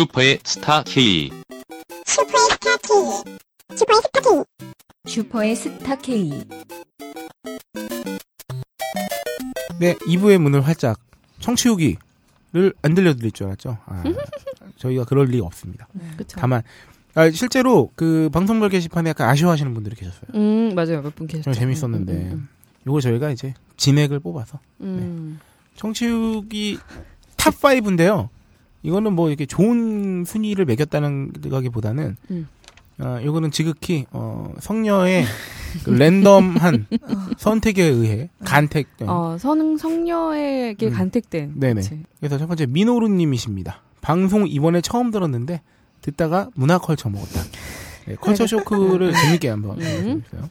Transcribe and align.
슈퍼의 0.00 0.40
스타 0.44 0.82
K. 0.82 1.30
슈퍼의 2.04 2.50
스타 2.50 2.76
K. 2.76 3.34
슈퍼의 3.78 4.02
스타 4.02 4.20
K. 4.20 4.44
슈퍼의 5.06 5.56
스타 5.56 5.96
K. 5.96 6.30
네, 9.80 9.94
2부의 9.94 10.36
문을 10.36 10.66
활짝 10.66 11.00
청취 11.40 11.70
후기를 11.70 12.74
안 12.82 12.94
들려드릴 12.94 13.32
줄 13.32 13.46
알았죠. 13.46 13.78
아, 13.86 14.02
저희가 14.76 15.04
그럴 15.04 15.28
리가 15.28 15.46
없습니다. 15.46 15.88
그쵸. 16.18 16.36
다만 16.38 16.62
아, 17.14 17.30
실제로 17.30 17.90
그 17.96 18.28
방송별 18.34 18.68
게시판에 18.68 19.08
약간 19.08 19.30
아쉬워하시는 19.30 19.72
분들이 19.72 19.96
계셨어요. 19.96 20.26
음, 20.34 20.74
맞아요. 20.74 21.00
몇 21.00 21.14
분 21.14 21.26
계셨죠. 21.26 21.44
좀 21.44 21.52
재밌었는데 21.54 22.12
음, 22.12 22.32
음, 22.32 22.48
요거 22.86 23.00
저희가 23.00 23.30
이제 23.30 23.54
진액을 23.78 24.20
뽑아서 24.20 24.60
음. 24.82 25.40
청취 25.76 26.06
후기 26.06 26.78
top 27.38 27.54
5인데요. 27.54 28.28
이거는 28.86 29.14
뭐 29.14 29.28
이렇게 29.28 29.46
좋은 29.46 30.24
순위를 30.24 30.64
매겼다는 30.64 31.32
거기보다는 31.50 32.16
음. 32.30 32.48
아, 32.98 33.20
이거는 33.20 33.50
지극히 33.50 34.06
어, 34.12 34.54
성녀의 34.60 35.24
그 35.84 35.90
랜덤한 35.90 36.86
선택에 37.36 37.82
의해 37.82 38.30
간택. 38.44 38.86
어, 39.02 39.36
성, 39.38 39.76
성녀에게 39.76 40.86
음. 40.86 40.92
간택된. 40.92 41.54
네네. 41.56 41.74
그치. 41.74 42.02
그래서 42.20 42.38
첫 42.38 42.46
번째 42.46 42.66
민호루님이십니다. 42.66 43.82
방송 44.00 44.46
이번에 44.46 44.80
처음 44.80 45.10
들었는데 45.10 45.62
듣다가 46.00 46.48
문화 46.54 46.78
culture 46.78 47.10
먹었다. 47.10 47.42
네, 48.06 48.14
culture 48.14 48.46
shock를 48.46 49.12
재밌게 49.12 49.48
한번 49.48 49.80
음. 49.80 49.82
해주세요. 49.82 50.48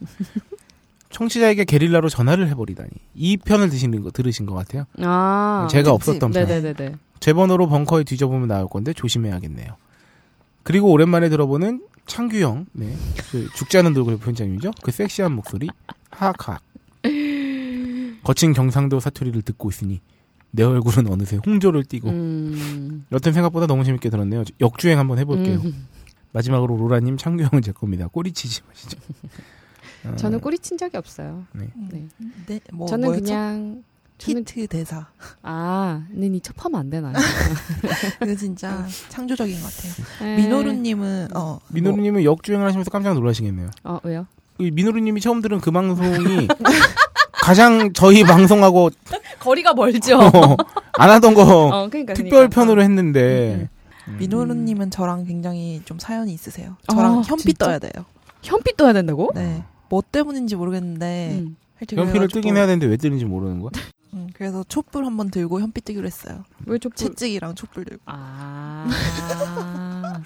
청취자에게 1.16 1.64
게릴라로 1.64 2.10
전화를 2.10 2.50
해버리다니 2.50 2.90
이 3.16 3.38
편을 3.38 3.70
드시는 3.70 4.02
거 4.04 4.12
들으신 4.12 4.46
것 4.46 4.54
같아요. 4.54 4.86
아. 5.00 5.66
제가. 5.72 5.94
없었던 5.94 6.32
편. 6.32 6.46
네네네네. 6.46 6.96
제 7.22 7.32
번호로 7.32 7.68
벙커에 7.70 8.04
뒤져보면 8.04 8.50
나올 8.50 8.68
건데 8.68 8.91
조심해야겠네요. 8.91 9.77
그리고 10.63 10.91
오랜만에 10.91 11.30
들어보는 11.30 11.84
창규형, 12.05 12.66
네, 12.74 12.93
그 13.32 13.48
죽지 13.55 13.77
않은 13.77 13.93
돌고래 13.93 14.18
편장님이죠. 14.18 14.71
그 14.84 14.91
섹시한 14.91 15.32
목소리, 15.32 15.70
하악하악. 16.12 16.62
거친 18.24 18.52
경상도 18.54 18.99
사투리를 18.99 19.41
듣고 19.43 19.70
있으니 19.70 20.02
내 20.52 20.63
얼굴은 20.63 21.10
어느새 21.10 21.40
홍조를 21.46 21.86
띠고 21.86 22.10
음. 22.10 23.05
여튼 23.12 23.32
생각보다 23.32 23.68
너무 23.68 23.86
재밌게 23.86 24.10
들었네요. 24.10 24.43
역주행 24.60 24.99
한번 24.99 25.18
해볼게요. 25.20 25.62
음. 25.63 25.88
마지막으로 26.34 26.76
로라님 26.76 27.16
창규형은 27.18 27.62
제 27.62 27.71
겁니다. 27.71 28.08
꼬리치지 28.12 28.62
마시죠. 28.68 28.98
어, 30.08 30.16
저는 30.16 30.40
꼬리 30.40 30.60
친 30.60 30.78
적이 30.78 30.98
없어요. 30.98 31.46
네. 31.54 31.68
네. 31.90 32.08
네, 32.48 32.60
뭐, 32.72 32.88
저는 32.88 33.08
뭐였죠? 33.08 33.24
그냥 33.26 33.84
저는 34.18 34.42
히트 34.42 34.68
대사. 34.68 35.08
아, 35.44 36.04
근데 36.10 36.30
니 36.30 36.40
첩하면 36.40 36.80
안 36.80 36.90
되나요? 36.90 37.14
이거 38.24 38.36
진짜 38.36 38.86
창조적인 39.10 39.62
것 39.62 39.64
같아요. 39.64 39.94
네. 40.22 40.44
민호루님은 40.44 41.30
어 41.36 41.60
민호루님은 41.70 42.24
역주행을 42.24 42.66
하시면서 42.66 42.90
깜짝 42.92 43.14
놀라시겠네요. 43.16 43.70
어, 43.84 44.00
왜요? 44.04 44.26
이 44.58 44.72
민호루님이 44.72 45.20
처음 45.20 45.42
들은 45.42 45.60
그 45.60 45.70
방송이 45.72 46.48
가장 47.34 47.92
저희 47.94 48.24
방송하고 48.24 48.90
거리가 49.40 49.74
멀죠. 49.74 50.18
어, 50.18 50.58
안 50.94 51.10
하던 51.10 51.34
거 51.34 51.44
어, 51.44 51.90
그러니까 51.90 52.14
특별 52.14 52.32
그러니까. 52.32 52.56
편으로 52.56 52.82
했는데 52.82 53.70
뭐, 54.08 54.18
민호루님은 54.18 54.92
저랑 54.92 55.26
굉장히 55.26 55.82
좀 55.84 56.00
사연이 56.00 56.34
있으세요. 56.34 56.78
저랑 56.90 57.20
아, 57.20 57.22
현피 57.22 57.44
진짜? 57.44 57.66
떠야 57.66 57.80
돼요. 57.80 58.06
현피 58.42 58.76
떠야 58.78 58.94
된다고? 58.94 59.32
네. 59.36 59.64
뭐 59.90 60.02
때문인지 60.12 60.55
모르겠는데 60.55 61.40
음. 61.40 61.55
연필을 61.96 62.30
뜨긴 62.30 62.55
해야 62.58 62.66
되는데 62.66 62.88
왜 62.88 62.98
뜨는지 62.98 63.26
모르는 63.26 63.60
거야? 63.60 63.72
음, 64.14 64.30
그래서 64.34 64.64
촛불 64.68 65.06
한번 65.06 65.30
들고 65.30 65.59
현피 65.59 65.81
뜨기로 65.81 66.06
했어요. 66.06 66.46
왜좀 66.66 66.94
채찍이랑 66.94 67.56
촛불 67.56 67.84
들고. 67.84 68.02
아. 68.06 68.88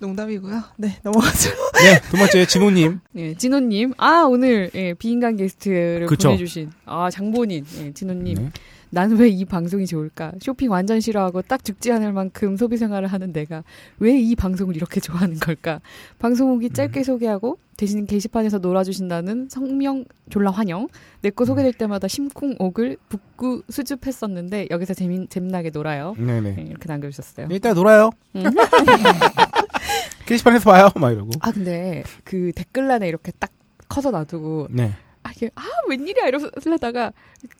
농담이고요. 0.00 0.62
네, 0.76 0.98
넘어가죠. 1.02 1.50
네, 1.74 2.00
두 2.10 2.16
번째 2.16 2.46
진호님. 2.46 3.00
예, 3.16 3.34
진호님. 3.34 3.92
아, 3.98 4.22
오늘, 4.22 4.70
예, 4.74 4.94
비인간 4.94 5.36
게스트를 5.36 6.06
그쵸. 6.06 6.28
보내주신, 6.30 6.72
아, 6.86 7.10
장본인, 7.10 7.66
예, 7.80 7.92
진호님. 7.92 8.34
네. 8.34 8.50
난왜이 8.90 9.44
방송이 9.44 9.86
좋을까? 9.86 10.32
쇼핑 10.40 10.70
완전 10.70 11.00
싫어하고 11.00 11.42
딱 11.42 11.64
죽지 11.64 11.92
않을 11.92 12.12
만큼 12.12 12.56
소비 12.56 12.76
생활을 12.76 13.08
하는 13.08 13.32
내가 13.32 13.62
왜 13.98 14.20
이 14.20 14.34
방송을 14.34 14.76
이렇게 14.76 15.00
좋아하는 15.00 15.36
걸까? 15.38 15.80
방송 16.18 16.50
후기 16.50 16.70
짧게 16.70 17.02
소개하고 17.04 17.58
대신 17.76 18.04
게시판에서 18.06 18.58
놀아주신다는 18.58 19.48
성명 19.48 20.04
졸라 20.28 20.50
환영. 20.50 20.88
내 21.22 21.30
거 21.30 21.44
소개될 21.44 21.72
때마다 21.72 22.08
심쿵 22.08 22.56
옥을 22.58 22.96
북구 23.08 23.62
수줍했었는데 23.70 24.66
여기서 24.70 24.92
재미, 24.94 25.26
재미나게 25.28 25.70
놀아요. 25.70 26.14
네네. 26.18 26.56
예, 26.58 26.62
이렇게 26.62 26.86
남겨주셨어요. 26.88 27.48
네, 27.48 27.54
이따 27.54 27.72
놀아요. 27.72 28.10
음. 28.36 28.42
게시판에서 30.26 30.70
봐요. 30.70 30.88
막 30.96 31.10
이러고. 31.12 31.30
아 31.40 31.50
근데 31.50 32.02
그 32.24 32.52
댓글란에 32.54 33.08
이렇게 33.08 33.32
딱 33.38 33.50
커서 33.88 34.10
놔두고 34.10 34.68
네. 34.70 34.92
아 35.30 35.32
이게 35.36 35.50
아 35.54 35.62
웬일이야 35.88 36.26
이러려다가 36.26 37.12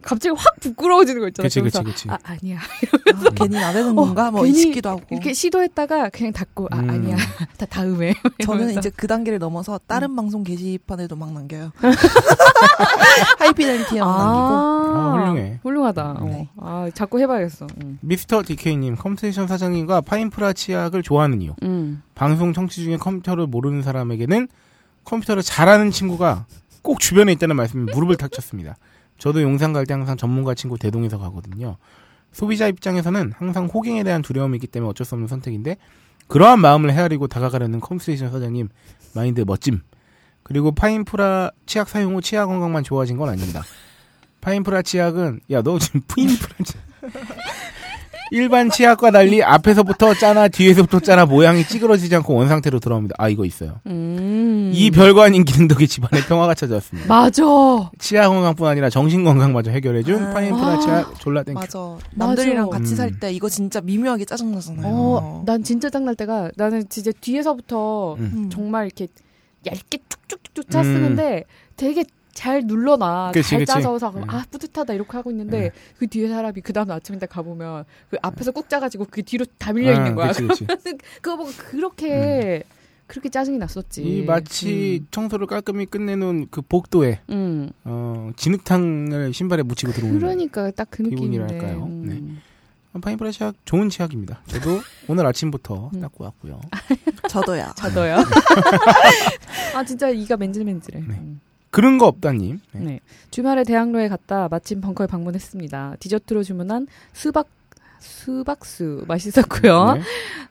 갑자기 0.03 0.35
확 0.37 0.59
부끄러워지는 0.61 1.21
거 1.21 1.29
있잖아. 1.29 1.45
그치, 1.45 1.61
그치, 1.61 1.83
그치. 1.83 2.11
아 2.11 2.19
아니야 2.25 2.59
아, 2.59 3.31
괜히 3.35 3.57
나대는 3.57 3.95
건가? 3.95 4.31
뭐 4.31 4.43
괜히 4.43 4.59
싶기도 4.59 4.91
하고. 4.91 5.03
이렇게 5.11 5.33
시도했다가 5.33 6.11
그냥 6.11 6.33
닫고 6.33 6.69
아 6.71 6.79
음. 6.79 6.91
아니야 6.91 7.17
다 7.57 7.67
다음에 7.67 8.15
저는 8.43 8.61
이러면서. 8.61 8.81
이제 8.81 8.91
그 8.95 9.07
단계를 9.07 9.39
넘어서 9.39 9.79
다른 9.87 10.15
방송 10.17 10.43
게시판에도 10.43 11.17
막 11.17 11.33
남겨요. 11.33 11.71
하이피델리티에 13.39 14.01
막 14.01 14.09
남기고. 14.19 14.99
아, 14.99 15.13
훌륭해. 15.15 15.61
훌륭하다. 15.63 16.21
네. 16.25 16.49
어. 16.57 16.87
아 16.87 16.91
자꾸 16.93 17.21
해봐야겠어. 17.21 17.67
음. 17.83 17.99
미스터 18.01 18.43
디케이님, 18.45 18.97
컴스테이션 18.97 19.47
사장님과 19.47 20.01
파인프라 20.03 20.53
치약을 20.53 21.03
좋아하는 21.03 21.41
이유. 21.43 21.55
음. 21.63 22.03
방송 22.15 22.53
청취 22.53 22.83
중에 22.85 22.97
컴퓨터를 22.97 23.47
모르는 23.47 23.83
사람에게는 23.83 24.49
컴퓨터를 25.05 25.43
잘하는 25.43 25.91
친구가 25.91 26.47
꼭 26.83 27.01
주변에 27.01 27.33
있다는 27.33 27.57
말씀에 27.57 27.93
무릎을 27.93 28.17
탁 28.17 28.31
쳤습니다. 28.33 28.77
저도 29.19 29.43
용산 29.43 29.73
갈 29.73 29.85
때 29.87 29.95
항상 29.95 30.17
전문가 30.17 30.55
친구 30.55 30.79
대동해서 30.79 31.19
가거든요. 31.19 31.77
소비자 32.33 32.69
입장에서는 32.69 33.33
항상 33.37 33.67
호갱에 33.67 34.03
대한 34.05 34.23
두려움이 34.23 34.57
있기 34.57 34.67
때문에 34.69 34.89
어쩔 34.91 35.05
수 35.05 35.15
없는 35.15 35.29
선택인데 35.29 35.77
그러한 36.29 36.61
마음을 36.61 36.93
헤아리고 36.93 37.27
다가가려는 37.27 37.81
컴스테이션 37.81 38.31
사장님 38.31 38.69
마인드 39.15 39.43
멋짐. 39.47 39.81
그리고 40.43 40.73
파인프라 40.73 41.51
치약 41.67 41.89
사용 41.89 42.15
후 42.15 42.21
치아 42.23 42.47
건강만 42.47 42.83
좋아진 42.85 43.17
건 43.17 43.29
아닙니다. 43.29 43.63
파인프라 44.41 44.83
치약은 44.83 45.41
야 45.51 45.63
너 45.63 45.79
지금 45.79 46.01
푸인프라 46.09 46.55
치약 46.65 46.83
일반 48.31 48.71
치약과 48.71 49.11
달리 49.11 49.43
앞에서부터 49.43 50.15
짜나 50.15 50.49
뒤에서부터 50.49 51.01
짜나 51.01 51.27
모양이 51.27 51.65
찌그러지지 51.65 52.15
않고 52.17 52.35
원상태로 52.35 52.81
돌아옵니다. 52.81 53.17
아 53.19 53.29
이거 53.29 53.45
있어요. 53.45 53.81
음. 53.87 54.71
이 54.73 54.91
별거 54.91 55.23
아닌 55.23 55.45
기능 55.45 55.69
덕에 55.69 55.87
집안에 55.87 56.23
평화가 56.27 56.55
찾아왔습니다. 56.55 57.09
맞아. 57.09 57.43
치아 57.99 58.29
건강뿐 58.29 58.69
아니라 58.69 58.89
정신 58.91 59.25
건강마저 59.25 59.71
해결해준 59.71 60.27
아. 60.27 60.33
파인프라 60.33 60.79
치약 60.81 61.21
졸라 61.21 61.43
thank 61.43 61.51
you. 61.51 61.59
맞아. 61.59 61.99
남들이랑 62.15 62.71
같이 62.71 62.93
음. 62.93 62.97
살때 62.97 63.33
이거 63.33 63.49
진짜 63.49 63.81
미묘하게 63.81 64.25
짜증나잖아요. 64.25 64.93
어, 64.93 65.43
난 65.47 65.63
진짜 65.63 65.91
짱날 65.91 66.15
때가 66.15 66.51
나는 66.57 66.89
진짜 66.89 67.11
뒤에서부터 67.21 68.15
음. 68.15 68.31
음. 68.35 68.51
정말 68.51 68.87
이렇게 68.87 69.09
얇게 69.67 69.99
쭉쭉쭉쭉 70.09 70.71
짜 70.71 70.83
쓰는데 70.83 71.45
되게 71.77 72.05
잘 72.33 72.63
눌러놔. 72.65 73.33
그치, 73.33 73.51
잘 73.51 73.59
그치. 73.61 73.73
짜져서 73.73 74.11
음. 74.11 74.25
아 74.29 74.45
뿌듯하다 74.51 74.95
이렇게 74.95 75.11
하고 75.17 75.31
있는데 75.31 75.61
네. 75.61 75.71
그 75.99 76.07
뒤에 76.07 76.29
사람이 76.29 76.61
그 76.61 76.73
다음 76.73 76.91
아침에 76.91 77.19
딱 77.19 77.29
가보면 77.31 77.85
그 78.11 78.17
앞에서 78.23 78.53
꾹 78.53 78.69
짜가지고 78.69 79.07
그 79.11 79.23
뒤로 79.23 79.45
다 79.59 79.73
밀려 79.73 79.93
있는 79.95 80.15
거야. 80.15 80.31
아, 80.31 80.33
그치, 80.33 80.47
그치. 80.47 80.67
그거 81.21 81.37
보고 81.37 81.51
그렇게 81.57 82.63
그렇게 83.07 83.29
짜증이 83.29 83.59
났었지. 83.59 84.03
이 84.03 84.23
마치 84.23 85.05
청소를 85.11 85.49
깔끔히 85.49 85.85
끝내놓은 85.87 86.47
그 86.51 86.63
복도에 86.63 87.21
음. 87.31 87.35
음. 87.35 87.71
어, 87.85 88.31
진흙탕을 88.37 89.33
신발에 89.35 89.65
묻히고 89.65 89.93
들어오는 89.93 90.19
그러니까 90.21 90.71
딱 90.71 90.89
그 90.91 91.03
느낌인데. 91.03 91.47
기분이랄까요? 91.47 91.85
음. 91.85 92.41
파인프라 93.03 93.31
치약 93.31 93.55
좋은 93.65 93.89
치약입니다. 93.89 94.43
저도 94.49 94.81
오늘 95.09 95.25
아침부터 95.27 95.91
음. 95.95 96.01
닦고 96.01 96.25
왔고요. 96.25 96.61
저도야. 97.29 97.73
저도요. 97.77 98.17
아 99.75 99.85
진짜 99.85 100.09
이가 100.09 100.37
맨질맨질해. 100.37 101.01
네. 101.07 101.23
음. 101.71 101.73
그런 101.73 101.99
거 101.99 102.07
없다님. 102.07 102.61
네. 102.73 102.81
네. 102.81 103.01
주말에 103.31 103.65
대학로에 103.65 104.09
갔다 104.09 104.49
마침 104.51 104.81
벙커에 104.81 105.07
방문했습니다. 105.07 105.97
디저트로 106.01 106.43
주문한 106.43 106.87
수박 107.13 107.47
수박수 108.01 109.05
맛있었고요. 109.07 109.95
네. 109.95 110.01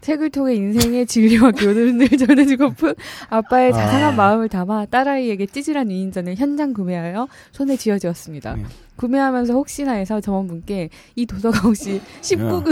책을 0.02 0.30
통해 0.30 0.54
인생의 0.56 1.08
진리와 1.08 1.52
교훈을 1.52 2.08
전해주고픈 2.18 2.94
아빠의 3.30 3.74
자상한 3.74 4.14
아. 4.14 4.16
마음을 4.16 4.50
담아 4.50 4.86
딸아이에게 4.86 5.48
찌질한 5.48 5.90
위인전을 5.90 6.36
현장 6.36 6.74
구매하여 6.74 7.28
손에 7.52 7.76
쥐어주었습니다. 7.76 8.56
네. 8.56 8.64
구매하면서 8.96 9.54
혹시나 9.54 9.94
해서 9.94 10.22
점원분께 10.22 10.90
이 11.16 11.26
도서가 11.26 11.60
혹시 11.60 12.02
19금, 12.22 12.72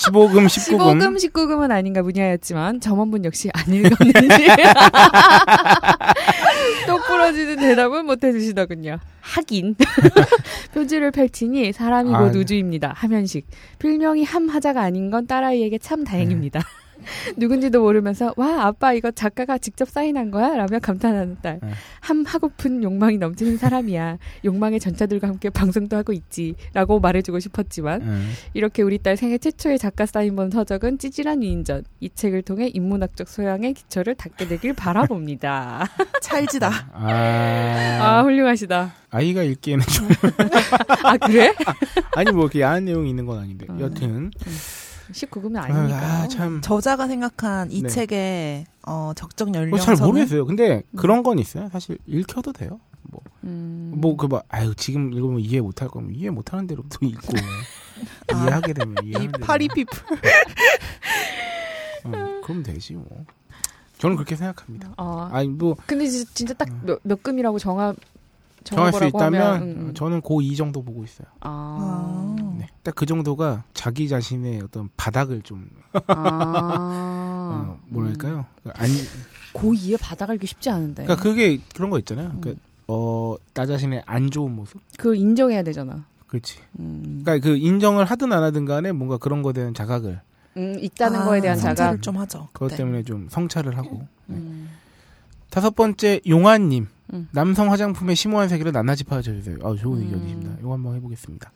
15금, 0.00 0.46
19금. 0.46 0.78
15금, 0.78 1.32
19금은 1.32 1.70
아닌가 1.70 2.02
문의하였지만 2.02 2.80
점원분 2.80 3.24
역시 3.24 3.50
안 3.52 3.72
읽었는지 3.72 4.46
똑 6.86 7.06
부러지는 7.06 7.56
대답은 7.56 8.06
못 8.06 8.22
해주시더군요. 8.22 8.98
하긴. 9.20 9.76
표지를 10.74 11.10
펼치니 11.10 11.72
사람이 11.72 12.14
아, 12.14 12.18
곧 12.20 12.30
네. 12.32 12.38
우주입니다. 12.38 12.92
하면식. 12.96 13.46
필명이 13.78 14.24
함하자가 14.24 14.80
아닌 14.82 15.10
건 15.10 15.26
딸아이에게 15.26 15.78
참 15.78 16.04
다행입니다. 16.04 16.60
누군지도 17.36 17.80
모르면서 17.80 18.34
와 18.36 18.66
아빠 18.66 18.92
이거 18.92 19.10
작가가 19.10 19.58
직접 19.58 19.88
사인한 19.88 20.30
거야? 20.30 20.56
라며 20.56 20.78
감탄하는 20.78 21.38
딸. 21.42 21.60
네. 21.62 21.70
함 22.00 22.24
하고픈 22.26 22.82
욕망이 22.82 23.18
넘치는 23.18 23.56
사람이야. 23.56 24.18
욕망의 24.44 24.80
전차들과 24.80 25.28
함께 25.28 25.50
방송도 25.50 25.96
하고 25.96 26.12
있지. 26.12 26.54
라고 26.72 27.00
말해주고 27.00 27.40
싶었지만 27.40 28.02
음. 28.02 28.32
이렇게 28.54 28.82
우리 28.82 28.98
딸 28.98 29.16
생애 29.16 29.38
최초의 29.38 29.78
작가 29.78 30.06
사인 30.06 30.36
본 30.36 30.50
서적은 30.50 30.98
찌질한 30.98 31.42
위인전. 31.42 31.84
이 32.00 32.10
책을 32.14 32.42
통해 32.42 32.70
인문학적 32.72 33.28
소양의 33.28 33.74
기초를 33.74 34.14
닦게 34.14 34.48
되길 34.48 34.74
바라봅니다. 34.74 35.86
찰지다. 36.22 36.70
아, 36.92 37.98
아 38.00 38.22
훌륭하시다. 38.22 38.94
아이가 39.10 39.42
읽기에는 39.42 39.84
좀 39.86 40.08
아 41.04 41.16
그래? 41.16 41.52
아니 42.14 42.30
뭐 42.30 42.42
이렇게 42.44 42.60
야한 42.60 42.84
내용이 42.84 43.10
있는 43.10 43.26
건 43.26 43.40
아닌데 43.40 43.66
음. 43.68 43.80
여튼 43.80 44.30
19금은 45.12 45.56
아니니까. 45.56 45.98
아, 45.98 46.28
참. 46.28 46.60
저자가 46.60 47.06
생각한 47.06 47.70
이 47.70 47.82
네. 47.82 47.88
책의 47.88 48.66
어, 48.86 49.12
적정 49.14 49.50
뭐 49.50 49.60
연령선은 49.60 49.96
잘 49.96 50.06
모르겠어요. 50.06 50.46
근데 50.46 50.82
그런 50.96 51.22
건 51.22 51.38
있어요. 51.38 51.68
사실 51.70 51.98
읽혀도 52.06 52.52
돼요. 52.52 52.80
뭐 53.02 53.20
음. 53.44 53.92
뭐그뭐 53.96 54.42
아유 54.48 54.74
지금 54.76 55.12
읽으면 55.12 55.40
이해 55.40 55.60
못할 55.60 55.88
거면 55.88 56.14
이해 56.14 56.30
못하는 56.30 56.66
대로 56.66 56.84
또 56.88 57.04
읽고 57.04 57.32
이해하게 58.32 58.72
되면 58.72 58.96
이 59.02 59.08
이해하는 59.08 59.32
대로 59.32 59.46
파리 59.46 59.68
피플. 59.68 60.16
어, 62.04 62.40
그럼 62.44 62.62
되지 62.62 62.94
뭐. 62.94 63.06
저는 63.98 64.16
그렇게 64.16 64.34
생각합니다. 64.36 64.92
아 64.96 65.28
아니 65.32 65.48
뭐 65.48 65.76
근데 65.86 66.06
진짜, 66.06 66.30
진짜 66.32 66.54
딱 66.54 66.68
몇, 66.84 67.00
몇 67.02 67.22
금이라고 67.22 67.58
정하 67.58 67.94
정할 68.64 68.92
수 68.92 69.04
있다면 69.04 69.42
하면, 69.42 69.62
음, 69.62 69.86
음. 69.88 69.94
저는 69.94 70.20
고2 70.22 70.56
정도 70.56 70.82
보고 70.82 71.04
있어요. 71.04 71.26
아. 71.40 72.36
네. 72.60 72.68
딱 72.82 72.94
그 72.94 73.06
정도가 73.06 73.64
자기 73.74 74.08
자신의 74.08 74.60
어떤 74.62 74.88
바닥을 74.96 75.42
좀 75.42 75.68
아. 76.06 77.66
어, 77.76 77.80
뭐랄까요? 77.88 78.46
안 78.74 78.88
고2에 79.54 79.98
바닥 80.00 80.30
알기 80.30 80.46
쉽지 80.46 80.70
않은데. 80.70 81.04
그러니까 81.04 81.22
그게 81.22 81.58
그런 81.74 81.90
거 81.90 81.98
있잖아요. 81.98 82.28
음. 82.34 82.40
그러니까 82.40 82.62
어, 82.88 83.36
나 83.54 83.66
자신의 83.66 84.02
안 84.06 84.30
좋은 84.30 84.54
모습. 84.54 84.80
그걸 84.96 85.16
인정해야 85.16 85.62
되잖아. 85.62 86.04
그렇지. 86.26 86.58
음. 86.78 87.22
그러니까 87.24 87.44
그 87.48 87.56
인정을 87.56 88.04
하든 88.04 88.32
안 88.32 88.42
하든 88.44 88.64
간에 88.64 88.92
뭔가 88.92 89.16
그런 89.18 89.42
거에 89.42 89.52
대한 89.52 89.74
자각을 89.74 90.20
음, 90.56 90.76
있다는 90.80 91.20
아, 91.20 91.24
거에 91.24 91.40
대한 91.40 91.56
성찰을 91.56 91.76
자각. 91.96 92.02
좀 92.02 92.16
하죠. 92.18 92.48
그것 92.52 92.70
네. 92.70 92.76
때문에 92.76 93.02
좀 93.02 93.28
성찰을 93.30 93.76
하고. 93.76 94.06
네. 94.26 94.36
음. 94.36 94.68
다섯 95.50 95.74
번째 95.74 96.20
용환님 96.28 96.86
음. 97.12 97.28
남성 97.32 97.72
화장품의 97.72 98.14
심오한 98.14 98.48
세계를 98.48 98.70
낱낱이 98.72 99.04
파헤쳐주세요. 99.04 99.56
아 99.62 99.74
좋은 99.74 99.98
음. 99.98 100.04
의견이십니다. 100.04 100.56
이거 100.60 100.72
한번 100.72 100.94
해보겠습니다. 100.96 101.50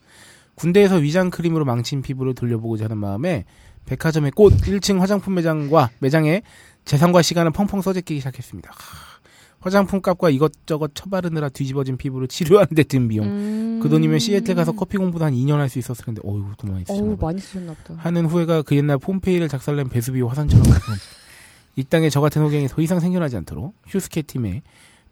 군대에서 0.55 0.97
위장 0.97 1.31
크림으로 1.31 1.65
망친 1.65 2.03
피부를 2.03 2.35
돌려보고자 2.35 2.85
하는 2.85 2.99
마음에 2.99 3.45
백화점의 3.87 4.31
꽃 4.33 4.55
1층 4.63 4.99
화장품 4.99 5.35
매장과 5.35 5.91
매장에 5.99 6.43
재산과 6.85 7.23
시간을 7.23 7.51
펑펑 7.53 7.83
써제끼기 7.83 8.21
시작했습니다. 8.21 8.71
하, 8.71 8.77
화장품 9.61 10.01
값과 10.01 10.31
이것저것 10.31 10.95
처바르느라 10.95 11.49
뒤집어진 11.49 11.97
피부를 11.97 12.29
치료하는 12.29 12.75
데 12.75 12.83
든 12.85 13.09
비용. 13.09 13.27
음. 13.27 13.81
그 13.83 13.89
돈이면 13.89 14.19
시애틀 14.19 14.55
가서 14.55 14.73
커피 14.73 14.97
공부도 14.97 15.25
한 15.25 15.33
2년 15.35 15.57
할 15.57 15.69
수 15.69 15.79
있었을 15.79 16.05
텐데 16.05 16.21
어휴 16.25 16.45
돈 16.57 16.73
많이 16.73 16.85
쓰셨나 16.85 17.03
어우 17.11 17.17
봐. 17.17 17.27
많이 17.27 17.41
쓰셨나 17.41 17.75
보다. 17.75 18.01
하는 18.01 18.27
후회가 18.27 18.63
그 18.63 18.77
옛날 18.77 18.99
폼페이를 18.99 19.49
작살낸 19.49 19.89
베수비오 19.89 20.29
화산처럼 20.29 20.65
이 21.77 21.83
땅에 21.85 22.09
저 22.09 22.21
같은 22.21 22.41
호갱이 22.43 22.69
더 22.69 22.81
이상 22.81 23.01
생겨나지 23.01 23.37
않도록 23.37 23.75
휴스케 23.87 24.23
팀에 24.23 24.63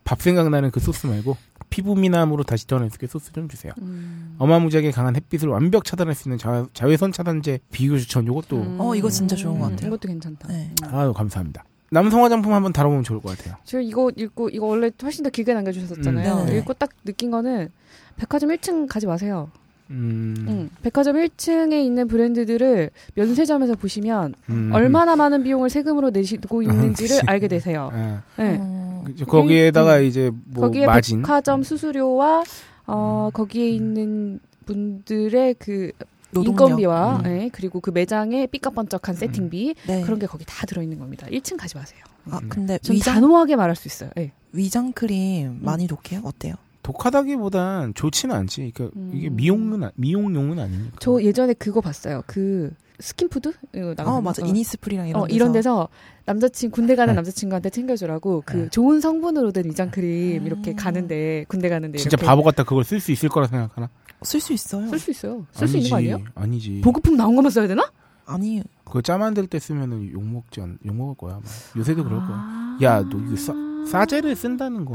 밥 0.04 0.20
생각나는 0.20 0.70
그 0.70 0.80
소스 0.80 1.06
말고 1.06 1.36
피부 1.70 1.94
미남으로 1.96 2.42
다시 2.44 2.66
태어날 2.66 2.90
수 2.90 2.96
있게 2.96 3.06
소스 3.06 3.32
좀 3.32 3.48
주세요. 3.48 3.72
음. 3.80 4.34
어마무지하게 4.38 4.90
강한 4.90 5.16
햇빛을 5.16 5.48
완벽 5.48 5.84
차단할 5.84 6.14
수 6.14 6.28
있는 6.28 6.38
자, 6.38 6.66
자외선 6.74 7.12
차단제 7.12 7.60
비교 7.70 7.96
추천 7.98 8.26
요것도 8.26 8.56
음. 8.56 8.76
어, 8.80 8.94
이거 8.94 9.08
진짜 9.08 9.34
좋은 9.36 9.58
것 9.58 9.70
같아요. 9.70 9.88
이것도 9.88 10.08
괜찮다. 10.08 10.48
네. 10.48 10.70
음. 10.82 10.94
아유 10.94 11.12
감사합니다. 11.12 11.64
남성 11.90 12.24
화장품 12.24 12.52
한번 12.54 12.72
다뤄보면 12.72 13.04
좋을 13.04 13.20
것 13.20 13.36
같아요. 13.36 13.56
제가 13.64 13.82
이거 13.82 14.10
읽고 14.16 14.48
이거 14.48 14.66
원래 14.66 14.90
훨씬 15.02 15.24
더 15.24 15.30
길게 15.30 15.52
남겨주셨었잖아요. 15.54 16.34
음, 16.40 16.46
네네. 16.46 16.58
읽고 16.58 16.74
딱 16.74 16.90
느낀 17.04 17.30
거는 17.30 17.70
백화점 18.16 18.50
1층 18.50 18.86
가지 18.88 19.06
마세요. 19.06 19.50
음, 19.90 20.34
응. 20.48 20.70
백화점 20.82 21.16
1층에 21.16 21.84
있는 21.84 22.08
브랜드들을 22.08 22.90
면세점에서 23.14 23.74
보시면 23.74 24.34
음. 24.48 24.70
얼마나 24.72 25.16
많은 25.16 25.42
비용을 25.42 25.68
세금으로 25.68 26.10
내시고 26.10 26.62
있는지를. 26.62 27.20
알게 27.28 27.48
되세요. 27.48 27.90
아, 27.92 28.22
네. 28.38 28.56
어, 28.58 28.91
그죠. 29.04 29.26
거기에다가 29.26 29.98
음. 29.98 30.04
이제 30.04 30.30
뭐 30.46 30.66
거기에 30.66 30.86
마진 30.86 31.22
백화점 31.22 31.62
수수료와 31.62 32.44
어, 32.86 33.28
음. 33.30 33.32
거기에 33.32 33.68
있는 33.70 34.40
분들의 34.66 35.54
그 35.58 35.92
노동력. 36.32 36.50
인건비와 36.70 37.16
음. 37.18 37.22
네, 37.24 37.50
그리고 37.52 37.80
그 37.80 37.90
매장의 37.90 38.46
삐까번쩍한 38.48 39.14
세팅비 39.16 39.74
네. 39.86 40.02
그런 40.02 40.18
게 40.18 40.26
거기 40.26 40.44
다 40.46 40.64
들어있는 40.66 40.98
겁니다. 40.98 41.26
1층 41.28 41.56
가지 41.58 41.76
마세요. 41.76 42.00
아, 42.30 42.40
근데 42.48 42.78
전 42.78 42.96
위장 42.96 43.14
단호하게 43.14 43.56
말할 43.56 43.76
수 43.76 43.88
있어요. 43.88 44.10
네. 44.16 44.32
위장 44.52 44.92
크림 44.92 45.58
많이 45.62 45.86
독해요? 45.86 46.20
어때요? 46.24 46.54
독하다기보단 46.82 47.94
좋지는 47.94 48.34
않지. 48.34 48.72
그러니까 48.74 48.96
음. 48.98 49.12
이게 49.14 49.28
미용은 49.28 49.84
아- 49.84 49.92
미용용은 49.94 50.58
아니니까. 50.58 50.96
저 51.00 51.20
예전에 51.22 51.52
그거 51.54 51.80
봤어요. 51.80 52.22
그 52.26 52.72
스킨푸드? 53.02 53.48
어, 53.48 53.94
거. 54.04 54.20
맞아. 54.20 54.42
어. 54.44 54.46
이니스프리랑 54.46 55.08
이런 55.08 55.22
어, 55.22 55.26
데서. 55.26 55.34
이런 55.34 55.52
데서 55.52 55.88
남자친 56.24 56.70
군대 56.70 56.94
가는 56.94 57.12
네. 57.12 57.16
남자친구한테 57.16 57.70
챙겨주라고 57.70 58.44
그 58.46 58.56
네. 58.56 58.68
좋은 58.68 59.00
성분으로 59.00 59.50
된 59.50 59.64
위장 59.66 59.90
크림 59.90 60.42
음. 60.42 60.46
이렇게 60.46 60.72
가는데 60.72 61.44
군대 61.48 61.68
가는데 61.68 61.98
진짜 61.98 62.14
이렇게 62.14 62.24
바보 62.26 62.42
같다 62.44 62.62
그걸 62.62 62.84
쓸 62.84 63.00
수 63.00 63.10
있을 63.10 63.28
거라 63.28 63.48
생각하나? 63.48 63.88
쓸 64.22 64.40
수 64.40 64.52
있어요. 64.52 64.86
쓸 64.88 64.98
수 65.00 65.10
있어요. 65.10 65.46
쓸 65.50 65.66
수 65.66 65.76
있는 65.76 65.90
거 65.90 65.96
아니에요? 65.96 66.20
아니지. 66.36 66.80
보급품 66.82 67.16
나온 67.16 67.34
것만 67.34 67.50
써야 67.50 67.66
되나? 67.66 67.90
아니, 68.24 68.62
그거 68.84 69.02
짜 69.02 69.18
만들 69.18 69.48
때 69.48 69.58
쓰면은 69.58 70.12
욕 70.12 70.22
먹지 70.22 70.60
않, 70.60 70.78
욕 70.86 70.94
먹을 70.94 71.14
거야. 71.16 71.34
아마. 71.34 71.42
요새도 71.76 72.04
그럴 72.04 72.20
거야. 72.20 72.30
아. 72.30 72.78
야, 72.82 73.00
너 73.02 73.18
이거 73.18 73.34
싸, 73.36 73.52
싸제를 73.90 74.36
쓴다는 74.36 74.84
거. 74.84 74.94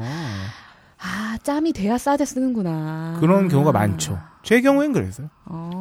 아, 1.00 1.38
짬이 1.44 1.74
돼야 1.74 1.98
싸제 1.98 2.24
쓰는구나. 2.24 3.18
그런 3.19 3.50
경우가 3.50 3.74
많죠. 3.74 4.18
제 4.44 4.62
경우엔 4.62 4.94
그랬어요. 4.94 5.30
어. 5.45 5.77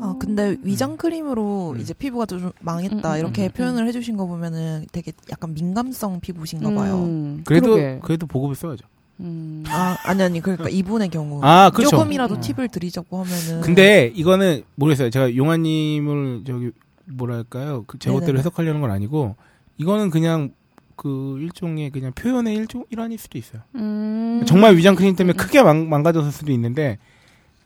아, 0.00 0.16
근데 0.18 0.56
위장 0.62 0.96
크림으로 0.96 1.74
음. 1.76 1.80
이제 1.80 1.94
피부가 1.94 2.26
좀 2.26 2.52
망했다 2.60 3.08
음, 3.08 3.14
음, 3.14 3.18
이렇게 3.18 3.42
음, 3.44 3.46
음. 3.46 3.52
표현을 3.52 3.86
해주신 3.88 4.16
거 4.16 4.26
보면은 4.26 4.86
되게 4.92 5.12
약간 5.30 5.54
민감성 5.54 6.20
피부신가 6.20 6.70
봐요. 6.72 6.96
음, 7.04 7.42
그래도 7.44 7.72
그러게. 7.72 7.98
그래도 8.02 8.26
보급을 8.26 8.54
써야죠. 8.54 8.86
음. 9.20 9.64
아 9.68 9.96
아니 10.04 10.22
아니 10.22 10.40
그러니까 10.40 10.68
이분의 10.70 11.10
경우 11.10 11.40
아, 11.42 11.70
그쵸. 11.70 11.90
조금이라도 11.90 12.36
음. 12.36 12.40
팁을 12.40 12.68
드리자고 12.68 13.22
하면은 13.22 13.60
근데 13.60 14.10
이거는 14.14 14.62
모르겠어요. 14.76 15.10
제가 15.10 15.36
용환님을 15.36 16.44
저기 16.46 16.70
뭐랄까요? 17.06 17.84
그 17.86 17.98
제멋대로 17.98 18.32
네네네. 18.32 18.38
해석하려는 18.40 18.80
건 18.80 18.90
아니고 18.90 19.36
이거는 19.76 20.10
그냥 20.10 20.52
그 20.96 21.38
일종의 21.40 21.90
그냥 21.90 22.12
표현의 22.12 22.54
일종 22.54 22.84
일환일 22.90 23.18
수도 23.18 23.38
있어요. 23.38 23.62
음. 23.74 24.42
정말 24.46 24.76
위장 24.76 24.94
크림 24.94 25.16
때문에 25.16 25.32
음, 25.32 25.36
음. 25.36 25.38
크게 25.38 25.62
망, 25.62 25.88
망가졌을 25.88 26.30
수도 26.30 26.52
있는데 26.52 26.98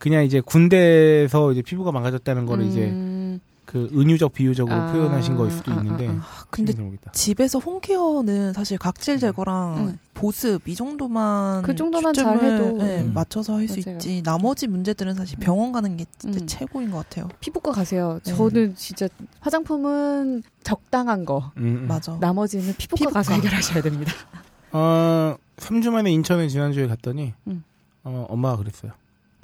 그냥 0.04 0.22
이제 0.22 0.42
군대에서 0.42 1.52
이제 1.52 1.62
피부가 1.62 1.90
망가졌다는 1.90 2.44
거를 2.44 2.66
이제 2.66 2.90
음. 2.90 3.40
그 3.64 3.88
은유적 3.94 4.34
비유적으로 4.34 4.76
아, 4.76 4.92
표현하신 4.92 5.34
거일 5.34 5.50
수도 5.50 5.72
아, 5.72 5.76
아, 5.76 5.78
있는데 5.80 6.08
아. 6.08 6.10
아, 6.10 6.44
근데 6.50 6.74
모르겠다. 6.74 7.10
집에서 7.12 7.58
홈케어는 7.58 8.52
사실 8.52 8.76
각질 8.76 9.18
제거랑 9.18 9.78
음. 9.78 9.98
보습 10.12 10.68
이 10.68 10.74
정도만 10.74 11.62
그 11.62 11.74
정도만 11.74 12.12
잘해도. 12.12 12.76
네, 12.84 13.00
음. 13.00 13.14
맞춰서 13.14 13.56
할 13.56 13.66
수. 13.66 13.78
있지 13.78 14.22
나머지 14.22 14.66
문제들은 14.66 15.14
사실 15.14 15.38
병원 15.38 15.72
가는 15.72 15.96
게 15.96 16.04
진짜 16.18 16.38
음. 16.38 16.46
최고인 16.46 16.90
것 16.90 16.98
같아요. 16.98 17.30
피부과 17.40 17.72
가세요. 17.72 18.20
네. 18.26 18.34
저는 18.34 18.74
진짜 18.76 19.08
화장품은 19.40 20.42
적당한 20.64 21.24
거. 21.24 21.50
음, 21.56 21.64
음. 21.64 21.86
맞아. 21.88 22.18
나머지는 22.20 22.74
피부과, 22.76 22.98
피부과. 22.98 23.20
가서 23.20 23.32
해결하셔야 23.32 23.82
됩니다. 23.82 24.12
어, 24.70 25.36
3주 25.56 25.88
만에 25.88 26.12
인천에 26.12 26.48
지난주에 26.48 26.88
갔더니 26.88 27.32
음. 27.46 27.64
어, 28.02 28.26
엄마가 28.28 28.58
그랬어요. 28.58 28.92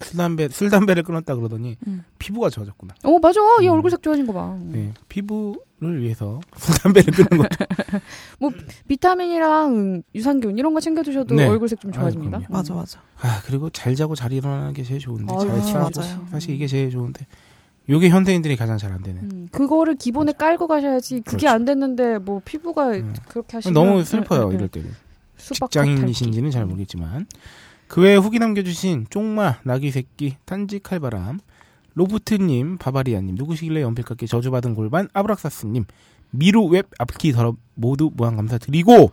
술 0.03 0.17
담배 0.17 0.49
술 0.49 0.71
담배를 0.71 1.03
끊었다 1.03 1.35
그러더니 1.35 1.77
음. 1.87 2.05
피부가 2.19 2.51
좋아졌구나. 2.51 2.95
어, 3.05 3.19
맞아. 3.19 3.41
얘 3.63 3.69
음. 3.69 3.73
얼굴 3.73 3.91
색 3.91 4.03
좋아진 4.03 4.27
거 4.27 4.33
봐. 4.33 4.57
네, 4.61 4.93
피부를 5.09 6.01
위해서 6.03 6.41
술 6.57 6.75
담배를 6.77 7.13
끊는 7.13 7.43
거죠. 7.43 7.65
비타민이랑 8.89 10.03
유산균 10.15 10.59
이런 10.59 10.75
거 10.75 10.81
챙겨주셔도 10.81 11.35
네. 11.35 11.47
얼굴색 11.47 11.81
좀 11.81 11.93
좋아집니다. 11.93 12.39
음. 12.39 12.45
맞아 12.49 12.75
맞아. 12.75 13.01
아 13.21 13.41
그리고 13.45 13.71
잘 13.71 13.95
자고 13.95 14.15
잘 14.15 14.33
일어나는 14.33 14.73
게 14.73 14.83
제일 14.83 15.01
좋은데 15.01 15.33
아유, 15.33 15.61
잘. 15.65 15.81
맞아요. 15.81 16.27
사실 16.31 16.55
이게 16.55 16.67
제일 16.67 16.91
좋은데 16.91 17.27
요게 17.89 18.09
현대인들이 18.09 18.57
가장 18.57 18.79
잘 18.79 18.93
안 18.93 19.03
되는. 19.03 19.23
음, 19.23 19.49
그거를 19.51 19.97
기본에 19.97 20.33
깔고 20.33 20.67
가셔야지 20.69 21.17
그게 21.21 21.39
그렇죠. 21.39 21.49
안 21.49 21.65
됐는데 21.65 22.19
뭐 22.19 22.41
피부가 22.45 22.91
음. 22.91 23.15
그렇게 23.29 23.57
하시면 23.57 23.75
너무 23.75 24.05
슬퍼요 24.05 24.45
음, 24.45 24.49
음, 24.49 24.53
이럴 24.53 24.63
음. 24.65 24.69
때는. 24.69 24.91
수박 25.37 25.71
직장인이신지는 25.71 26.51
잘 26.51 26.63
음. 26.65 26.69
모르겠지만 26.69 27.27
그 27.91 28.01
외에 28.03 28.15
후기 28.15 28.39
남겨주신 28.39 29.07
쪽마 29.11 29.57
나귀새끼 29.65 30.37
탄지칼바람 30.45 31.41
로부트님 31.95 32.79
바바리아님 32.79 33.35
누구시길래 33.35 33.83
연필깎이 33.83 34.29
저주받은 34.29 34.77
골반 34.77 35.09
아브락사스님 35.13 35.87
미루 36.31 36.67
웹 36.67 36.89
앞키 37.01 37.33
더럽 37.33 37.57
모두 37.75 38.13
모양 38.15 38.37
감사드리고 38.37 39.11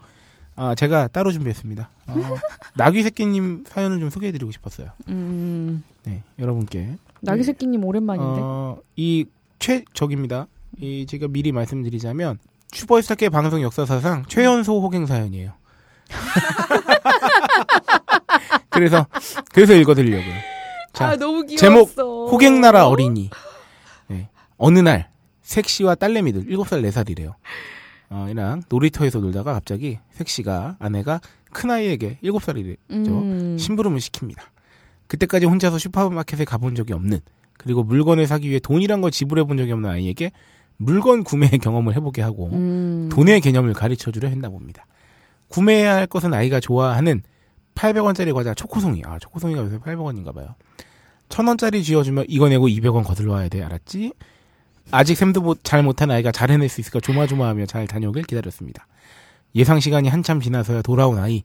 아, 0.55 0.75
제가 0.75 1.07
따로 1.07 1.31
준비했습니다. 1.31 1.89
어, 2.07 2.13
나귀 2.77 3.01
새끼님 3.01 3.63
사연을 3.67 4.00
좀 4.00 4.12
소개해드리고 4.12 4.51
싶었어요. 4.51 4.89
음, 5.07 5.84
네, 6.03 6.24
여러분께. 6.39 6.98
나기 7.22 7.43
새끼님 7.43 7.84
오랜만인데. 7.84 8.39
어, 8.41 8.79
이 8.96 9.25
최적입니다. 9.60 10.48
이 10.79 11.05
제가 11.07 11.27
미리 11.27 11.51
말씀드리자면 11.51 12.39
슈퍼스타K 12.72 13.29
방송 13.29 13.62
역사사상 13.62 14.25
최연소 14.27 14.81
호갱 14.81 15.05
사연이에요. 15.05 15.53
그래서 18.77 19.07
그래서 19.53 19.74
읽어드리려고요. 19.74 20.34
자, 20.93 21.10
아 21.10 21.15
너무 21.15 21.43
귀여웠어. 21.46 21.57
제목, 21.57 21.98
호갱나라 22.31 22.88
어린이. 22.88 23.29
네. 24.07 24.29
어느 24.57 24.79
날 24.79 25.10
색시와 25.41 25.96
딸내미들 25.96 26.46
7살 26.46 26.88
4살이래요. 26.89 27.34
어, 28.10 28.27
이랑 28.29 28.63
놀이터에서 28.69 29.19
놀다가 29.19 29.53
갑자기 29.53 30.00
색시가 30.12 30.77
아내가 30.79 31.19
큰아이에게 31.51 32.19
7살이래. 32.24 32.77
음. 32.91 33.57
심부름을 33.57 34.00
시킵니다. 34.00 34.39
그때까지 35.07 35.46
혼자서 35.46 35.77
슈퍼마켓에 35.77 36.46
가본 36.46 36.75
적이 36.75 36.93
없는 36.93 37.19
그리고 37.57 37.84
물건을 37.84 38.27
사기 38.27 38.50
위해 38.50 38.60
돈이란 38.60 39.01
걸 39.01 39.12
지불해 39.12 39.43
본 39.43 39.57
적이 39.57 39.72
없는 39.74 39.89
아이에게 39.89 40.31
물건 40.77 41.24
구매 41.24 41.48
경험을 41.48 41.96
해보게 41.96 42.22
하고 42.22 42.50
음. 42.53 43.10
돈의 43.12 43.41
개념을 43.41 43.74
가르쳐 43.74 44.12
주려 44.12 44.27
했나 44.27 44.50
봅니다. 44.50 44.86
구매해야 45.50 45.96
할 45.96 46.07
것은 46.07 46.34
아이가 46.34 46.60
좋아하는 46.60 47.24
800원짜리 47.77 48.34
과자 48.34 48.53
초코송이. 48.53 49.03
아, 49.05 49.19
초코송이가 49.19 49.62
요새 49.62 49.77
800원인가 49.77 50.34
봐요. 50.34 50.55
1000원짜리 51.29 51.84
쥐어주면 51.84 52.25
이거 52.27 52.50
내고 52.50 52.67
200원 52.67 53.03
거들러 53.05 53.34
와야 53.34 53.48
돼. 53.50 53.62
알았지? 53.63 54.13
아직 54.91 55.15
샘도 55.15 55.41
못- 55.41 55.63
잘 55.63 55.84
못한 55.84 56.10
아이가 56.12 56.31
잘 56.31 56.50
해낼 56.50 56.69
수 56.69 56.79
있을까 56.81 57.00
조마조마하며 57.01 57.65
잘 57.65 57.88
다녀오길 57.88 58.24
기다렸습니다. 58.24 58.88
예상 59.55 59.79
시간이 59.79 60.07
한참 60.07 60.39
지나서야 60.39 60.81
돌아온 60.81 61.19
아이. 61.19 61.43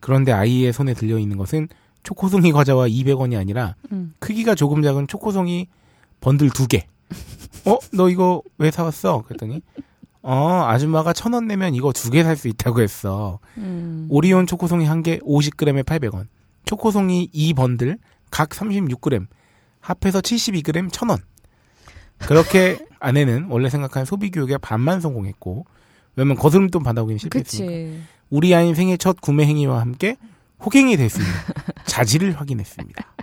그런데 0.00 0.32
아이의 0.32 0.72
손에 0.72 0.94
들려있는 0.94 1.36
것은 1.36 1.68
초코송이 2.02 2.52
과자와 2.52 2.88
200원이 2.88 3.38
아니라 3.38 3.74
음. 3.92 4.14
크기가 4.18 4.54
조금 4.54 4.82
작은 4.82 5.06
초코송이 5.08 5.68
번들 6.20 6.50
두 6.50 6.66
개. 6.66 6.86
어? 7.66 7.76
너 7.92 8.08
이거 8.08 8.42
왜 8.56 8.70
사왔어? 8.70 9.22
그랬더니 9.26 9.60
어 10.22 10.64
아줌마가 10.66 11.12
천 11.14 11.32
원 11.32 11.46
내면 11.46 11.74
이거 11.74 11.92
두 11.92 12.10
개 12.10 12.22
살 12.22 12.36
수 12.36 12.48
있다고 12.48 12.80
했어. 12.82 13.38
음. 13.56 14.06
오리온 14.10 14.46
초코송이 14.46 14.84
한 14.84 15.02
개 15.02 15.18
50g에 15.20 15.82
800원. 15.84 16.26
초코송이 16.66 17.30
2번들 17.34 17.98
각 18.30 18.50
36g. 18.50 19.26
합해서 19.80 20.20
72g 20.20 20.90
1000원. 20.90 21.20
그렇게 22.18 22.78
아내는 23.00 23.46
원래 23.48 23.70
생각한 23.70 24.04
소비 24.04 24.30
교육에 24.30 24.58
반만 24.58 25.00
성공했고 25.00 25.64
왜냐면 26.16 26.36
거스름돈 26.36 26.82
받아오기는 26.82 27.18
실패했으니까. 27.18 27.72
우리 28.28 28.54
아이 28.54 28.74
생애 28.74 28.96
첫 28.98 29.20
구매 29.22 29.46
행위와 29.46 29.80
함께 29.80 30.16
호갱이 30.64 30.96
됐으니 30.98 31.24
자질을 31.86 32.38
확인했습니다. 32.38 33.14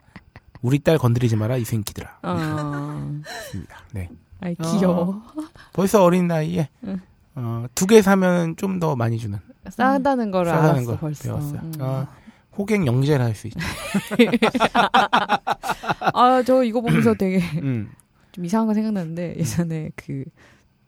우리 0.63 0.79
딸 0.79 0.97
건드리지 0.97 1.35
마라 1.35 1.57
이 1.57 1.63
생기들아. 1.63 2.19
어. 2.23 3.21
네. 3.93 4.09
아이 4.41 4.55
귀여워. 4.55 5.21
벌써 5.73 6.03
어린 6.03 6.27
나이에 6.27 6.69
응. 6.85 6.99
어, 7.35 7.65
두 7.75 7.85
개 7.87 8.01
사면 8.01 8.55
좀 8.55 8.79
더 8.79 8.95
많이 8.95 9.17
주는 9.17 9.39
싸다는 9.69 10.31
걸 10.31 10.45
싸다는 10.45 10.69
알았어 10.71 10.85
걸 10.85 10.97
벌써. 10.99 11.23
배웠어요. 11.23 11.59
음. 11.63 11.73
어, 11.79 12.07
호갱 12.57 12.85
영재를 12.87 13.23
할 13.25 13.35
수 13.35 13.47
있죠. 13.47 13.59
아 16.13 16.41
저 16.45 16.63
이거 16.63 16.81
보면서 16.81 17.13
되게 17.17 17.39
음. 17.61 17.89
좀 18.31 18.45
이상한 18.45 18.67
거 18.67 18.73
생각났는데 18.73 19.35
예전에 19.37 19.91
그 19.95 20.23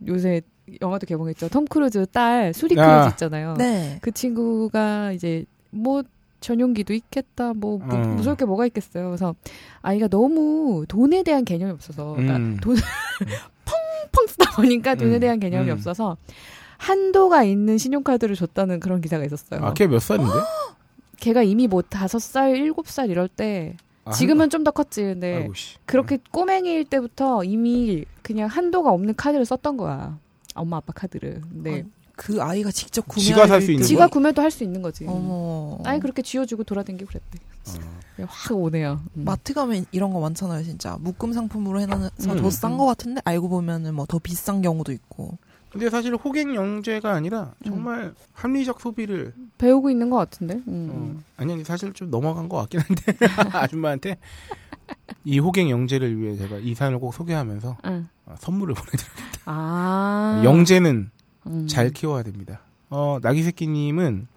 요새 0.08 0.42
영화도 0.82 1.08
개봉했죠. 1.08 1.50
톰 1.50 1.66
크루즈 1.66 2.06
딸 2.08 2.54
수리 2.54 2.76
크루즈 2.76 2.90
아. 2.92 3.08
있잖아요. 3.10 3.56
네. 3.58 3.98
그 4.02 4.12
친구가 4.12 5.12
이제 5.14 5.46
뭐 5.72 6.04
전용기도 6.40 6.94
있겠다. 6.94 7.54
뭐, 7.54 7.78
뭐 7.80 7.96
음. 7.98 8.16
무서울 8.16 8.36
게 8.38 8.46
뭐가 8.46 8.66
있겠어요. 8.68 9.08
그래서 9.08 9.36
아이가 9.82 10.08
너무 10.08 10.86
돈에 10.88 11.24
대한 11.24 11.44
개념이 11.46 11.72
없어서 11.72 12.12
그러니까 12.14 12.38
음. 12.38 12.58
돈 12.62 12.76
펑펑 13.66 14.28
쓰다 14.28 14.52
보니까 14.56 14.96
돈에 14.96 15.16
음. 15.16 15.20
대한 15.20 15.40
개념이 15.40 15.70
음. 15.70 15.74
없어서 15.74 16.18
한도가 16.78 17.44
있는 17.44 17.78
신용카드를 17.78 18.36
줬다는 18.36 18.80
그런 18.80 19.02
기사가 19.02 19.26
있었어요. 19.26 19.62
아, 19.66 19.74
걔 19.74 19.86
몇 19.88 20.00
살인데? 20.00 20.32
걔가 21.20 21.44
이미 21.44 21.68
뭐 21.68 21.82
다섯 21.82 22.20
살, 22.20 22.56
일곱 22.56 22.88
살 22.88 23.10
이럴 23.10 23.28
때 23.28 23.76
아, 24.06 24.12
지금은 24.12 24.50
좀 24.50 24.64
더 24.64 24.72
컸지. 24.72 25.02
한- 25.04 25.14
근데 25.14 25.36
아이고. 25.36 25.54
그렇게 25.86 26.20
꼬맹이일 26.32 26.86
때부터 26.86 27.44
이미 27.44 28.06
그냥 28.22 28.48
한도가 28.48 28.92
없는 28.92 29.16
카드를 29.16 29.46
썼던 29.46 29.76
거야. 29.78 30.18
엄마 30.56 30.78
아빠 30.78 30.94
카드를. 30.94 31.42
근데 31.42 31.86
그 32.20 32.42
아이가 32.44 32.70
직접 32.70 33.08
구매. 33.08 33.24
지가 33.24 33.48
살 33.48 33.62
수 33.62 33.72
있는 33.72 33.86
지가 33.88 34.08
구매도 34.08 34.42
할 34.42 34.52
수 34.52 34.64
있는 34.66 34.82
거지. 34.82 35.06
어머. 35.08 35.80
아니 35.86 36.02
그렇게 36.02 36.22
쥐어주고 36.22 36.66
돌아다니고 36.66 37.06
그랬대. 37.06 37.40
어. 37.70 38.26
확 38.28 38.58
오네요. 38.58 39.00
음. 39.16 39.24
마트 39.24 39.54
가면 39.54 39.86
이런 39.94 40.12
거 40.12 40.20
많잖아요, 40.20 40.64
진짜. 40.64 40.98
묶음 41.00 41.32
상품으로 41.32 41.80
해놔서 41.80 42.10
음. 42.32 42.42
더싼 42.42 42.78
거 42.78 42.86
같은데 42.86 43.22
알고 43.24 43.48
보면은 43.48 43.96
뭐 43.96 44.06
더 44.06 44.20
비싼 44.20 44.62
경우도 44.62 44.92
있고. 44.92 45.38
근데 45.72 45.90
사실 45.90 46.14
호갱 46.16 46.56
영재가 46.56 47.14
아니라 47.14 47.54
음. 47.66 47.72
정말 47.72 48.14
합리적 48.34 48.82
소비를 48.82 49.34
배우고 49.58 49.90
있는 49.90 50.10
것 50.10 50.18
같은데. 50.18 50.56
어, 50.56 50.62
음. 50.68 51.24
아니 51.38 51.54
아니 51.54 51.64
사실 51.64 51.94
좀 51.94 52.10
넘어간 52.12 52.50
것 52.50 52.58
같긴 52.58 52.82
한데 52.82 53.04
아줌마한테 53.58 54.18
이 55.24 55.40
호갱 55.40 55.70
영재를 55.70 56.20
위해 56.20 56.36
제가 56.36 56.58
이 56.58 56.74
사연을 56.76 57.00
꼭 57.00 57.14
소개하면서 57.14 57.78
응. 57.86 58.10
어, 58.26 58.36
선물을 58.40 58.74
보내드려요. 58.76 59.30
아. 59.46 60.42
영재는 60.44 61.12
음. 61.48 61.68
잘 61.68 61.92
키워야 61.92 62.24
됩니다. 62.24 62.62
어 62.90 63.20
나기 63.22 63.44
새끼님은 63.44 64.28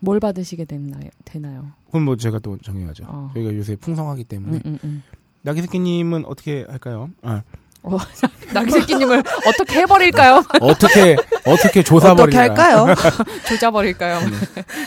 뭘 0.00 0.20
받으시게 0.20 0.64
되나요? 0.64 1.10
되나요? 1.24 1.72
그건 1.86 2.02
뭐 2.02 2.16
제가 2.16 2.38
또 2.38 2.58
정해야죠. 2.58 3.04
어. 3.06 3.30
저희가 3.34 3.54
요새 3.54 3.76
풍성하기 3.76 4.24
때문에 4.24 4.56
음, 4.58 4.60
음, 4.66 4.78
음. 4.84 5.02
나기 5.42 5.60
새끼님은 5.62 6.24
어떻게 6.26 6.64
할까요? 6.68 7.10
아, 7.22 7.42
나기새끼님을 8.52 9.22
어떻게 9.46 9.80
해버릴까요? 9.80 10.44
어떻게 10.60 11.16
어떻게 11.46 11.82
조사버리나? 11.82 12.22
어떻게 12.22 12.36
할까요? 12.36 12.94
조져버릴까요? 13.48 14.20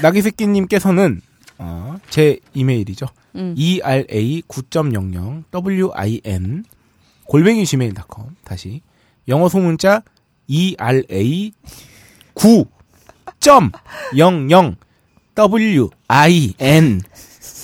나기새끼님께서는 0.01 1.21
어, 1.57 1.97
제 2.09 2.39
이메일이죠. 2.53 3.07
음. 3.35 3.55
ERA 3.57 4.41
9.00 4.47 5.43
WIN 5.51 6.65
골뱅이 7.25 7.65
gmail.com 7.65 8.35
다시 8.43 8.81
영어 9.27 9.49
소문자 9.49 10.03
ERA 10.47 11.51
9.00 12.35 14.75
WIN 15.35 17.01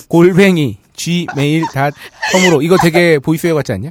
골뱅이 0.08 0.78
gmail.com으로 0.94 2.62
이거 2.62 2.76
되게 2.82 3.18
보이스웨어 3.18 3.54
같지 3.54 3.72
않냐? 3.72 3.88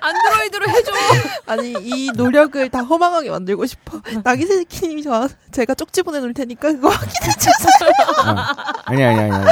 안드로이드로 0.00 0.68
해줘. 0.68 0.92
아니 1.46 1.72
이 1.80 2.10
노력을 2.14 2.68
다 2.68 2.80
허망하게 2.82 3.30
만들고 3.30 3.64
싶어. 3.66 4.00
나기새끼님이 4.22 5.02
저 5.02 5.28
제가 5.50 5.74
쪽지 5.74 6.02
보내놓을 6.02 6.34
테니까 6.34 6.72
그거 6.72 6.90
확인해 6.90 7.32
주세요. 7.38 7.90
어. 8.26 8.36
아니 8.84 9.02
아니 9.02 9.18
아니 9.18 9.32
아니. 9.32 9.44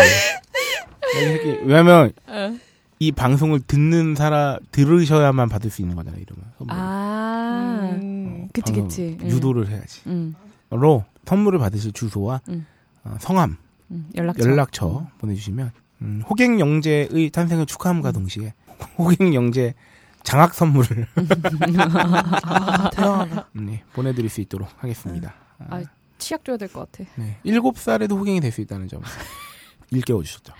나기새끼 1.14 1.58
왜냐면 1.64 2.12
어. 2.26 2.54
이 3.02 3.10
방송을 3.10 3.58
듣는 3.66 4.14
사람 4.14 4.58
들으셔야만 4.70 5.48
받을 5.48 5.70
수 5.70 5.82
있는 5.82 5.96
거잖아 5.96 6.16
이러면. 6.18 6.44
아. 6.68 7.90
음. 8.00 8.48
그치, 8.52 8.70
방송 8.72 8.86
그치. 8.88 9.18
응. 9.20 9.28
유도를 9.28 9.68
해야지. 9.70 10.02
음. 10.06 10.36
로 10.70 11.04
선물을 11.26 11.58
받으실 11.58 11.90
주소와 11.92 12.42
음. 12.48 12.64
어, 13.02 13.16
성함, 13.20 13.56
음. 13.90 14.08
연락처. 14.14 14.48
연락처 14.48 15.06
보내주시면 15.18 15.72
음, 16.02 16.22
호갱 16.30 16.60
영재의 16.60 17.30
탄생을 17.32 17.66
축하함과 17.66 18.12
동시에 18.12 18.54
호갱 18.98 19.34
영재 19.34 19.74
장학 20.22 20.54
선물을 20.54 21.08
아, 21.16 22.90
대단하다. 22.94 23.48
음, 23.56 23.66
네, 23.66 23.82
보내드릴 23.94 24.30
수 24.30 24.40
있도록 24.40 24.68
하겠습니다. 24.78 25.34
아, 25.58 25.76
아, 25.76 25.82
치약 26.18 26.44
줘야 26.44 26.56
될 26.56 26.68
것 26.68 26.90
같아. 26.92 27.08
네, 27.16 27.38
7살에도 27.44 28.12
호갱이 28.16 28.40
될 28.40 28.52
수 28.52 28.60
있다는 28.60 28.86
점 28.86 29.02
일깨워 29.90 30.22
주셨죠. 30.22 30.52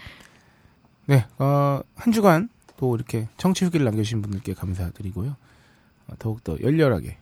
네, 1.06 1.26
어, 1.38 1.80
한 1.96 2.12
주간 2.12 2.48
또 2.76 2.94
이렇게 2.94 3.28
청취 3.36 3.64
후기를 3.64 3.84
남겨주신 3.84 4.22
분들께 4.22 4.54
감사드리고요. 4.54 5.36
어, 6.08 6.14
더욱더 6.18 6.56
열렬하게 6.60 7.16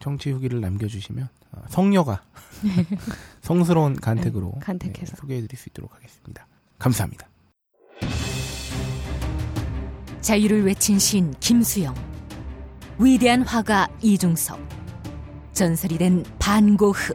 청취 0.00 0.30
후기를 0.30 0.60
남겨주시면 0.60 1.28
어, 1.52 1.62
성녀가 1.68 2.22
성스러운 3.42 3.96
간택으로 3.96 4.52
네, 4.54 4.60
간택해서. 4.60 5.12
네, 5.12 5.20
소개해드릴 5.20 5.58
수 5.58 5.68
있도록 5.68 5.94
하겠습니다. 5.94 6.46
감사합니다. 6.78 7.28
자유를 10.20 10.64
외친 10.64 10.98
시인 10.98 11.34
김수영, 11.38 11.94
위대한 12.98 13.42
화가 13.42 13.88
이중섭, 14.00 14.58
전설이 15.52 15.98
된 15.98 16.24
반고흐. 16.38 17.14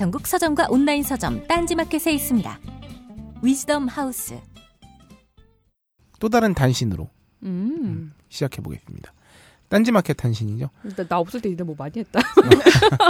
전국 0.00 0.26
서점과 0.26 0.68
온라인 0.70 1.02
서점 1.02 1.46
딴지마켓에 1.46 2.10
있습니다. 2.14 2.58
위즈덤 3.42 3.86
하우스. 3.86 4.40
또 6.18 6.30
다른 6.30 6.54
단신으로 6.54 7.10
음. 7.42 8.14
시작해 8.30 8.62
보겠습니다. 8.62 9.12
딴지마켓 9.68 10.16
단신이죠. 10.16 10.70
나, 10.96 11.06
나 11.06 11.18
없을 11.18 11.42
때 11.42 11.50
니네 11.50 11.64
뭐 11.64 11.74
많이 11.76 11.98
했다. 11.98 12.18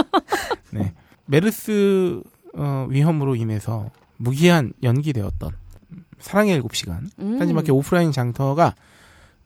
네. 0.71 0.93
메르스 1.27 2.21
어, 2.57 2.87
위험으로 2.89 3.37
인해서 3.37 3.89
무기한 4.17 4.73
연기되었던 4.83 5.49
사랑의 6.19 6.61
7시간 6.61 7.09
음. 7.19 7.39
딴지마켓 7.39 7.69
오프라인 7.69 8.11
장터가 8.11 8.75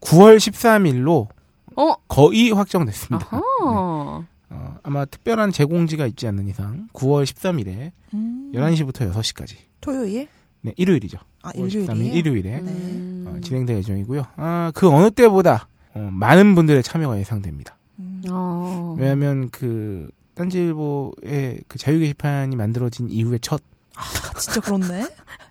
9월 0.00 0.38
13일로 0.38 1.28
어? 1.76 1.94
거의 2.08 2.50
확정됐습니다. 2.50 3.28
아하. 3.30 4.26
어, 4.50 4.76
아마 4.82 5.04
특별한 5.04 5.50
제공지가 5.52 6.06
있지 6.06 6.26
않는 6.28 6.46
이상 6.48 6.88
9월 6.92 7.24
13일에 7.24 7.90
음. 8.14 8.52
11시부터 8.54 9.12
6시까지 9.12 9.56
토요일? 9.80 10.28
네, 10.62 10.72
일요일이죠. 10.76 11.18
아, 11.42 11.50
9월 11.52 11.68
13일 11.68 12.14
일요일이에요? 12.14 12.56
일요일에 12.58 12.58
음. 12.60 13.24
어, 13.28 13.40
진행될 13.40 13.76
예정이고요. 13.78 14.26
아, 14.36 14.72
그 14.74 14.88
어느 14.88 15.10
때보다 15.10 15.68
어, 15.94 16.08
많은 16.12 16.54
분들의 16.54 16.82
참여가 16.82 17.18
예상됩니다. 17.18 17.76
음. 17.98 18.22
어. 18.30 18.94
왜냐하면 18.98 19.48
그 19.50 20.08
딴지일보의 20.34 21.60
그 21.68 21.78
자유 21.78 21.98
게시판이 21.98 22.56
만들어진 22.56 23.08
이후에 23.10 23.38
첫 23.40 23.62
아, 23.96 24.02
진짜 24.38 24.60
그렇네. 24.60 25.08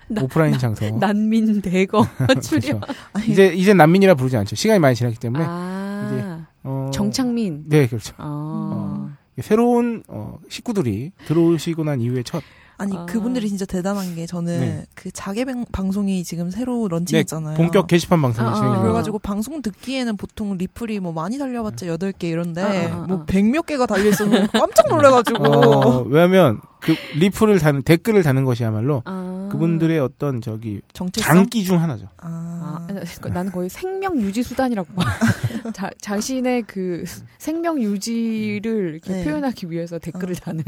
나- 0.07 0.21
오프라인 0.21 0.57
장터. 0.59 0.89
난민 0.99 1.61
대거 1.61 2.05
출연. 2.41 2.79
그렇죠. 2.79 2.93
이제 3.27 3.47
이제 3.47 3.73
난민이라 3.73 4.13
부르지 4.15 4.37
않죠. 4.37 4.55
시간이 4.55 4.79
많이 4.79 4.95
지났기 4.95 5.17
때문에. 5.19 5.43
아. 5.47 6.34
어, 6.65 6.89
정창민. 6.93 7.63
네, 7.67 7.87
그렇죠. 7.87 8.13
아. 8.17 9.15
새로운 9.41 10.03
어, 10.07 10.37
식구들이 10.49 11.11
들어오시고 11.27 11.83
난 11.83 11.99
이후에 12.01 12.23
첫 12.23 12.41
아니 12.77 12.95
아. 12.95 13.05
그분들이 13.05 13.47
진짜 13.47 13.65
대단한 13.65 14.15
게 14.15 14.25
저는 14.25 14.59
네. 14.59 14.85
그 14.95 15.09
자개 15.11 15.45
방- 15.45 15.65
방송이 15.71 16.23
지금 16.25 16.49
새로 16.51 16.87
런칭했잖아요. 16.89 17.55
본격 17.55 17.87
게시판 17.87 18.21
방송이 18.21 18.47
아, 18.47 18.51
아. 18.51 18.55
진행이 18.55 18.81
그래가지고 18.81 19.19
방송 19.19 19.61
듣기에는 19.61 20.17
보통 20.17 20.57
리플이 20.57 20.99
뭐 20.99 21.13
많이 21.13 21.37
달려봤자 21.37 21.87
여덟 21.87 22.11
개 22.11 22.27
이런데 22.29 22.61
아, 22.61 22.95
아, 22.95 23.03
아. 23.03 23.05
뭐백 23.07 23.45
몇 23.45 23.65
개가 23.65 23.85
달려 23.85 24.09
있어서 24.09 24.29
깜짝 24.51 24.87
놀래가지고 24.89 25.43
어, 25.45 26.01
왜냐하면 26.03 26.59
그 26.81 26.93
리플을 27.17 27.59
다는 27.59 27.81
댓글을 27.81 28.23
다는 28.23 28.45
것이야말로 28.45 29.01
아. 29.05 29.49
그분들의 29.51 29.99
어떤 29.99 30.41
저기 30.41 30.81
정체성. 30.93 31.35
장기 31.35 31.63
중 31.63 31.81
하나죠. 31.81 32.09
아, 32.17 32.87
아, 32.89 33.27
나는 33.29 33.51
거의 33.51 33.69
생명 33.69 34.19
유지 34.19 34.43
수단이라고 34.43 34.93
봐. 34.93 35.03
자, 35.73 35.89
자신의 36.01 36.63
그 36.63 37.03
생명 37.37 37.81
유지를 37.81 38.93
이렇게 38.93 39.13
네. 39.13 39.23
표현하기 39.23 39.71
위해서 39.71 39.97
댓글을 39.99 40.35
어. 40.35 40.39
다는. 40.43 40.63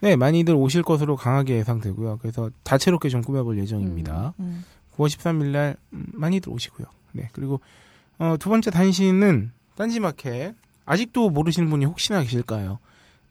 네, 0.00 0.16
많이들 0.16 0.54
오실 0.54 0.82
것으로 0.82 1.16
강하게 1.16 1.56
예상되고요. 1.58 2.18
그래서 2.20 2.50
다채롭게 2.62 3.08
좀 3.08 3.22
꾸며볼 3.22 3.58
예정입니다. 3.58 4.34
음. 4.40 4.64
9월 4.96 5.06
13일 5.08 5.46
날 5.46 5.76
음, 5.92 6.06
많이들 6.12 6.52
오시고요. 6.52 6.86
네, 7.12 7.28
그리고 7.32 7.60
어, 8.18 8.36
두 8.38 8.48
번째 8.48 8.70
단신은 8.70 9.52
딴지마켓 9.76 10.54
아직도 10.84 11.30
모르시는 11.30 11.70
분이 11.70 11.84
혹시나 11.84 12.20
계실까요? 12.22 12.78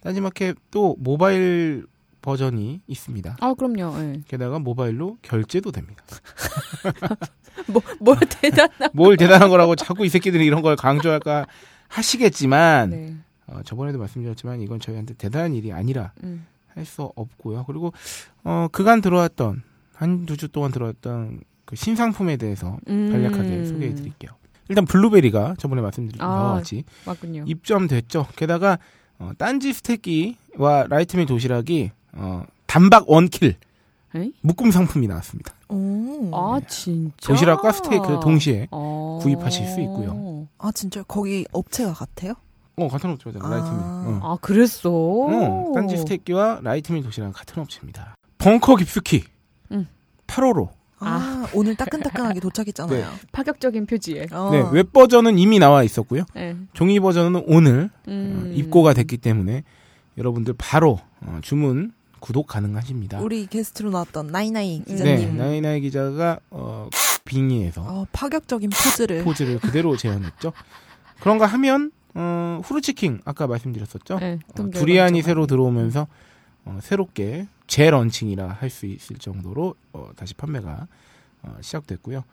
딴지마켓 0.01 0.55
또 0.71 0.95
모바일 0.99 1.85
버전이 2.21 2.81
있습니다. 2.87 3.37
아, 3.39 3.53
그럼요. 3.53 3.97
예. 4.01 4.21
게다가 4.27 4.59
모바일로 4.59 5.17
결제도 5.21 5.71
됩니다. 5.71 6.03
뭐, 7.67 7.81
뭘 7.99 8.17
대단. 8.19 8.69
뭘 8.93 9.17
대단한 9.17 9.49
거라고 9.49 9.75
자꾸 9.75 10.05
이 10.05 10.09
새끼들이 10.09 10.45
이런 10.45 10.61
걸 10.61 10.75
강조할까 10.75 11.45
하시겠지만 11.87 12.89
네. 12.89 13.15
어, 13.47 13.61
저번에도 13.63 13.97
말씀드렸지만 13.99 14.61
이건 14.61 14.79
저희한테 14.79 15.13
대단한 15.15 15.53
일이 15.55 15.71
아니라 15.71 16.11
음. 16.23 16.45
할수 16.73 17.11
없고요. 17.15 17.63
그리고 17.65 17.93
어, 18.43 18.67
그간 18.71 19.01
들어왔던 19.01 19.63
한 19.93 20.25
두 20.25 20.35
주 20.37 20.47
동안 20.49 20.71
들어왔던 20.71 21.39
그 21.65 21.75
신상품에 21.75 22.37
대해서 22.37 22.77
음. 22.87 23.09
간략하게 23.11 23.65
소개해 23.65 23.95
드릴게요. 23.95 24.31
일단 24.69 24.85
블루베리가 24.85 25.55
저번에 25.57 25.81
말씀드린 25.81 26.19
바와 26.19 26.51
아, 26.51 26.53
같이 26.55 26.83
맞군요. 27.05 27.45
입점됐죠. 27.47 28.27
게다가 28.35 28.77
어, 29.17 29.31
딴지 29.37 29.73
스테이키와 29.73 30.85
라이트밀 30.89 31.25
도시락이 31.25 31.91
어, 32.17 32.43
단박 32.65 33.09
one 33.09 33.29
kill 33.29 33.55
에이? 34.15 34.33
묶음 34.41 34.71
상품이 34.71 35.07
나왔습니다. 35.07 35.53
오. 35.69 36.31
아, 36.33 36.59
진짜. 36.67 37.27
도시락과 37.27 37.71
스테이크 37.71 38.19
동시에 38.21 38.67
어. 38.71 39.19
구입하실 39.21 39.67
수 39.67 39.81
있고요. 39.81 40.47
아 40.59 40.71
진짜 40.71 41.03
거기 41.03 41.45
업체가 41.51 41.93
같아요? 41.93 42.33
어 42.77 42.87
같은 42.87 43.09
업체잖아 43.11 43.47
라이트밀. 43.47 43.79
아. 43.79 43.83
어. 43.83 44.19
아, 44.23 44.37
그랬어. 44.41 44.89
어, 44.91 45.71
딴지 45.73 45.97
스테이키와 45.97 46.61
라이트밀 46.63 47.03
도시락 47.03 47.33
같은 47.33 47.61
업체입니다. 47.61 48.15
벙커 48.37 48.75
깊숙이 48.77 49.23
음. 49.71 49.87
8호로. 50.27 50.69
아, 50.99 51.45
오늘 51.53 51.75
따끈따끈하게 51.75 52.39
도착했잖아요. 52.39 53.07
파격적인 53.31 53.85
표지에. 53.85 54.27
어. 54.31 54.49
네, 54.51 54.63
웹 54.71 54.91
버전은 54.93 55.37
이미 55.37 55.59
나와 55.59 55.83
있었고요. 55.83 56.23
예. 56.37 56.55
종이 56.73 56.99
버전은 56.99 57.43
오늘 57.47 57.91
음. 58.07 58.43
어, 58.51 58.53
입고가 58.55 58.93
됐기 58.93 59.17
때문에 59.17 59.63
여러분들 60.17 60.55
바로 60.57 60.99
어, 61.21 61.39
주문 61.43 61.91
구독 62.19 62.47
가능하십니다. 62.47 63.19
우리 63.21 63.45
게스트로 63.47 63.89
나왔던 63.91 64.27
나이나이 64.27 64.79
네, 64.79 64.93
기자님. 64.93 65.37
나이나이 65.37 65.81
기자가 65.81 66.39
어, 66.49 66.89
빙의해서 67.25 67.81
어, 67.81 68.05
파격적인 68.11 68.69
포즈를. 68.69 69.23
포즈를 69.23 69.59
그대로 69.59 69.95
재현했죠. 69.97 70.53
그런가 71.19 71.45
하면 71.45 71.91
어, 72.15 72.61
후르치킹 72.63 73.21
아까 73.25 73.47
말씀드렸었죠. 73.47 74.19
예, 74.21 74.39
어, 74.59 74.69
두리안이 74.71 75.21
새로 75.21 75.41
가고. 75.41 75.47
들어오면서 75.47 76.07
어, 76.65 76.79
새롭게 76.81 77.47
재런칭이라 77.67 78.47
할 78.59 78.69
수 78.69 78.85
있을 78.85 79.17
정도로 79.17 79.75
어, 79.93 80.09
다시 80.15 80.33
판매가 80.33 80.87
어, 81.43 81.57
시작됐고요. 81.61 82.23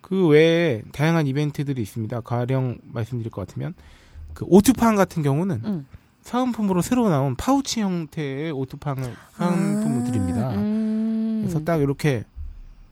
그 0.00 0.26
외에 0.28 0.82
다양한 0.92 1.26
이벤트들이 1.26 1.80
있습니다. 1.82 2.20
가령 2.22 2.78
말씀드릴 2.84 3.30
것 3.30 3.46
같으면 3.46 3.74
그 4.34 4.44
오투팡 4.48 4.96
같은 4.96 5.22
경우는 5.22 5.60
음. 5.64 5.86
사은품으로 6.22 6.82
새로 6.82 7.08
나온 7.08 7.34
파우치 7.36 7.80
형태의 7.80 8.52
오투팡을 8.52 9.14
사은품을 9.32 10.00
아. 10.00 10.04
드립니다. 10.04 10.50
음. 10.50 11.40
그래서 11.42 11.64
딱 11.64 11.80
이렇게 11.80 12.24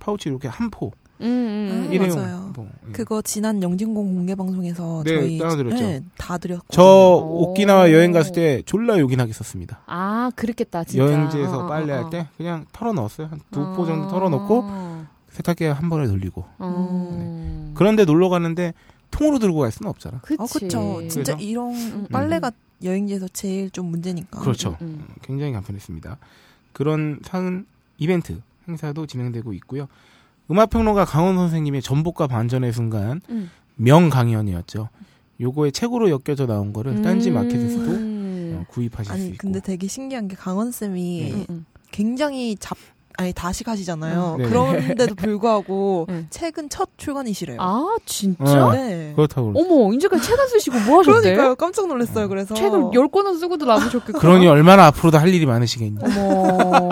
파우치 0.00 0.28
이렇게 0.28 0.48
한 0.48 0.70
포, 0.70 0.92
음, 1.20 1.26
음, 1.26 1.86
아, 1.88 1.92
일회용 1.92 2.16
맞아요. 2.16 2.52
뭐, 2.54 2.68
예. 2.88 2.92
그거 2.92 3.20
지난 3.22 3.62
영진공 3.62 4.14
공개 4.14 4.34
방송에서 4.34 5.02
네, 5.04 5.14
저희 5.16 5.38
따라드렸죠. 5.38 5.76
네, 5.76 6.02
다 6.16 6.38
드렸고. 6.38 6.66
저 6.70 6.82
오. 6.82 7.50
오키나와 7.50 7.92
여행 7.92 8.12
갔을 8.12 8.32
때 8.32 8.62
졸라 8.64 8.98
요긴하게 8.98 9.32
썼습니다. 9.32 9.80
아, 9.86 10.30
그랬겠다, 10.36 10.84
진짜. 10.84 11.04
여행지에서 11.04 11.58
어, 11.58 11.64
어, 11.64 11.66
빨래할 11.66 12.04
어. 12.04 12.10
때 12.10 12.28
그냥 12.36 12.66
털어 12.72 12.92
넣었어요. 12.92 13.28
한두 13.28 13.60
어. 13.60 13.74
포 13.74 13.86
정도 13.86 14.08
털어 14.08 14.28
넣고 14.28 14.64
세탁기에 15.30 15.68
한 15.68 15.88
번에 15.90 16.06
돌리고. 16.06 16.44
어. 16.58 17.72
그런데 17.74 18.04
놀러 18.04 18.28
가는데 18.28 18.72
통으로 19.10 19.38
들고 19.38 19.60
갈 19.60 19.70
수는 19.72 19.90
없잖아. 19.90 20.20
그치. 20.22 20.36
아, 20.40 20.46
그쵸. 20.46 21.00
진짜 21.08 21.34
그래서? 21.34 21.38
이런 21.38 21.74
음. 21.74 22.06
빨래가 22.10 22.52
여행지에서 22.82 23.28
제일 23.28 23.70
좀 23.70 23.86
문제니까. 23.86 24.40
그렇죠. 24.40 24.76
음, 24.80 25.06
음. 25.08 25.14
굉장히 25.22 25.52
간편했습니다. 25.52 26.18
그런 26.72 27.20
사은 27.24 27.66
이벤트 27.98 28.40
행사도 28.68 29.06
진행되고 29.06 29.52
있고요. 29.54 29.88
음악평론가 30.50 31.04
강원 31.04 31.36
선생님의 31.36 31.82
전복과 31.82 32.26
반전의 32.26 32.72
순간 32.72 33.20
음. 33.30 33.50
명 33.76 34.08
강연이었죠. 34.08 34.88
요거에 35.40 35.70
책으로 35.70 36.10
엮여져 36.10 36.46
나온 36.46 36.72
거를 36.72 37.02
딴지 37.02 37.30
음. 37.30 37.34
마켓에서도 37.34 37.90
어, 38.58 38.64
구입하실 38.68 39.04
수 39.06 39.12
아니 39.12 39.26
있고. 39.28 39.36
근데 39.38 39.60
되게 39.60 39.86
신기한 39.86 40.28
게 40.28 40.36
강원 40.36 40.72
쌤이 40.72 41.32
음, 41.32 41.46
음. 41.50 41.66
굉장히 41.90 42.56
잡 42.58 42.76
아니 43.18 43.32
다식하시잖아요. 43.32 44.36
음. 44.38 44.42
네. 44.42 44.48
그런데도 44.48 45.14
불구하고 45.18 46.06
네. 46.08 46.26
최근 46.30 46.68
첫 46.68 46.88
출간이시래요. 46.96 47.58
아, 47.60 47.96
진짜? 48.06 48.66
어. 48.68 48.72
네. 48.72 49.12
그렇다고. 49.16 49.52
어머, 49.56 49.92
이제까지 49.92 50.22
책 50.22 50.38
안 50.38 50.46
쓰시고 50.46 50.78
뭐 50.86 51.00
하셨대? 51.00 51.20
그러니까요. 51.32 51.54
깜짝 51.56 51.88
놀랐어요. 51.88 52.28
그래서 52.28 52.54
책을 52.54 52.90
열 52.94 53.08
권은 53.08 53.36
쓰고도 53.38 53.66
남으셨겠고. 53.66 54.20
그러니 54.20 54.46
얼마나 54.46 54.86
앞으로도 54.86 55.18
할 55.18 55.34
일이 55.34 55.44
많으시겠니. 55.46 55.98
어머, 56.00 56.88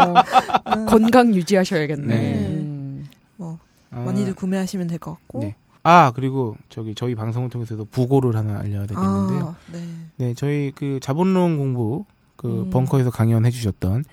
음, 0.76 0.86
건강 0.86 1.32
유지하셔야겠네. 1.32 2.06
네. 2.06 2.34
음. 2.48 3.06
뭐 3.36 3.58
아, 3.92 4.00
많이들 4.00 4.34
구매하시면 4.34 4.88
될 4.88 4.98
것 4.98 5.12
같고. 5.12 5.40
네. 5.42 5.54
아 5.84 6.10
그리고 6.16 6.56
저기 6.68 6.96
저희 6.96 7.14
방송을 7.14 7.50
통해서도 7.50 7.84
부고를 7.84 8.34
하나 8.34 8.58
알려야 8.58 8.86
되겠는데요. 8.88 9.54
아, 9.56 9.72
네. 9.72 9.78
네, 10.16 10.34
저희 10.34 10.72
그 10.74 10.98
자본론 11.00 11.56
공부 11.58 12.04
그 12.34 12.48
음. 12.48 12.70
벙커에서 12.70 13.12
강연해 13.12 13.52
주셨던 13.52 14.04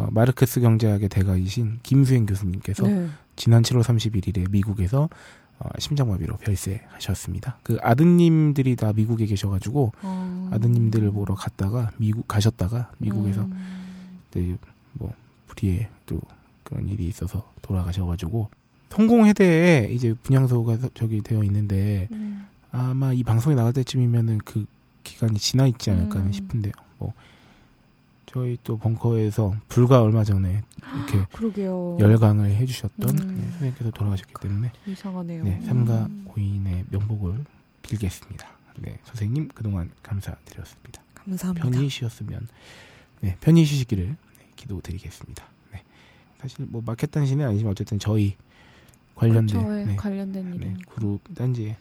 어, 0.00 0.08
마르크스 0.12 0.60
경제학의 0.60 1.08
대가이신 1.10 1.80
김수행 1.82 2.24
교수님께서 2.26 2.86
네. 2.86 3.08
지난 3.36 3.62
7월 3.62 3.82
31일에 3.82 4.50
미국에서 4.50 5.08
어, 5.58 5.68
심장마비로 5.78 6.38
별세하셨습니다. 6.38 7.58
그 7.62 7.76
아드님들이 7.82 8.76
다 8.76 8.92
미국에 8.94 9.26
계셔가지고 9.26 9.92
어. 10.02 10.50
아드님들을 10.52 11.10
보러 11.10 11.34
갔다가 11.34 11.90
미국 11.98 12.26
가셨다가 12.26 12.90
미국에서 12.98 13.42
음. 13.42 13.52
네, 14.32 14.56
뭐 14.94 15.12
불의에 15.48 15.88
또 16.06 16.18
그런 16.64 16.88
일이 16.88 17.06
있어서 17.08 17.52
돌아가셔가지고 17.60 18.48
성공회대에 18.90 19.90
이제 19.92 20.14
분향소가 20.22 20.78
서- 20.78 20.88
저기 20.94 21.20
되어 21.20 21.44
있는데 21.44 22.08
음. 22.12 22.46
아마 22.72 23.12
이 23.12 23.22
방송이 23.22 23.54
나갈 23.54 23.72
때쯤이면은 23.74 24.38
그 24.44 24.64
기간이 25.04 25.38
지나 25.38 25.66
있지 25.66 25.90
않을까 25.90 26.20
음. 26.20 26.32
싶은데요. 26.32 26.72
뭐 28.32 28.44
저희 28.44 28.56
또 28.62 28.76
벙커에서 28.78 29.54
불과 29.68 30.02
얼마 30.02 30.24
전에 30.24 30.62
이렇게 30.96 31.26
그러게요. 31.32 31.98
열강을 31.98 32.50
해주셨던 32.50 33.18
음. 33.18 33.36
네, 33.36 33.50
선생님께서 33.50 33.90
돌아가셨기 33.90 34.34
때문에 34.40 34.72
이상하네요. 34.86 35.44
네, 35.44 35.60
삼가 35.62 36.06
음. 36.06 36.24
고인의 36.28 36.86
명복을 36.90 37.44
빌겠습니다. 37.82 38.48
네, 38.78 38.98
선생님 39.04 39.48
그동안 39.54 39.90
감사드렸습니다. 40.02 41.02
감사합니다. 41.14 41.68
편히 41.68 41.88
쉬었으면 41.88 42.48
네, 43.20 43.36
편히 43.40 43.64
쉬시기를 43.64 44.06
네, 44.06 44.16
기도드리겠습니다. 44.56 45.44
네. 45.72 45.82
사실 46.40 46.66
뭐 46.66 46.82
마켓 46.84 47.10
단신은 47.10 47.46
아니지만 47.46 47.72
어쨌든 47.72 47.98
저희 47.98 48.36
관련된 49.14 49.62
그렇죠. 49.62 49.80
예, 49.80 49.84
네, 49.84 49.96
관련된 49.96 50.58
네, 50.58 50.74
그룹 50.88 51.20
딴지에 51.34 51.76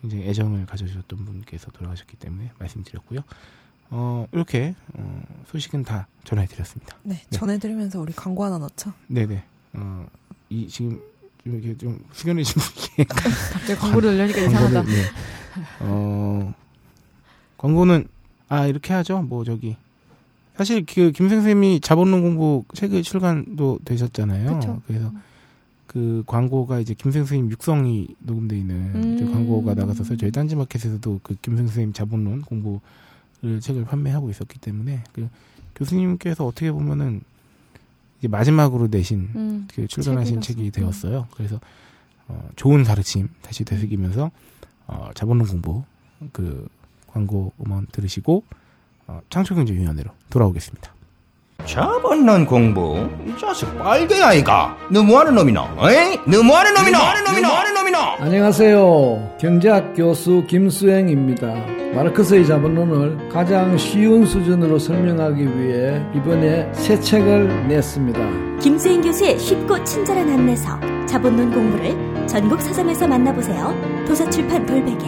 굉장히 0.00 0.24
애정을 0.24 0.66
가져주셨던 0.66 1.24
분께서 1.24 1.70
돌아가셨기 1.70 2.16
때문에 2.16 2.52
말씀드렸고요. 2.58 3.20
어, 3.90 4.26
이렇게 4.32 4.74
어, 4.94 5.22
소식은 5.50 5.84
다 5.84 6.06
전해드렸습니다. 6.24 6.96
네, 7.02 7.14
네. 7.14 7.22
전해드리면서 7.30 8.00
우리 8.00 8.12
광고 8.12 8.44
하나 8.44 8.58
넣죠. 8.58 8.92
네네. 9.06 9.42
어, 9.74 10.06
이 10.50 10.66
지금 10.68 11.00
좀 11.44 11.54
이렇게 11.54 11.76
좀 11.76 11.98
숙연해진 12.12 12.54
분위기에 12.60 13.04
갑자기 13.52 13.80
광고를 13.80 14.18
넣으니까 14.18 14.40
이상하다. 14.40 14.82
네. 14.82 15.02
어, 15.80 16.54
광고는 17.58 18.08
아 18.48 18.66
이렇게 18.66 18.92
하죠. 18.94 19.22
뭐 19.22 19.44
저기 19.44 19.76
사실 20.56 20.84
그 20.86 21.12
김생쌤이 21.12 21.80
자본론 21.80 22.22
공부 22.22 22.64
책을 22.74 23.02
출간도 23.02 23.80
되셨잖아요. 23.84 24.58
그쵸. 24.58 24.82
래서 24.88 25.12
그 25.86 26.24
광고가 26.26 26.80
이제 26.80 26.94
김생쌤 26.94 27.50
육성이 27.50 28.08
녹음돼 28.18 28.58
있는 28.58 28.76
음. 28.94 29.32
광고가 29.32 29.74
나가서서 29.74 30.16
저희 30.16 30.30
딴지마켓에서도 30.30 31.20
그 31.22 31.36
김생쌤 31.36 31.92
자본론 31.92 32.42
공부를 32.42 32.80
책을 33.60 33.84
판매하고 33.84 34.30
있었기 34.30 34.58
때문에 34.58 35.04
그 35.12 35.28
교수님께서 35.74 36.46
어떻게 36.46 36.72
보면은 36.72 37.20
이제 38.18 38.28
마지막으로 38.28 38.88
내신 38.88 39.30
음. 39.34 39.68
그 39.74 39.86
출간하신. 39.86 40.40
책이 40.40 40.70
되었어요. 40.70 41.28
그래서 41.34 41.60
어, 42.28 42.48
좋은 42.56 42.82
가르침 42.82 43.28
다시 43.42 43.64
되새기면서 43.64 44.30
어, 44.86 45.10
자본론 45.14 45.46
공부 45.46 45.84
그 46.32 46.68
광고 47.06 47.52
음원 47.64 47.86
들으시고 47.92 48.42
어, 49.06 49.20
창조경제위원회로 49.30 50.10
돌아오겠습니다. 50.30 50.95
자본론 51.64 52.46
공부 52.46 53.08
이 53.26 53.32
자식 53.40 53.66
빨개 53.78 54.22
아이가 54.22 54.76
너무하는 54.90 55.34
놈이나 55.34 55.68
에이 55.80 56.18
너무하는 56.26 56.74
놈이나 56.74 56.98
너무하는 57.24 57.74
놈이나 57.74 58.16
안녕하세요. 58.20 59.36
경제학 59.40 59.94
교수 59.94 60.44
김수행입니다. 60.46 61.46
마르크스의 61.94 62.46
자본론을 62.46 63.28
가장 63.30 63.76
쉬운 63.76 64.24
수준으로 64.26 64.78
설명하기 64.78 65.42
위해 65.58 66.00
이번에 66.14 66.70
새 66.72 66.98
책을 67.00 67.66
냈습니다. 67.68 68.58
김수인 68.60 69.02
교수의 69.02 69.38
쉽고 69.38 69.82
친절한 69.84 70.28
안내서 70.30 70.78
자본론 71.06 71.50
공부를 71.52 72.26
전국 72.26 72.60
서점에서 72.60 73.08
만나보세요. 73.08 73.74
도서출판 74.06 74.66
돌베개. 74.66 75.06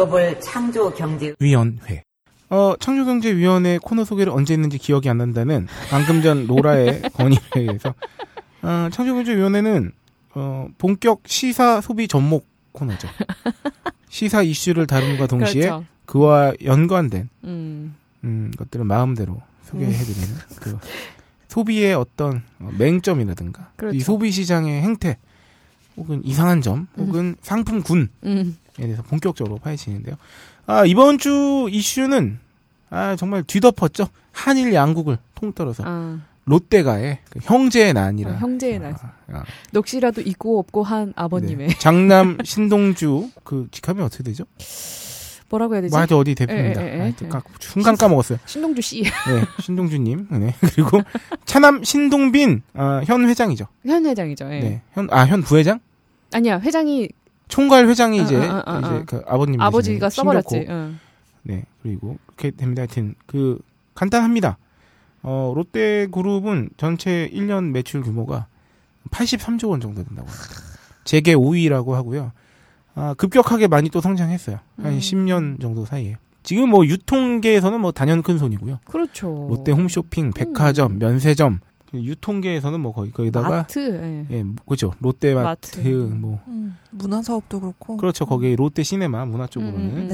글로벌 0.00 0.40
창조 0.40 0.90
경제 0.94 1.34
위원회. 1.38 2.04
어, 2.48 2.74
창조경제위원회 2.80 3.78
코너 3.82 4.04
소개를 4.04 4.32
언제 4.32 4.54
했는지 4.54 4.78
기억이 4.78 5.10
안 5.10 5.18
난다는 5.18 5.68
방금 5.90 6.22
전 6.22 6.46
로라의 6.46 7.02
건의에 7.12 7.38
의해서 7.54 7.94
어, 8.62 8.88
창조경제위원회는 8.90 9.92
어, 10.34 10.68
본격 10.78 11.20
시사 11.26 11.82
소비 11.82 12.08
접목 12.08 12.46
코너죠. 12.72 13.08
시사 14.08 14.40
이슈를 14.42 14.86
다룸과 14.86 15.26
동시에 15.26 15.62
그렇죠. 15.64 15.84
그와 16.06 16.54
연관된 16.64 17.28
음. 17.44 17.94
음, 18.24 18.50
것들을 18.56 18.86
마음대로 18.86 19.42
소개해드리는 19.64 20.28
그 20.60 20.78
소비의 21.48 21.94
어떤 21.94 22.42
어, 22.58 22.70
맹점이라든가 22.78 23.72
그렇죠. 23.76 23.96
이 23.96 24.00
소비 24.00 24.32
시장의 24.32 24.80
행태 24.80 25.18
혹은 25.98 26.22
이상한 26.24 26.62
점 26.62 26.88
혹은 26.96 27.36
상품군에 27.42 28.06
음. 28.24 28.56
대해서 28.76 29.02
본격적으로 29.02 29.58
파헤치는데요. 29.58 30.16
아 30.66 30.84
이번 30.84 31.18
주 31.18 31.68
이슈는 31.70 32.38
아 32.90 33.16
정말 33.16 33.42
뒤덮었죠. 33.42 34.08
한일 34.32 34.72
양국을 34.74 35.18
통틀어서 35.34 35.82
아, 35.86 36.20
롯데가의 36.44 37.18
그 37.30 37.40
형제의 37.42 37.92
난이라 37.94 38.30
아, 38.32 38.34
형제의 38.36 38.78
난. 38.78 38.94
아, 39.00 39.12
아, 39.32 39.44
넋이라도 39.72 40.20
있고 40.22 40.58
없고 40.58 40.82
한 40.82 41.12
아버님의 41.16 41.68
네. 41.68 41.78
장남 41.78 42.38
신동주 42.44 43.30
그 43.44 43.68
직함이 43.70 44.00
어떻게 44.02 44.22
되죠? 44.24 44.44
뭐라고 45.48 45.74
해야 45.74 45.80
되지? 45.82 45.90
뭐 45.90 45.98
하여튼 45.98 46.16
어디 46.16 46.34
대표입니다. 46.36 46.80
에, 46.80 46.86
에, 46.86 46.94
에, 46.96 47.00
하여튼 47.00 47.26
에. 47.26 47.30
까- 47.30 47.42
순간 47.58 47.96
까먹었어요. 47.96 48.38
신동주 48.46 48.80
씨. 48.82 49.02
네, 49.26 49.44
신동주님. 49.60 50.28
네. 50.30 50.54
그리고 50.60 51.00
차남 51.44 51.82
신동빈 51.82 52.62
아, 52.74 53.02
현 53.04 53.28
회장이죠. 53.28 53.66
현 53.84 54.06
회장이죠. 54.06 54.44
예. 54.46 54.60
네, 54.60 54.82
현 54.92 55.08
아 55.10 55.24
현 55.26 55.42
부회장? 55.42 55.80
아니야 56.32 56.60
회장이 56.60 57.08
총괄 57.50 57.86
회장이 57.88 58.20
아, 58.20 58.22
이제 58.22 58.36
아, 58.36 58.62
아, 58.64 58.74
아, 58.74 58.78
이제 58.78 58.88
아. 58.88 59.04
그 59.06 59.22
아버님 59.26 59.60
아버지가 59.60 60.08
써버렸지. 60.08 60.66
응. 60.68 60.98
네, 61.42 61.64
그리고 61.82 62.16
그렇게 62.26 62.50
됩니다. 62.50 62.82
하여튼 62.82 63.14
그 63.26 63.60
간단합니다. 63.94 64.58
어, 65.22 65.52
롯데 65.54 66.06
그룹은 66.10 66.70
전체 66.76 67.28
1년 67.32 67.70
매출 67.72 68.02
규모가 68.02 68.46
83조 69.10 69.68
원 69.68 69.80
정도 69.80 70.02
된다고 70.02 70.28
합니다. 70.28 70.54
재계 71.04 71.34
5위라고 71.34 71.92
하고요. 71.92 72.32
아, 72.94 73.14
급격하게 73.14 73.68
많이 73.68 73.90
또 73.90 74.00
성장했어요. 74.00 74.58
한 74.76 74.92
음. 74.92 74.98
10년 74.98 75.60
정도 75.60 75.84
사이에. 75.84 76.16
지금 76.42 76.70
뭐 76.70 76.86
유통계에서는 76.86 77.80
뭐 77.80 77.92
단연 77.92 78.22
큰 78.22 78.38
손이고요. 78.38 78.80
그렇죠. 78.86 79.46
롯데 79.50 79.72
홈쇼핑, 79.72 80.32
백화점, 80.32 80.98
면세점, 80.98 81.60
유통계에서는 81.92 82.80
뭐 82.80 82.92
거의 82.92 83.10
거기다가 83.10 83.48
마트. 83.48 83.78
예. 84.30 84.36
예, 84.36 84.42
뭐, 84.42 84.56
그죠. 84.66 84.92
롯데마트 85.00 85.78
마트. 85.78 85.88
뭐 85.88 86.40
음, 86.48 86.76
문화 86.90 87.22
사업도 87.22 87.60
그렇고. 87.60 87.96
그렇죠. 87.96 88.26
거기 88.26 88.54
롯데 88.56 88.82
시네마 88.82 89.24
문화 89.26 89.46
쪽으로는 89.46 89.80
음, 89.80 89.90
음, 89.90 89.96
음. 89.96 90.08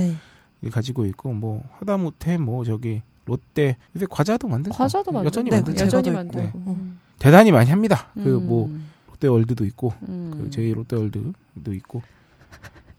네. 0.62 0.70
가지고 0.70 1.06
있고 1.06 1.32
뭐 1.32 1.62
하다못해 1.78 2.38
뭐 2.38 2.64
저기 2.64 3.02
롯데 3.26 3.76
요새 3.94 4.06
과자도 4.08 4.48
만들고 4.48 4.76
과자도 4.76 5.12
만들고 5.12 5.26
여전히 5.26 5.50
네, 5.50 5.56
만들죠. 5.56 5.84
여전히 5.84 6.10
만들고. 6.10 6.46
있고. 6.46 6.58
음. 6.72 6.98
대단히 7.18 7.52
많이 7.52 7.70
합니다. 7.70 8.08
그 8.14 8.36
음. 8.38 8.46
뭐 8.46 8.70
롯데 9.08 9.28
월드도 9.28 9.64
있고 9.66 9.92
음. 10.08 10.30
그 10.34 10.50
저희 10.50 10.72
롯데 10.72 10.96
월드도 10.96 11.72
있고 11.74 12.02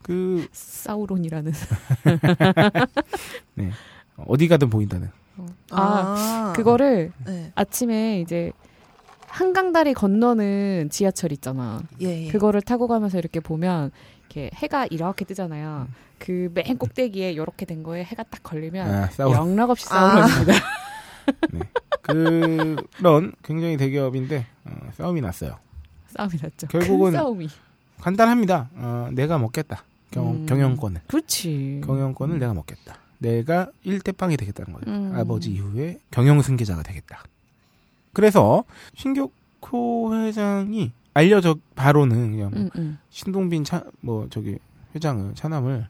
그 0.02 0.46
사우론이라는. 0.52 1.52
어디 4.26 4.48
가든 4.48 4.68
보인다는 4.70 5.10
아, 5.70 6.52
그거를 6.56 7.12
네. 7.24 7.52
아침에 7.54 8.20
이제 8.20 8.52
한강다리 9.38 9.94
건너는 9.94 10.88
지하철 10.90 11.30
있잖아. 11.30 11.80
예, 12.02 12.24
예. 12.24 12.28
그거를 12.28 12.60
타고 12.60 12.88
가면서 12.88 13.18
이렇게 13.18 13.38
보면 13.38 13.92
이렇게 14.22 14.50
해가 14.52 14.88
이렇게 14.90 15.24
뜨잖아요. 15.24 15.86
음. 15.88 15.94
그맨 16.18 16.76
꼭대기에 16.76 17.30
이렇게 17.30 17.64
된 17.64 17.84
거에 17.84 18.02
해가 18.02 18.24
딱 18.24 18.42
걸리면 18.42 18.90
아, 18.92 19.06
싸우 19.10 19.32
영락 19.32 19.70
없이 19.70 19.86
아. 19.90 20.26
싸우랍니다. 20.26 20.52
그런 22.02 23.32
굉장히 23.44 23.76
대기업인데 23.76 24.44
어, 24.64 24.70
싸움이 24.94 25.20
났어요. 25.20 25.56
싸움이 26.08 26.32
났죠. 26.42 26.66
결국은 26.66 27.12
큰 27.12 27.18
싸움이. 27.18 27.48
간단합니다. 28.00 28.70
어, 28.74 29.08
내가 29.12 29.38
먹겠다. 29.38 29.84
경, 30.10 30.32
음. 30.32 30.46
경영권을 30.46 31.02
그렇지. 31.06 31.82
경영권을 31.84 32.40
내가 32.40 32.54
먹겠다. 32.54 32.96
내가 33.18 33.70
일대빵이 33.84 34.36
되겠다는 34.36 34.72
거죠. 34.72 34.90
음. 34.90 35.12
아버지 35.14 35.52
이후에 35.52 36.00
경영 36.10 36.42
승계자가 36.42 36.82
되겠다. 36.82 37.22
그래서 38.22 38.64
신격호 38.96 40.12
회장이 40.12 40.90
알려져 41.14 41.54
바로는 41.76 42.32
그냥 42.32 42.50
뭐 42.50 42.60
음, 42.62 42.70
음. 42.76 42.98
신동빈 43.10 43.62
차 43.62 43.84
뭐 44.00 44.26
저기 44.28 44.58
회장을 44.96 45.34
차남을 45.36 45.86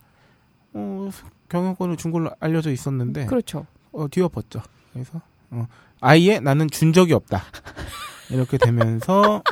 어, 0.74 1.10
경영권을 1.48 1.96
준 1.96 2.10
걸로 2.12 2.30
알려져 2.38 2.70
있었는데 2.70 3.24
그렇죠. 3.24 3.64
어, 3.92 4.08
뒤엎었죠. 4.10 4.60
그래서 4.92 5.22
어, 5.50 5.66
아예 6.02 6.38
나는 6.38 6.68
준 6.68 6.92
적이 6.92 7.14
없다. 7.14 7.42
이렇게 8.30 8.58
되면서 8.58 9.42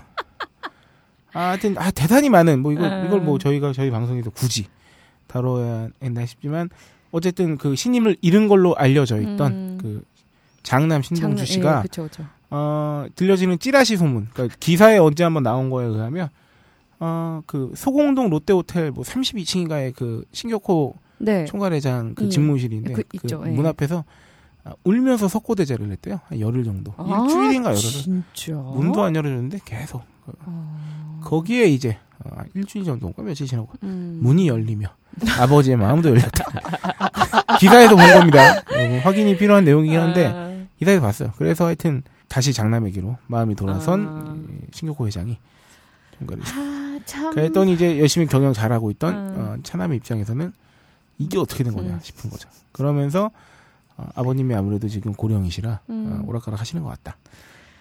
아, 1.32 1.40
하여튼 1.48 1.78
아, 1.78 1.90
대단히 1.90 2.28
많은 2.28 2.60
뭐 2.60 2.72
이걸 2.72 2.92
음. 2.92 3.06
이걸 3.06 3.20
뭐 3.22 3.38
저희가 3.38 3.72
저희 3.72 3.90
방송에서 3.90 4.28
굳이 4.28 4.66
다뤄야 5.28 5.88
했나 6.02 6.26
싶지만 6.26 6.68
어쨌든 7.10 7.56
그 7.56 7.74
신임을 7.74 8.18
잃은 8.20 8.48
걸로 8.48 8.76
알려져 8.76 9.18
있던 9.18 9.52
음. 9.52 9.78
그 9.80 10.04
장남 10.62 11.00
신동주 11.00 11.36
장난- 11.36 11.46
씨가 11.46 11.78
예, 11.78 11.82
그쵸, 11.82 12.02
그쵸. 12.02 12.26
어, 12.50 13.06
들려지는 13.16 13.58
찌라시 13.58 13.96
소문. 13.96 14.28
그러니까 14.32 14.56
기사에 14.60 14.98
언제 14.98 15.24
한번 15.24 15.42
나온 15.42 15.70
거에 15.70 15.86
의하면 15.86 16.28
어, 17.00 17.42
그 17.46 17.72
소공동 17.74 18.30
롯데호텔 18.30 18.90
뭐 18.90 19.04
32층인가에 19.04 19.94
그 19.94 20.24
신격호 20.32 20.94
네. 21.18 21.44
총괄회장 21.46 22.14
그 22.14 22.24
음. 22.24 22.30
집무실인데 22.30 22.92
그 22.92 23.02
그 23.02 23.08
있죠, 23.16 23.42
예. 23.46 23.50
문 23.50 23.66
앞에서 23.66 24.04
아, 24.64 24.72
울면서 24.84 25.28
석고대제를 25.28 25.90
했대요. 25.92 26.20
한 26.26 26.40
열흘 26.40 26.64
정도. 26.64 26.92
아, 26.96 27.22
일주일인가 27.24 27.70
열흘을. 27.70 27.76
진짜. 28.34 28.54
문도 28.54 29.02
안 29.02 29.14
열어줬는데 29.14 29.60
계속. 29.64 30.02
그- 30.24 30.32
어. 30.46 31.20
거기에 31.24 31.66
이제 31.66 31.98
어, 32.24 32.40
일주일 32.54 32.84
정도인가 32.84 33.22
며칠 33.22 33.46
지나고 33.46 33.68
음. 33.82 34.18
문이 34.22 34.48
열리며 34.48 34.88
아버지의 35.38 35.76
마음도 35.76 36.08
열렸다. 36.10 36.44
기사에서 37.60 37.96
본 37.96 38.06
겁니다. 38.12 38.54
어, 38.58 38.98
확인이 39.02 39.36
필요한 39.36 39.64
내용이긴 39.64 39.98
한데 39.98 40.26
아. 40.26 40.50
기사에서 40.78 41.00
봤어요. 41.00 41.32
그래서 41.36 41.66
하여튼 41.66 42.02
다시 42.28 42.52
장남에게로 42.52 43.16
마음이 43.26 43.54
돌아선 43.54 44.06
아. 44.08 44.36
이 44.36 44.66
신격호 44.72 45.06
회장이 45.06 45.38
총괄을 46.18 46.42
아, 46.44 46.98
참. 47.04 47.32
그랬더니 47.34 47.74
이제 47.74 47.98
열심히 47.98 48.26
경영 48.26 48.52
잘하고 48.52 48.90
있던 48.92 49.14
음. 49.14 49.34
어, 49.38 49.56
차남의 49.62 49.96
입장에서는 49.98 50.52
이게 51.18 51.38
어떻게 51.38 51.64
된 51.64 51.72
거냐 51.74 51.94
음. 51.94 52.00
싶은 52.02 52.30
거죠. 52.30 52.48
그러면서 52.72 53.30
어, 53.96 54.08
아버님이 54.14 54.54
아무래도 54.54 54.88
지금 54.88 55.12
고령이시라 55.14 55.80
음. 55.90 56.20
어, 56.24 56.28
오락가락 56.28 56.60
하시는 56.60 56.82
것 56.82 56.88
같다. 56.90 57.16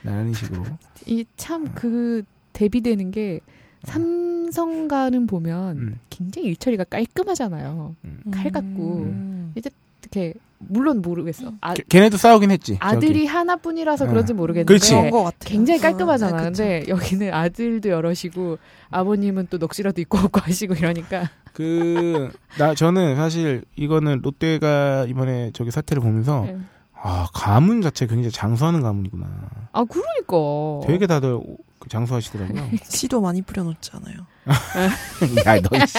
라는 0.03 0.34
식으로 0.34 0.63
이 1.08 1.25
참 1.36 1.73
그 1.73 2.23
대비되는 2.53 3.12
게 3.12 3.39
삼성가는 3.84 5.27
보면 5.27 5.77
음, 5.77 5.99
굉장히 6.10 6.47
일처리가 6.49 6.84
깔끔하잖아요. 6.86 7.95
음. 8.05 8.21
칼 8.31 8.51
같고. 8.51 8.97
음. 9.03 9.53
이렇게 9.55 10.34
물론 10.69 11.01
모르겠어. 11.01 11.54
아, 11.62 11.73
걔- 11.73 11.84
걔네도 11.88 12.17
싸우긴 12.17 12.51
했지. 12.51 12.78
아들이 12.80 13.25
하나뿐이라서 13.25 14.06
어. 14.06 14.08
그런지 14.08 14.34
모르겠는데 14.34 14.65
그렇지. 14.67 14.93
굉장히 15.39 15.80
깔끔하잖아. 15.80 16.38
아, 16.38 16.41
네, 16.41 16.49
그쵸. 16.49 16.63
근데 16.63 16.86
여기는 16.89 17.34
아들도 17.34 17.89
여럿이고 17.89 18.58
아버님은 18.89 19.47
또 19.49 19.58
넋이라도 19.58 20.01
입고 20.01 20.17
없고 20.17 20.41
하시고 20.41 20.73
이러니까 20.75 21.30
그, 21.54 22.32
나, 22.58 22.73
저는 22.75 23.15
사실 23.15 23.63
이거는 23.78 24.21
롯데가 24.21 25.06
이번에 25.08 25.51
저기 25.54 25.71
사태를 25.71 26.01
보면서, 26.04 26.43
네. 26.45 26.58
아, 26.93 27.28
가문 27.34 27.82
자체 27.82 28.08
굉장히 28.08 28.32
장수하는 28.32 28.82
가문이구나. 28.82 29.25
아 29.71 29.86
그러니까 29.86 30.88
되게 30.88 31.08
다들 31.08 31.39
장수하시더라고요. 31.89 32.69
씨도 32.83 33.21
많이 33.21 33.41
뿌려놓잖아요. 33.41 34.15
야, 35.45 35.61
너, 35.61 35.85
씨. 35.85 35.97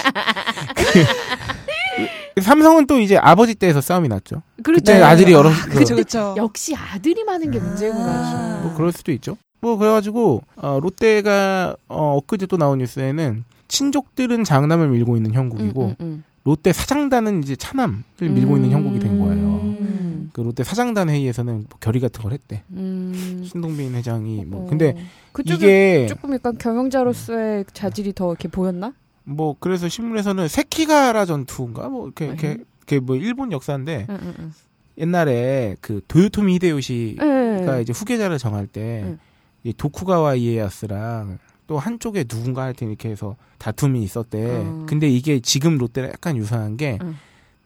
그, 2.34 2.40
삼성은 2.40 2.86
또 2.86 2.98
이제 2.98 3.16
아버지 3.16 3.54
때에서 3.54 3.80
싸움이 3.80 4.08
났죠. 4.08 4.42
그렇죠. 4.62 4.80
그때 4.84 5.02
아들이 5.02 5.32
여러, 5.32 5.50
그, 5.50 5.78
그쵸, 5.78 5.96
그쵸. 5.96 6.34
역시 6.36 6.74
아들이 6.74 7.24
많은 7.24 7.50
게 7.50 7.58
문제구나. 7.58 8.04
아. 8.06 8.60
뭐 8.62 8.74
그럴 8.74 8.92
수도 8.92 9.12
있죠. 9.12 9.36
뭐 9.60 9.76
그래가지고 9.76 10.42
어, 10.56 10.78
롯데가 10.82 11.76
어, 11.88 12.16
엊그제 12.18 12.46
또 12.46 12.56
나온 12.56 12.78
뉴스에는 12.78 13.44
친족들은 13.68 14.44
장남을 14.44 14.88
밀고 14.88 15.16
있는 15.16 15.32
형국이고 15.32 15.86
음, 15.86 15.94
음, 16.00 16.24
롯데 16.44 16.72
사장단은 16.72 17.42
이제 17.42 17.56
차남을 17.56 18.04
밀고 18.20 18.56
있는 18.56 18.70
형국이 18.70 19.00
된 19.00 19.18
거예요. 19.18 19.46
음. 19.46 20.30
그 20.32 20.42
롯데 20.42 20.62
사장단 20.62 21.08
회의에서는 21.08 21.66
뭐 21.68 21.78
결의 21.80 22.00
같은 22.00 22.22
걸 22.22 22.32
했대. 22.32 22.62
음. 22.70 23.42
신동빈 23.44 23.94
회장이 23.94 24.44
뭐 24.44 24.64
어. 24.64 24.66
근데 24.66 24.94
그쪽에 25.36 26.06
조금 26.08 26.32
약간 26.32 26.56
경영자로서의 26.56 27.66
자질이 27.74 28.14
더 28.14 28.30
이렇게 28.30 28.48
보였나? 28.48 28.94
뭐 29.24 29.54
그래서 29.60 29.86
신문에서는 29.86 30.48
세키가라 30.48 31.26
전투인가 31.26 31.90
뭐 31.90 32.06
이렇게 32.06 32.26
이렇게, 32.26 32.48
음. 32.52 32.64
이렇게 32.78 33.00
뭐 33.00 33.16
일본 33.16 33.52
역사인데 33.52 34.06
응, 34.08 34.18
응, 34.22 34.34
응. 34.38 34.52
옛날에 34.96 35.76
그 35.82 36.00
도요토미 36.08 36.54
히데요시가 36.54 37.24
네. 37.24 37.82
이제 37.82 37.92
후계자를 37.92 38.38
정할 38.38 38.66
때 38.66 39.02
응. 39.04 39.18
이 39.62 39.74
도쿠가와 39.74 40.36
이에야스랑 40.36 41.38
또 41.66 41.78
한쪽에 41.78 42.24
누군가 42.24 42.62
하여튼 42.62 42.88
이렇게 42.88 43.10
해서 43.10 43.36
다툼이 43.58 44.02
있었대. 44.02 44.46
어. 44.46 44.86
근데 44.88 45.08
이게 45.08 45.40
지금 45.40 45.76
롯데랑 45.76 46.12
약간 46.12 46.36
유사한 46.38 46.78
게 46.78 46.98
응. 47.02 47.16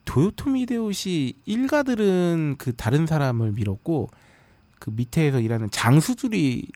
도요토미 0.06 0.62
히데요시 0.62 1.34
일가들은 1.44 2.56
그 2.58 2.74
다른 2.74 3.06
사람을 3.06 3.52
밀었고 3.52 4.08
그 4.80 4.90
밑에서 4.90 5.38
일하는 5.38 5.70
장수들이 5.70 6.66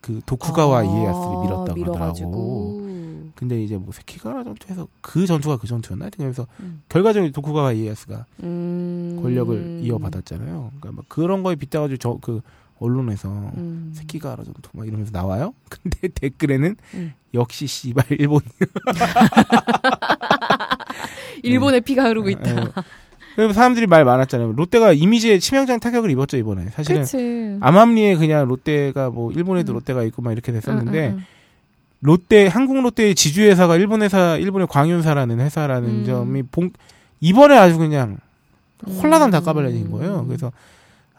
그 0.00 0.20
도쿠가와 0.26 0.84
이에야스를 0.84 1.40
밀었다고 1.42 1.70
아, 1.70 1.74
밀어가지고. 1.74 2.28
하더라고. 2.28 2.88
근데 3.34 3.62
이제 3.62 3.76
뭐 3.76 3.92
세키가라 3.92 4.42
전투에서 4.42 4.88
그 5.00 5.26
전투가 5.26 5.58
그 5.58 5.68
전투였나? 5.68 6.10
그래서 6.16 6.46
음. 6.58 6.82
결과적으로 6.88 7.30
도쿠가와 7.30 7.72
이에야스가 7.72 8.24
음. 8.42 9.20
권력을 9.22 9.80
이어받았잖아요. 9.84 10.72
그러니까 10.80 10.92
막 10.92 11.04
그런 11.08 11.42
거에 11.42 11.54
빗대가지고 11.54 11.98
저 11.98 12.18
그 12.20 12.40
언론에서 12.80 13.28
음. 13.56 13.90
새끼가라 13.94 14.44
전투 14.44 14.70
막 14.72 14.86
이러면서 14.86 15.10
나와요. 15.12 15.54
근데 15.68 16.08
댓글에는 16.08 16.76
음. 16.94 17.12
역시 17.34 17.66
씨발 17.66 18.06
일본. 18.10 18.40
일본의 21.42 21.80
피가 21.82 22.04
흐르고 22.04 22.30
있다. 22.30 22.72
예. 23.38 23.42
그래서 23.42 23.54
사람들이 23.54 23.86
말 23.86 24.04
많았잖아요. 24.04 24.52
롯데가 24.52 24.92
이미지에 24.92 25.38
치명적인 25.38 25.80
타격을 25.80 26.10
입었죠 26.10 26.36
이번에. 26.36 26.66
사실은 26.70 27.02
그렇지. 27.04 27.58
암암리에 27.60 28.16
그냥 28.16 28.46
롯데가 28.48 29.10
뭐 29.10 29.30
일본에도 29.32 29.72
음. 29.72 29.74
롯데가 29.74 30.02
있고 30.04 30.22
막 30.22 30.32
이렇게 30.32 30.52
됐었는데 30.52 31.06
응, 31.08 31.12
응, 31.12 31.18
응. 31.18 31.24
롯데 32.00 32.46
한국 32.46 32.80
롯데의 32.80 33.14
지주 33.14 33.42
회사가 33.42 33.76
일본 33.76 34.02
회사 34.02 34.36
일본의 34.36 34.68
광윤사라는 34.68 35.40
회사라는 35.40 35.88
음. 35.88 36.04
점이 36.04 36.42
본 36.44 36.72
이번에 37.20 37.56
아주 37.56 37.78
그냥 37.78 38.18
홀라당 38.86 39.30
다 39.30 39.38
음. 39.38 39.44
까발려진 39.44 39.90
거예요. 39.90 40.24
그래서 40.26 40.52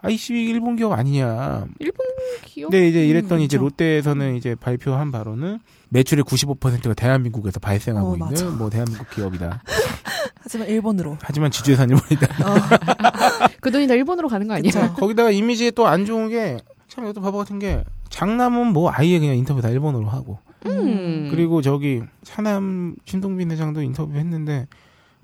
아이씨 0.02 0.34
일본 0.34 0.76
기업 0.76 0.94
아니냐. 0.94 1.66
일본 1.80 2.06
기업. 2.46 2.72
근데 2.72 2.88
이제 2.88 3.06
이랬더니 3.06 3.44
음, 3.44 3.46
이제 3.46 3.58
그쵸. 3.58 3.66
롯데에서는 3.66 4.36
이제 4.36 4.56
발표한 4.56 5.12
바로는 5.12 5.60
매출의 5.90 6.24
95%가 6.24 6.94
대한민국에서 6.94 7.60
발생하고 7.60 8.10
어, 8.12 8.14
있는 8.14 8.28
맞아. 8.30 8.46
뭐 8.46 8.70
대한민국 8.70 9.10
기업이다. 9.10 9.62
하지만 10.42 10.68
일본으로. 10.68 11.18
하지만 11.22 11.52
지주회사는 11.52 11.96
일본이다. 11.96 12.50
어, 12.50 12.56
그 13.62 13.72
돈이 13.72 13.88
다 13.88 13.94
일본으로 13.94 14.28
가는 14.30 14.48
거 14.48 14.54
아니야? 14.56 14.72
그쵸. 14.72 14.94
거기다가 14.96 15.32
이미지에 15.32 15.72
또 15.72 15.86
안 15.88 16.06
좋은 16.06 16.30
게 16.30 16.58
참 16.90 17.04
이것도 17.06 17.22
바보 17.22 17.38
같은 17.38 17.60
게 17.60 17.84
장남은 18.10 18.74
뭐 18.74 18.92
아예 18.92 19.20
그냥 19.20 19.38
인터뷰 19.38 19.62
다 19.62 19.70
일본어로 19.70 20.08
하고 20.08 20.40
음. 20.66 21.28
그리고 21.30 21.62
저기 21.62 22.02
차남 22.24 22.96
신동빈 23.06 23.52
회장도 23.52 23.84
인터뷰 23.84 24.18
했는데 24.18 24.68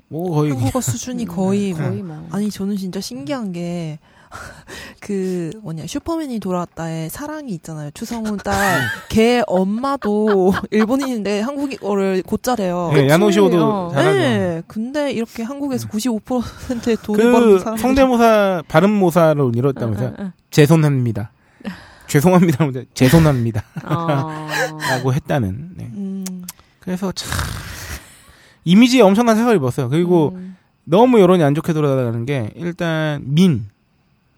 뭐 0.08 0.30
거의 0.30 0.51
한국어 0.51 0.80
수준이 0.80 1.25
거의 1.25 1.73
뭐. 1.73 1.82
거의 1.89 2.04
뭐. 2.04 2.28
아니 2.32 2.51
저는 2.51 2.78
진짜 2.78 3.01
신기한 3.01 3.51
게 3.51 3.97
그 5.00 5.52
뭐냐 5.62 5.86
슈퍼맨이 5.88 6.39
돌아왔다에 6.39 7.10
사랑이 7.10 7.52
있잖아요 7.54 7.91
추성훈 7.93 8.38
딸 8.38 8.82
걔 9.10 9.43
엄마도 9.48 10.54
일본인인데 10.71 11.41
한국어를 11.41 12.24
곧잘해요. 12.24 12.91
네, 12.93 13.08
야노시오도 13.08 13.63
어. 13.63 13.91
잘하죠. 13.93 14.19
네, 14.19 14.63
근데 14.67 15.12
이렇게 15.12 15.43
한국에서 15.43 15.88
95%의 15.88 16.98
돈을 17.02 17.32
버는 17.32 17.58
그 17.58 17.60
사람 17.60 17.78
성대모사 17.78 18.63
발음모사로 18.67 19.52
이뤘다면서요? 19.56 20.10
응, 20.10 20.15
응, 20.19 20.32
죄송합니다. 20.50 21.32
죄송합니다. 22.08 22.65
죄송합니다. 22.93 23.63
응. 23.86 23.89
어. 23.95 24.48
라고 24.89 25.13
했다는. 25.13 25.69
네. 25.76 25.86
음, 25.93 26.26
그래서 26.80 27.12
참 27.12 27.32
이미지에 28.65 29.02
엄청난 29.02 29.36
타격을 29.36 29.56
입었어요. 29.58 29.89
그리고 29.89 30.34
음. 30.36 30.58
너무 30.84 31.19
여론이 31.19 31.43
안 31.43 31.56
좋게 31.56 31.74
돌아가는 31.74 32.26
게 32.26 32.52
일단 32.56 33.21
민 33.26 33.69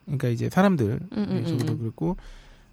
그러니까 0.07 0.29
이제 0.29 0.49
사람들 0.49 0.85
음, 0.85 1.07
음, 1.11 1.41
예, 1.43 1.47
저기도 1.47 1.73
음. 1.73 1.79
그랬고 1.79 2.17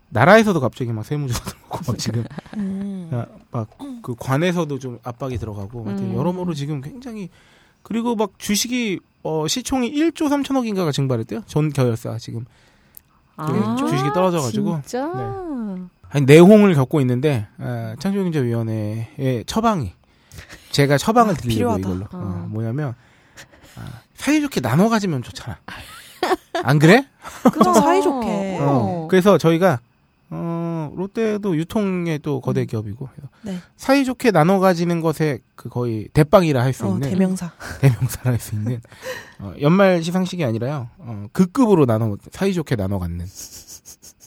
나라에서도 0.08 0.58
갑자기 0.60 0.92
막 0.92 1.04
세무조사 1.04 1.44
들어오고 1.50 1.78
막 1.86 1.98
지금 1.98 2.24
음. 2.56 3.10
막그 3.50 4.14
관에서도 4.18 4.78
좀 4.78 4.98
압박이 5.02 5.38
들어가고 5.38 5.84
음. 5.84 6.14
여러모로 6.14 6.54
지금 6.54 6.80
굉장히 6.80 7.28
그리고 7.82 8.16
막 8.16 8.30
주식이 8.38 9.00
어 9.24 9.46
시총이 9.46 9.92
1조 9.92 10.28
3천억인가가 10.28 10.92
증발했대요. 10.92 11.42
전 11.46 11.70
계열사 11.70 12.18
지금 12.18 12.44
아, 13.36 13.76
주식이 13.78 14.12
떨어져가지고. 14.14 14.80
진짜. 14.82 15.10
아니, 16.10 16.26
내홍을 16.26 16.74
겪고 16.74 17.00
있는데 17.00 17.48
아, 17.58 17.96
창조경제위원회의 17.98 19.44
처방이 19.46 19.92
제가 20.70 20.96
처방을 20.98 21.36
드리려고 21.36 21.76
필요하다. 21.76 21.80
이걸로 21.80 22.04
어. 22.12 22.44
어, 22.44 22.46
뭐냐면 22.48 22.94
아, 23.76 24.00
사이좋게 24.14 24.60
나눠 24.60 24.88
가지면 24.88 25.22
좋잖아. 25.22 25.58
안 26.62 26.78
그래? 26.78 27.06
그죠 27.52 27.72
사이좋게. 27.74 28.58
어. 28.60 29.06
그래서 29.10 29.38
저희가 29.38 29.80
어, 30.30 30.92
롯데도 30.96 31.56
유통의 31.56 32.18
또 32.20 32.40
거대 32.40 32.64
기업이고 32.64 33.08
그래서 33.14 33.28
네. 33.42 33.58
사이좋게 33.76 34.30
나눠 34.32 34.58
가지는 34.58 35.00
것에 35.00 35.38
그 35.54 35.68
거의 35.68 36.08
대빵이라 36.12 36.60
할수 36.62 36.86
어, 36.86 36.94
있는 36.94 37.10
대명사. 37.10 37.52
대명사라 37.80 38.32
할 38.32 38.38
수 38.40 38.54
있는 38.54 38.80
어, 39.38 39.52
연말 39.60 40.02
시상식이 40.02 40.42
아니라요. 40.44 40.88
어, 40.98 41.26
극급으로 41.32 41.86
나눠 41.86 42.16
사이좋게 42.32 42.76
나눠 42.76 42.98
갖는 42.98 43.26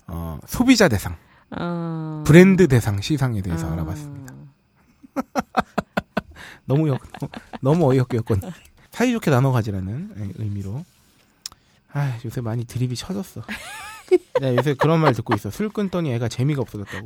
어, 0.08 0.40
소비자 0.48 0.88
대상, 0.88 1.16
어. 1.52 2.24
브랜드 2.26 2.68
대상 2.68 3.02
시상에 3.02 3.42
대해서 3.42 3.68
아. 3.68 3.74
알아봤습니다. 3.74 4.34
너무 6.66 6.88
역, 6.90 7.02
너무 7.62 7.90
어이없게 7.92 8.18
였거든. 8.18 8.50
사이좋게 8.92 9.32
나눠 9.32 9.52
가지라는 9.52 10.12
예, 10.18 10.44
의미로. 10.44 10.84
아, 11.98 12.18
요새 12.24 12.42
많이 12.42 12.64
드립이 12.66 12.96
쳐졌어. 12.96 13.42
네, 14.42 14.56
요새 14.56 14.74
그런 14.76 15.00
말 15.00 15.14
듣고 15.14 15.34
있어. 15.36 15.50
술 15.50 15.70
끊더니 15.70 16.14
애가 16.14 16.28
재미가 16.28 16.62
없어졌다고. 16.62 17.04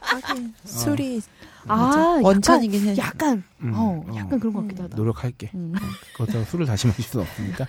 하긴 0.00 0.54
술이 0.64 1.22
아. 1.68 1.86
약간- 1.90 2.24
원천이긴 2.24 2.88
해. 2.88 2.96
약간 2.98 3.42
음, 3.62 3.72
어, 3.74 4.04
어. 4.08 4.16
약간 4.16 4.38
그런 4.40 4.52
것 4.54 4.62
같기도 4.62 4.84
하다. 4.84 4.96
노력할게. 4.96 5.50
음. 5.54 5.72
그렇다고 6.14 6.44
술을 6.44 6.66
다시 6.66 6.86
마실 6.86 7.04
수는 7.04 7.26
없으니까. 7.26 7.66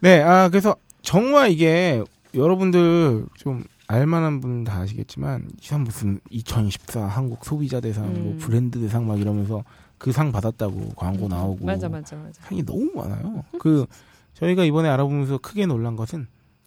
네, 0.00 0.22
아, 0.22 0.48
그래서 0.48 0.76
정말 1.02 1.50
이게 1.50 2.02
여러분들 2.34 3.26
좀 3.36 3.64
알만한 3.86 4.40
분은 4.40 4.64
다 4.64 4.78
아시겠지만, 4.80 5.48
이상 5.60 5.82
무슨 5.82 6.20
2014 6.30 7.06
한국 7.06 7.44
소비자 7.44 7.80
대상, 7.80 8.04
뭐 8.22 8.32
음. 8.32 8.38
브랜드 8.38 8.78
대상 8.80 9.06
막 9.06 9.18
이러면서 9.20 9.64
그 9.98 10.12
상 10.12 10.32
받았다고 10.32 10.90
광고 10.96 11.26
음, 11.26 11.28
나오고. 11.28 11.66
맞아, 11.66 11.88
맞아, 11.88 12.16
맞아. 12.16 12.40
상이 12.44 12.64
너무 12.64 12.90
많아요. 12.94 13.44
그, 13.58 13.84
저희가 14.40 14.64
이번에 14.64 14.88
알아보면서 14.88 15.38
크게 15.38 15.66
놀란 15.66 15.96
것은, 15.96 16.26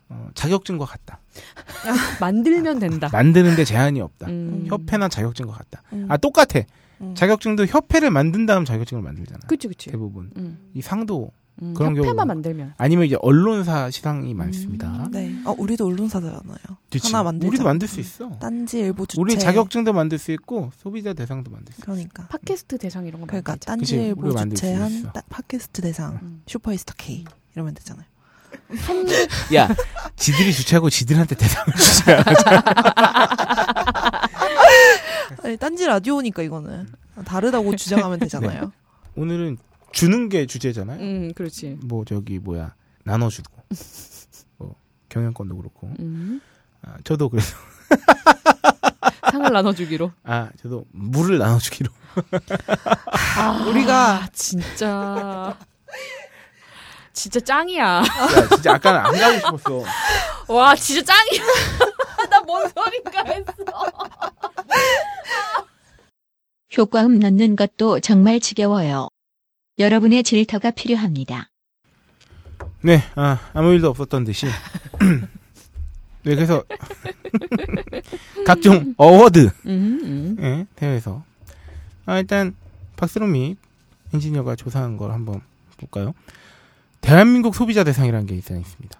어, 0.10 0.30
자격증과 0.36 0.86
같다. 0.86 1.20
만들면 2.22 2.80
된다. 2.80 3.10
만드는데 3.12 3.66
제한이 3.66 4.00
없다. 4.02 4.28
음. 4.28 4.66
협회나 4.68 5.08
자격증과 5.10 5.54
같다. 5.54 5.82
음. 5.94 6.06
아, 6.10 6.18
똑같아. 6.18 6.62
음. 7.02 7.16
자격증도 7.16 7.66
협회를 7.66 8.12
만든 8.12 8.46
다음 8.46 8.66
자격증을 8.66 9.02
만들잖아. 9.04 9.40
그치, 9.48 9.68
그치. 9.68 9.90
대부분. 9.90 10.32
음. 10.38 10.70
이 10.74 10.82
상도 10.82 11.32
음, 11.62 11.74
그런 11.76 11.96
협회만 11.96 12.16
경우 12.16 12.26
만들면. 12.28 12.74
아니면 12.78 13.06
이제 13.06 13.16
언론사 13.22 13.90
시상이 13.92 14.34
많습니다. 14.34 15.08
네. 15.12 15.36
어, 15.46 15.54
우리도 15.58 15.86
언론사잖아요. 15.86 16.42
그치? 16.92 17.12
하나 17.12 17.24
만들자. 17.24 17.48
우리도 17.48 17.64
만들 17.64 17.88
수 17.88 18.00
있어. 18.00 18.30
딴지 18.40 18.80
일보 18.80 19.06
주체. 19.06 19.22
우리 19.22 19.38
자격증도 19.38 19.94
만들 19.94 20.18
수 20.18 20.32
있고 20.32 20.72
소비자 20.78 21.14
대상도 21.14 21.52
만들 21.52 21.74
수 21.74 21.80
있어. 21.82 21.86
그러니까. 21.86 22.28
팟캐스트 22.28 22.78
대상 22.80 23.06
이런 23.06 23.22
거 23.22 23.28
그러니까 23.28 23.52
만들자. 23.52 23.72
딴지 23.72 23.96
일보 23.98 24.34
만들 24.34 24.58
수 24.58 24.64
주체한 24.64 24.92
있어. 24.92 25.12
따- 25.12 25.22
팟캐스트 25.30 25.82
대상 25.84 26.20
음. 26.24 26.42
슈퍼스타 26.48 26.96
K 26.98 27.24
이러면 27.56 27.74
되잖아요. 27.76 28.06
야, 29.56 29.68
지들이 30.16 30.54
주최하고 30.54 30.90
지들한테 30.90 31.36
대상을 31.36 31.74
주자. 31.76 32.24
아니, 35.44 35.58
딴지 35.58 35.86
라디오니까 35.86 36.42
이거는 36.44 36.88
다르다고 37.26 37.76
주장하면 37.76 38.20
되잖아요. 38.20 38.72
오늘은 39.16 39.58
주는 39.92 40.30
게 40.30 40.46
주제잖아요. 40.46 41.00
음, 41.00 41.34
그렇지. 41.34 41.78
뭐 41.84 42.06
저기 42.06 42.40
뭐야 42.40 42.74
나눠주고 43.04 43.64
뭐 44.58 44.76
경영권도 45.10 45.56
그렇고 45.58 45.92
음. 46.00 46.42
아, 46.82 46.96
저도 47.04 47.30
그래서 47.30 47.56
상을 49.32 49.52
나눠주기로. 49.52 50.12
아 50.24 50.50
저도 50.62 50.86
물을 50.92 51.38
나눠주기로 51.38 51.92
아, 53.38 53.52
우리가 53.68 54.28
진짜. 54.34 55.58
진짜 57.14 57.40
짱이야. 57.40 57.84
야 57.84 58.04
진짜 58.50 58.74
아까는 58.74 59.00
안 59.00 59.12
가고 59.14 59.36
싶었어 59.38 59.84
와, 60.54 60.76
진짜 60.76 61.14
짱이야. 61.14 61.44
나 62.30 62.42
뭔 62.42 62.68
소린가 62.70 63.24
했어. 63.26 63.54
효과음 66.78 67.20
넣는 67.20 67.56
것도 67.56 68.00
정말 68.00 68.40
지겨워요. 68.40 69.08
여러분의 69.80 70.24
질터가 70.24 70.72
필요합니다. 70.72 71.50
네 72.82 73.02
아, 73.16 73.40
아무 73.54 73.74
일도 73.74 73.90
없었던 73.90 74.24
듯이 74.26 74.46
네 76.24 76.36
그래서 76.36 76.64
각종 78.46 78.94
award 78.98 79.50
음, 79.66 80.00
음. 80.04 80.38
예, 80.40 80.66
대회에서 80.76 81.24
아, 82.06 82.18
일단 82.20 82.56
박스롬이 82.98 83.56
엔지니어가 84.14 84.56
조사한 84.56 84.98
걸 84.98 85.12
한번 85.12 85.42
볼까요? 85.78 86.14
대한민국 87.08 87.54
소비자 87.54 87.84
대상이라는 87.84 88.26
게 88.26 88.36
있어 88.36 88.56
있습니다. 88.56 89.00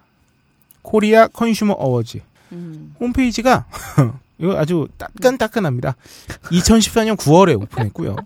Korea 0.82 1.26
Consumer 1.26 1.72
Awards 1.72 2.18
음. 2.52 2.94
홈페이지가 3.00 3.64
이거 4.38 4.56
아주 4.58 4.86
따끈따끈합니다. 4.98 5.96
2014년 6.50 7.16
9월에 7.16 7.60
오픈했고요. 7.62 8.16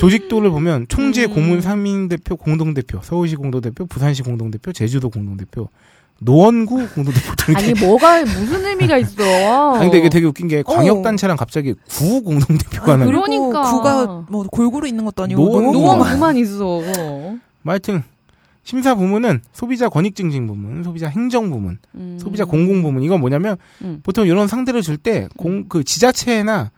조직도를 0.00 0.50
보면 0.50 0.86
총재, 0.88 1.24
음. 1.26 1.34
고문, 1.34 1.60
상임대표, 1.60 2.36
공동대표, 2.36 3.00
서울시 3.02 3.36
공동대표, 3.36 3.86
부산시 3.86 4.22
공동대표, 4.22 4.72
제주도 4.72 5.08
공동대표, 5.10 5.68
노원구 6.20 6.88
공동대표 6.94 7.34
등이 7.36 7.56
아니, 7.56 7.74
뭐가, 7.74 8.22
무슨 8.22 8.64
의미가 8.64 8.96
있어. 8.98 9.74
아니, 9.74 9.84
근데 9.84 9.98
이게 9.98 10.08
되게 10.08 10.26
웃긴 10.26 10.48
게 10.48 10.62
광역단체랑 10.62 11.36
갑자기 11.36 11.74
구 11.88 12.22
공동대표가 12.22 12.96
나요. 12.96 13.06
그러- 13.06 13.22
그러니까. 13.22 13.62
구가 13.70 14.24
뭐 14.30 14.44
골고루 14.50 14.86
있는 14.88 15.04
것도 15.04 15.24
아니고 15.24 15.40
노원- 15.44 15.64
너무 15.64 15.78
노원 15.78 15.98
우와. 16.00 16.10
그만 16.12 16.36
있어. 16.38 16.80
뭐 17.62 17.72
하여튼 17.72 18.02
심사 18.64 18.94
부문은 18.94 19.40
소비자 19.52 19.88
권익 19.88 20.16
증진 20.16 20.46
부문, 20.46 20.82
소비자 20.82 21.08
행정 21.08 21.50
부문, 21.50 21.78
음. 21.94 22.18
소비자 22.20 22.44
공공 22.44 22.82
부문. 22.82 23.02
이건 23.02 23.20
뭐냐면 23.20 23.56
음. 23.82 24.00
보통 24.02 24.26
이런 24.26 24.48
상대를 24.48 24.80
줄 24.82 24.96
때 24.96 25.28
공 25.36 25.66
그 25.68 25.84
지자체나 25.84 26.70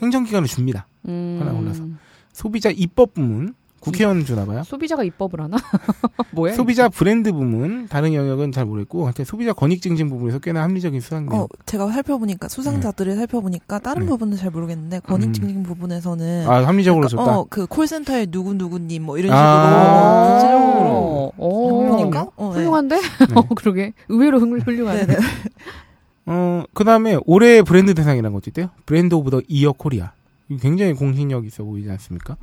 행정기관을 0.00 0.46
줍니다. 0.48 0.86
음. 1.08 1.38
하나 1.40 1.52
골라서. 1.52 1.84
소비자 2.32 2.70
입법 2.70 3.14
부문 3.14 3.54
국회의원 3.84 4.24
주나 4.24 4.44
봐요. 4.46 4.62
소비자가 4.64 5.04
입법을 5.04 5.40
하나? 5.40 5.56
뭐야? 6.32 6.54
소비자 6.54 6.88
브랜드 6.88 7.32
부문 7.32 7.86
다른 7.88 8.14
영역은 8.14 8.52
잘 8.52 8.64
모르겠고 8.64 9.04
하여튼 9.04 9.24
소비자 9.24 9.52
권익 9.52 9.82
증진 9.82 10.08
부분에서 10.08 10.38
꽤나 10.40 10.62
합리적인 10.62 11.00
수상네요. 11.00 11.42
어, 11.42 11.48
제가 11.66 11.88
살펴보니까 11.92 12.48
수상자들을 12.48 13.16
살펴보니까 13.16 13.78
다른 13.78 14.02
음. 14.02 14.06
부분은 14.08 14.36
잘 14.36 14.50
모르겠는데 14.50 14.96
음. 14.96 15.00
권익 15.06 15.34
증진 15.34 15.62
부분에서는 15.62 16.46
아 16.48 16.66
합리적으로 16.66 17.06
그러니까, 17.06 17.24
줬다. 17.24 17.38
어, 17.38 17.46
그 17.50 17.66
콜센터의 17.66 18.28
누구 18.28 18.54
누구님 18.54 19.02
뭐 19.04 19.18
이런 19.18 19.28
식으로 19.30 19.38
아. 19.40 20.34
구체적으로 20.34 21.32
어, 21.36 21.96
보니까 21.96 22.26
어, 22.36 22.48
네. 22.54 22.60
훌륭한데? 22.60 22.96
어, 23.34 23.42
그러게. 23.54 23.92
의외로 24.08 24.38
훌- 24.40 24.60
훌륭하네. 24.60 25.06
네네. 25.06 25.18
어 26.26 26.64
그 26.72 26.84
다음에 26.84 27.18
올해 27.26 27.62
브랜드 27.62 27.92
대상이라는 27.94 28.32
것도 28.32 28.44
있대요. 28.48 28.68
Brand 28.86 29.14
of 29.14 29.30
the 29.30 29.40
Year 29.48 29.72
Korea. 29.72 30.12
굉장히 30.60 30.92
공신력 30.94 31.46
있어 31.46 31.64
보이지 31.64 31.90
않습니까? 31.90 32.36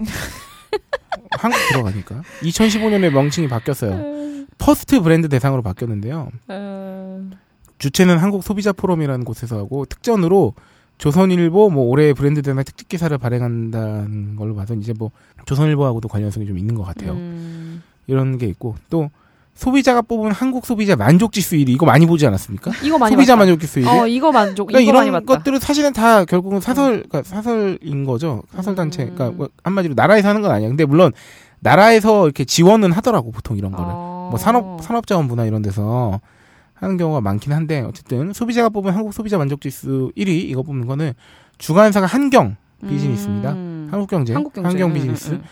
한국 1.31 1.57
들어가니까 1.69 2.21
2015년에 2.41 3.11
명칭이 3.11 3.47
바뀌었어요. 3.47 4.45
First 4.57 5.01
Brand 5.01 5.27
대상으로 5.27 5.61
바뀌었는데요. 5.61 6.29
어, 6.47 7.29
주최는 7.77 8.17
한국 8.17 8.43
소비자 8.43 8.71
포럼이라는 8.71 9.25
곳에서 9.25 9.57
하고 9.57 9.85
특전으로 9.85 10.53
조선일보 10.97 11.71
뭐 11.71 11.85
올해 11.85 12.13
브랜드 12.13 12.43
대상 12.43 12.63
특집 12.63 12.87
기사를 12.87 13.17
발행한다는 13.17 14.35
걸로 14.35 14.55
봐서 14.55 14.75
이제 14.75 14.93
뭐 14.93 15.09
조선일보하고도 15.45 16.07
관련성이 16.07 16.45
좀 16.45 16.59
있는 16.59 16.75
것 16.75 16.83
같아요. 16.83 17.13
음. 17.13 17.81
이런 18.05 18.37
게 18.37 18.45
있고 18.47 18.75
또 18.89 19.09
소비자가 19.55 20.01
뽑은 20.01 20.31
한국 20.31 20.65
소비자 20.65 20.95
만족 20.95 21.33
지수 21.33 21.55
1위 21.55 21.69
이거 21.69 21.85
많이 21.85 22.05
보지 22.05 22.25
않았습니까? 22.25 22.71
이거 22.83 22.97
많이 22.97 23.13
소비자. 23.13 23.35
만족 23.35 23.59
지수 23.59 23.79
1위. 23.81 23.87
어, 23.87 24.07
이거 24.07 24.31
만족. 24.31 24.67
그러니까 24.67 24.89
이거 24.89 25.03
이런. 25.03 25.25
것들은 25.25 25.59
사실은 25.59 25.93
다 25.93 26.25
결국은 26.25 26.59
사설, 26.59 27.03
그러니까 27.07 27.23
사설인 27.23 28.05
거죠. 28.05 28.43
사설 28.55 28.75
단체. 28.75 29.03
음. 29.03 29.13
그러니까 29.13 29.37
뭐 29.37 29.49
한마디로 29.63 29.93
나라에서 29.95 30.29
하는 30.29 30.41
건 30.41 30.51
아니야. 30.51 30.67
근데 30.69 30.85
물론 30.85 31.11
나라에서 31.59 32.25
이렇게 32.25 32.43
지원은 32.43 32.91
하더라고 32.91 33.31
보통 33.31 33.57
이런 33.57 33.71
거를. 33.71 33.85
어. 33.89 34.27
뭐 34.31 34.39
산업 34.39 34.81
산업자원부나 34.81 35.45
이런 35.45 35.61
데서 35.61 36.19
하는 36.73 36.97
경우가 36.97 37.21
많긴 37.21 37.53
한데 37.53 37.81
어쨌든 37.81 38.33
소비자가 38.33 38.69
뽑은 38.69 38.91
한국 38.93 39.13
소비자 39.13 39.37
만족 39.37 39.61
지수 39.61 40.11
1위 40.17 40.29
이거 40.29 40.63
뽑는 40.63 40.87
거는 40.87 41.13
주관사가 41.59 42.07
한경 42.07 42.55
비즈니스입니다. 42.87 43.51
음. 43.51 43.87
한국경제, 43.91 44.33
한국경제. 44.33 44.67
한경 44.67 44.89
음, 44.89 44.93
비즈니스. 44.95 45.29
음, 45.29 45.33
음. 45.35 45.43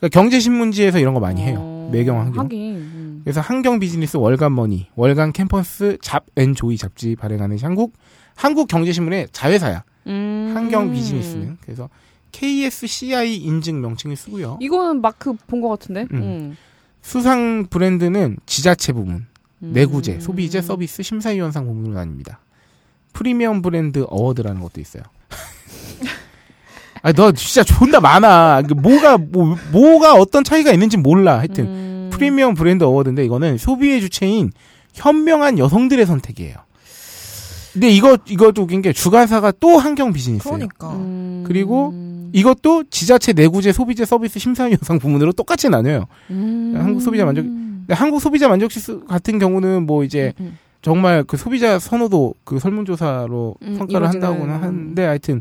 그러니까 0.00 0.18
경제신문지에서 0.20 0.98
이런 0.98 1.14
거 1.14 1.20
많이 1.20 1.42
해요. 1.42 1.58
어, 1.60 1.90
매경 1.92 2.18
한경. 2.18 2.44
하긴. 2.44 3.01
음. 3.22 3.24
그래서 3.24 3.40
한경 3.40 3.78
비즈니스 3.78 4.16
월간 4.16 4.54
머니, 4.54 4.88
월간 4.96 5.32
캠퍼스 5.32 5.96
잡앤 6.02 6.54
조이 6.54 6.76
잡지 6.76 7.14
발행하는 7.16 7.58
한국 7.60 7.94
한국 8.34 8.66
경제신문의 8.68 9.28
자회사야. 9.32 9.84
음. 10.08 10.52
한경 10.54 10.92
비즈니스는 10.92 11.58
그래서 11.62 11.88
KSCI 12.32 13.36
인증 13.36 13.80
명칭을 13.80 14.16
쓰고요. 14.16 14.58
이거는 14.60 15.00
마크 15.00 15.34
본 15.46 15.60
것 15.60 15.68
같은데. 15.68 16.06
음. 16.12 16.16
음. 16.22 16.56
수상 17.02 17.66
브랜드는 17.68 18.36
지자체 18.46 18.92
부문, 18.92 19.26
음. 19.62 19.72
내구재, 19.72 20.20
소비재 20.20 20.62
서비스 20.62 21.02
심사위원상 21.02 21.66
부문으로 21.66 21.94
나뉩니다. 22.00 22.36
Premium 23.12 23.60
Brand 23.60 24.04
Award라는 24.08 24.60
것도 24.62 24.80
있어요. 24.80 25.02
아니 27.02 27.14
너 27.14 27.32
진짜 27.32 27.62
존나 27.64 28.00
많아. 28.00 28.62
뭐가 28.76 29.18
뭐 29.18 29.56
뭐가 29.72 30.14
어떤 30.14 30.44
차이가 30.44 30.70
있는지 30.72 30.96
몰라. 30.96 31.38
하여튼 31.38 31.66
음. 31.66 31.91
Premium 32.22 32.54
Brand 32.54 32.84
Award인데 32.84 33.24
이거는 33.24 33.58
소비의 33.58 34.00
주체인 34.00 34.52
현명한 34.94 35.58
여성들의 35.58 36.06
선택이에요. 36.06 36.54
근데 37.72 37.88
이거 37.88 38.16
이것도 38.28 38.62
웃긴 38.62 38.80
게 38.82 38.92
주관사가 38.92 39.52
또 39.58 39.78
한경 39.78 40.12
비즈니스예요. 40.12 40.54
그러니까 40.54 40.90
음. 40.90 41.42
그리고 41.46 41.92
이것도 42.32 42.84
지자체 42.90 43.32
내구재 43.32 43.72
소비재 43.72 44.04
서비스 44.04 44.38
심사위 44.38 44.72
원상 44.72 44.98
부문으로 44.98 45.32
똑같이 45.32 45.68
나뉘어요. 45.68 46.06
음. 46.30 46.74
한국 46.76 47.00
소비자 47.00 47.24
만족- 47.24 47.46
한국 47.90 48.20
소비자 48.20 48.48
만족 48.48 48.70
지수 48.70 49.00
같은 49.06 49.38
경우는 49.38 49.84
뭐 49.86 50.04
이제 50.04 50.32
음, 50.38 50.44
음. 50.46 50.58
정말 50.82 51.24
그 51.24 51.36
소비자 51.36 51.78
선호도 51.78 52.34
그 52.44 52.58
설문조사로 52.58 53.56
음, 53.62 53.78
평가를 53.78 54.08
음. 54.16 54.50
하는데 54.50 55.04
하여튼 55.04 55.40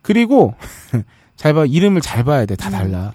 그리고 0.00 0.54
잘 1.36 1.52
봐 1.54 1.64
이름을 1.66 2.00
잘 2.00 2.24
봐야 2.24 2.46
돼다 2.46 2.68
음. 2.68 2.72
달라. 2.72 3.12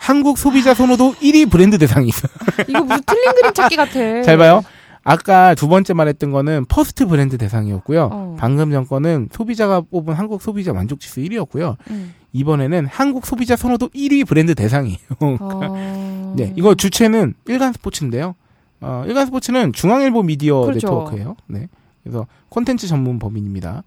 한국 0.00 0.38
소비자 0.38 0.72
선호도 0.72 1.16
1위 1.16 1.50
브랜드 1.50 1.76
대상이 1.76 2.08
있어. 2.08 2.26
이거 2.66 2.82
무슨 2.82 3.02
틀린 3.06 3.32
그림 3.34 3.52
찾기 3.52 3.76
같아. 3.76 4.22
잘 4.22 4.38
봐요. 4.38 4.62
아까 5.04 5.54
두 5.54 5.68
번째 5.68 5.92
말했던 5.92 6.30
거는 6.30 6.64
First 6.66 7.06
Brand 7.06 7.36
대상이었고요. 7.36 8.08
어. 8.10 8.36
방금 8.38 8.70
전 8.70 8.86
거는 8.86 9.28
소비자가 9.30 9.82
뽑은 9.82 10.14
한국 10.14 10.40
소비자 10.40 10.72
만족 10.72 11.00
지수 11.00 11.20
1위였고요. 11.20 11.76
음. 11.90 12.14
이번에는 12.32 12.86
한국 12.86 13.26
소비자 13.26 13.56
선호도 13.56 13.90
1위 13.90 14.26
브랜드 14.26 14.54
대상이에요. 14.54 14.98
어. 15.20 16.32
네, 16.36 16.54
이거 16.56 16.74
주최는 16.74 17.34
일간 17.46 17.74
스포츠인데요. 17.74 18.34
어, 18.80 19.04
일간 19.06 19.26
스포츠는 19.26 19.74
중앙일보 19.74 20.22
미디어 20.22 20.62
그렇죠. 20.62 20.86
네트워크예요. 20.86 21.36
네. 21.46 21.68
그래서 22.02 22.26
콘텐츠 22.48 22.86
전문 22.86 23.18
법인입니다. 23.18 23.82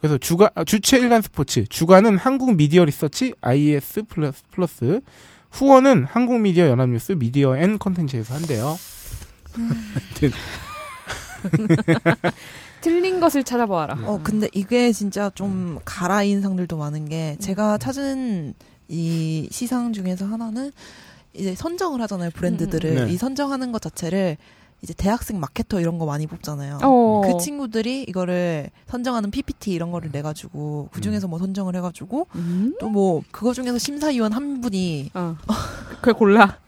그래서 0.00 0.16
주가 0.18 0.50
아, 0.54 0.64
주최 0.64 0.98
일간 0.98 1.20
스포츠, 1.20 1.66
주관은 1.66 2.16
한국 2.16 2.56
미디어 2.56 2.84
리서치 2.84 3.34
IS 3.40 4.04
플러스 4.04 4.42
플러스 4.50 5.00
후원은 5.54 6.06
한국 6.10 6.40
미디어 6.40 6.68
연합뉴스 6.68 7.12
미디어 7.12 7.56
and 7.56 7.78
콘텐츠에서 7.78 8.34
한대요. 8.34 8.76
틀린 12.80 13.20
것을 13.20 13.44
찾아보아라. 13.44 13.98
어, 14.04 14.20
근데 14.24 14.48
이게 14.52 14.90
진짜 14.90 15.30
좀 15.34 15.78
가라인 15.84 16.42
상들도 16.42 16.76
많은 16.76 17.08
게 17.08 17.36
제가 17.38 17.78
찾은 17.78 18.54
이 18.88 19.48
시상 19.52 19.92
중에서 19.92 20.26
하나는 20.26 20.72
이제 21.32 21.54
선정을 21.54 22.00
하잖아요 22.02 22.30
브랜드들을 22.34 22.90
음, 22.90 22.98
음. 22.98 23.06
네. 23.06 23.12
이 23.12 23.16
선정하는 23.16 23.70
것 23.70 23.80
자체를 23.80 24.36
이제 24.84 24.92
대학생 24.94 25.40
마케터 25.40 25.80
이런 25.80 25.98
거 25.98 26.04
많이 26.04 26.26
뽑잖아요. 26.26 26.78
어. 26.82 27.22
그 27.24 27.42
친구들이 27.42 28.02
이거를 28.06 28.68
선정하는 28.86 29.30
PPT 29.30 29.72
이런 29.72 29.90
거를 29.90 30.12
내 30.12 30.20
가지고 30.20 30.90
그 30.92 31.00
중에서 31.00 31.26
뭐 31.26 31.38
선정을 31.38 31.74
해 31.74 31.80
가지고 31.80 32.26
음? 32.34 32.74
또뭐 32.78 33.22
그거 33.30 33.54
중에서 33.54 33.78
심사위원 33.78 34.32
한 34.34 34.60
분이 34.60 35.10
어. 35.14 35.36
그걸 35.96 36.14
골라. 36.14 36.58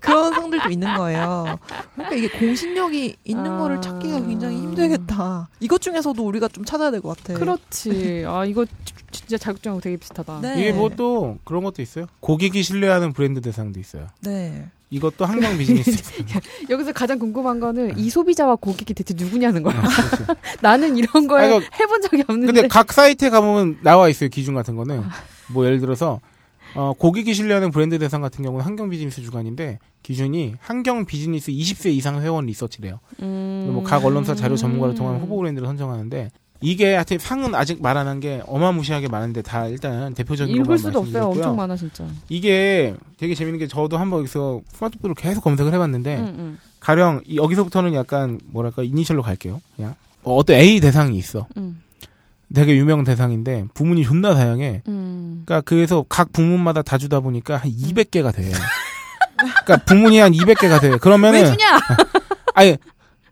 그런 0.00 0.34
상들도 0.34 0.68
있는 0.68 0.94
거예요. 0.96 1.58
그러니까 1.94 2.16
이게 2.16 2.28
공신력이 2.38 3.16
있는 3.24 3.52
아. 3.52 3.58
거를 3.58 3.80
찾기가 3.80 4.26
굉장히 4.26 4.56
힘들겠다. 4.58 5.48
이것 5.60 5.80
중에서도 5.80 6.22
우리가 6.22 6.48
좀 6.48 6.64
찾아야 6.66 6.90
될 6.90 7.00
것 7.00 7.16
같아. 7.16 7.38
그렇지. 7.38 8.24
아 8.26 8.44
이거 8.44 8.66
진짜 9.12 9.38
자격증하고 9.38 9.80
되게 9.80 9.96
비슷하다. 9.96 10.40
네. 10.42 10.60
이게 10.60 10.72
뭐 10.72 10.90
또 10.90 11.38
그런 11.44 11.62
것도 11.64 11.80
있어요. 11.82 12.06
고객이 12.20 12.62
신뢰하는 12.64 13.12
브랜드 13.14 13.40
대상도 13.40 13.78
있어요. 13.80 14.08
네. 14.22 14.68
이것도 14.94 15.24
환경 15.24 15.58
비즈니스. 15.58 16.22
여기서 16.70 16.92
가장 16.92 17.18
궁금한 17.18 17.58
거는 17.58 17.98
이 17.98 18.10
소비자와 18.10 18.54
고객이 18.56 18.94
대체 18.94 19.12
누구냐는 19.16 19.64
거야. 19.64 19.74
나는 20.62 20.96
이런 20.96 21.26
걸 21.26 21.40
아니, 21.40 21.54
해본 21.80 22.02
적이 22.02 22.22
없는데. 22.28 22.46
근데 22.52 22.68
각 22.68 22.92
사이트에 22.92 23.28
가보면 23.28 23.78
나와 23.82 24.08
있어요 24.08 24.28
기준 24.28 24.54
같은 24.54 24.76
거는 24.76 25.02
뭐 25.48 25.66
예를 25.66 25.80
들어서 25.80 26.20
어, 26.76 26.92
고객이 26.96 27.34
신뢰하는 27.34 27.72
브랜드 27.72 27.98
대상 27.98 28.20
같은 28.20 28.44
경우는 28.44 28.64
환경 28.64 28.88
비즈니스 28.88 29.20
주관인데 29.20 29.80
기준이 30.04 30.54
환경 30.60 31.06
비즈니스 31.06 31.50
20세 31.50 31.90
이상 31.90 32.22
회원 32.22 32.46
리서치래요. 32.46 33.00
음... 33.22 33.70
뭐각 33.72 34.04
언론사 34.04 34.36
자료 34.36 34.54
전문가를 34.54 34.94
통한 34.94 35.20
후보 35.20 35.36
브랜드를 35.38 35.66
선정하는데 35.66 36.30
이게 36.64 36.94
하여튼 36.94 37.18
상은 37.18 37.54
아직 37.54 37.80
말 37.82 37.96
안 37.96 38.06
한 38.06 38.20
게 38.20 38.42
어마무시하게 38.46 39.08
많은데 39.08 39.42
다 39.42 39.66
일단 39.66 40.14
대표적인 40.14 40.54
읽을 40.56 40.78
수도 40.78 41.00
없어요. 41.00 41.24
엄청 41.26 41.56
많아 41.56 41.76
진짜. 41.76 42.04
이게 42.28 42.94
되게 43.18 43.34
재밌는 43.34 43.58
게 43.58 43.66
저도 43.66 43.98
한번 43.98 44.20
여기서 44.20 44.60
스마트폰으로 44.72 45.14
계속 45.14 45.42
검색을 45.42 45.72
해봤는데 45.74 46.16
응, 46.16 46.34
응, 46.38 46.58
가령 46.80 47.22
이- 47.26 47.36
여기서부터는 47.36 47.94
약간 47.94 48.40
뭐랄까 48.46 48.82
이니셜로 48.82 49.22
갈게요. 49.22 49.60
그냥 49.76 49.94
어, 50.22 50.36
어떤 50.36 50.56
A 50.56 50.80
대상이 50.80 51.16
있어. 51.18 51.46
응, 51.56 51.76
되게 52.54 52.76
유명 52.76 53.04
대상인데 53.04 53.66
부문이 53.74 54.04
존나 54.04 54.34
다양해. 54.34 54.82
응. 54.88 55.42
그러니까 55.44 55.60
그래서 55.62 56.04
각 56.08 56.32
부문마다 56.32 56.82
다 56.82 56.98
주다 56.98 57.20
보니까 57.20 57.56
한 57.56 57.70
200개가 57.70 58.34
돼. 58.34 58.50
그러니까 59.64 59.76
부문이 59.84 60.18
한 60.18 60.32
200개가 60.32 60.80
돼. 60.80 60.96
그러면은 60.98 61.40
왜 61.42 61.46
주냐? 61.46 61.78
아니 62.54 62.76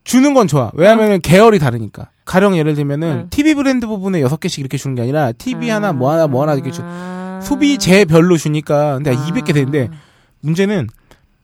주는 0.05 0.35
건 0.35 0.49
좋아. 0.49 0.71
왜냐면은 0.75 1.21
계열이 1.21 1.59
다르니까. 1.59 2.11
가령 2.25 2.57
예를 2.57 2.75
들면은 2.75 3.09
응. 3.09 3.27
TV 3.31 3.55
브랜드 3.55 3.87
부분에 3.87 4.21
6개씩 4.23 4.61
이렇게 4.61 4.77
주는 4.77 4.95
게 4.95 5.03
아니라 5.03 5.33
TV 5.33 5.69
하나 5.71 5.93
뭐 5.93 6.11
하나 6.11 6.27
뭐 6.27 6.43
하나 6.43 6.55
이렇게 6.55 6.71
주 6.71 6.83
아. 6.85 7.41
소비재별로 7.43 8.37
주니까 8.37 8.95
근데 8.95 9.11
아. 9.11 9.15
200개 9.15 9.53
되는데 9.53 9.91
문제는 10.41 10.89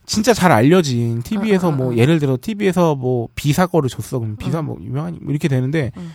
진짜 0.07 0.33
잘 0.33 0.53
알려진 0.53 1.23
TV에서 1.23 1.71
아, 1.71 1.73
아, 1.73 1.77
뭐 1.77 1.93
아. 1.93 1.97
예를 1.97 2.21
들어 2.21 2.39
TV에서 2.41 2.95
뭐 2.95 3.29
비사 3.35 3.67
거를 3.67 3.91
줬어 3.91 4.19
그럼 4.21 4.37
비사 4.37 4.61
응. 4.61 4.67
뭐 4.67 4.79
유명한 4.81 5.19
뭐 5.21 5.31
이렇게 5.31 5.49
되는데 5.49 5.91
응. 5.97 6.13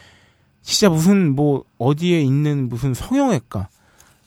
진짜 0.61 0.89
무슨 0.89 1.35
뭐 1.35 1.65
어디에 1.77 2.21
있는 2.21 2.69
무슨 2.69 2.93
성형외과 2.93 3.67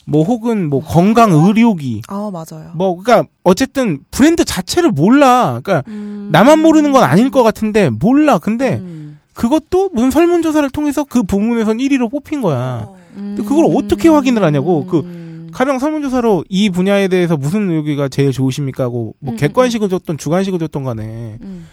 뭐 0.07 0.23
혹은 0.23 0.71
뭐 0.71 0.83
건강 0.83 1.33
의료기 1.33 2.03
아 2.09 2.31
맞아요. 2.33 2.71
뭐 2.75 2.97
그러니까 2.97 3.29
어쨌든 3.43 3.99
브랜드 4.11 4.45
자체를 4.45 4.91
몰라 4.93 5.61
그러니까 5.63 5.83
음. 5.89 6.29
나만 6.31 6.61
모르는 6.61 6.93
건 6.93 7.03
아닐 7.03 7.31
것 7.31 7.43
같은데 7.43 7.91
몰라 7.91 8.39
근데 8.39 8.77
음. 8.77 9.19
그것도 9.35 9.91
무슨 9.93 10.11
설문조사를 10.11 10.71
통해서 10.71 11.05
그 11.05 11.23
부문에선 11.25 11.79
1위로 11.79 12.11
뽑힌 12.11 12.41
거야 12.41 12.89
근데 13.15 13.43
그걸 13.43 13.67
음. 13.67 13.73
어떻게 13.77 14.09
확인을 14.09 14.45
하냐고 14.45 14.87
그 14.87 15.49
가령 15.53 15.79
설문조사로 15.79 16.45
이 16.49 16.71
분야에 16.71 17.09
대해서 17.09 17.37
무슨 17.37 17.75
여기가 17.75 18.09
제일 18.09 18.31
좋으십니까 18.31 18.85
하고 18.85 19.15
뭐 19.21 19.35
음, 19.35 19.37
객관식을 19.37 19.89
줬던 19.89 20.19
주관식을 20.19 20.59
줬던 20.59 20.85
간에 20.85 21.39
음. 21.41 21.67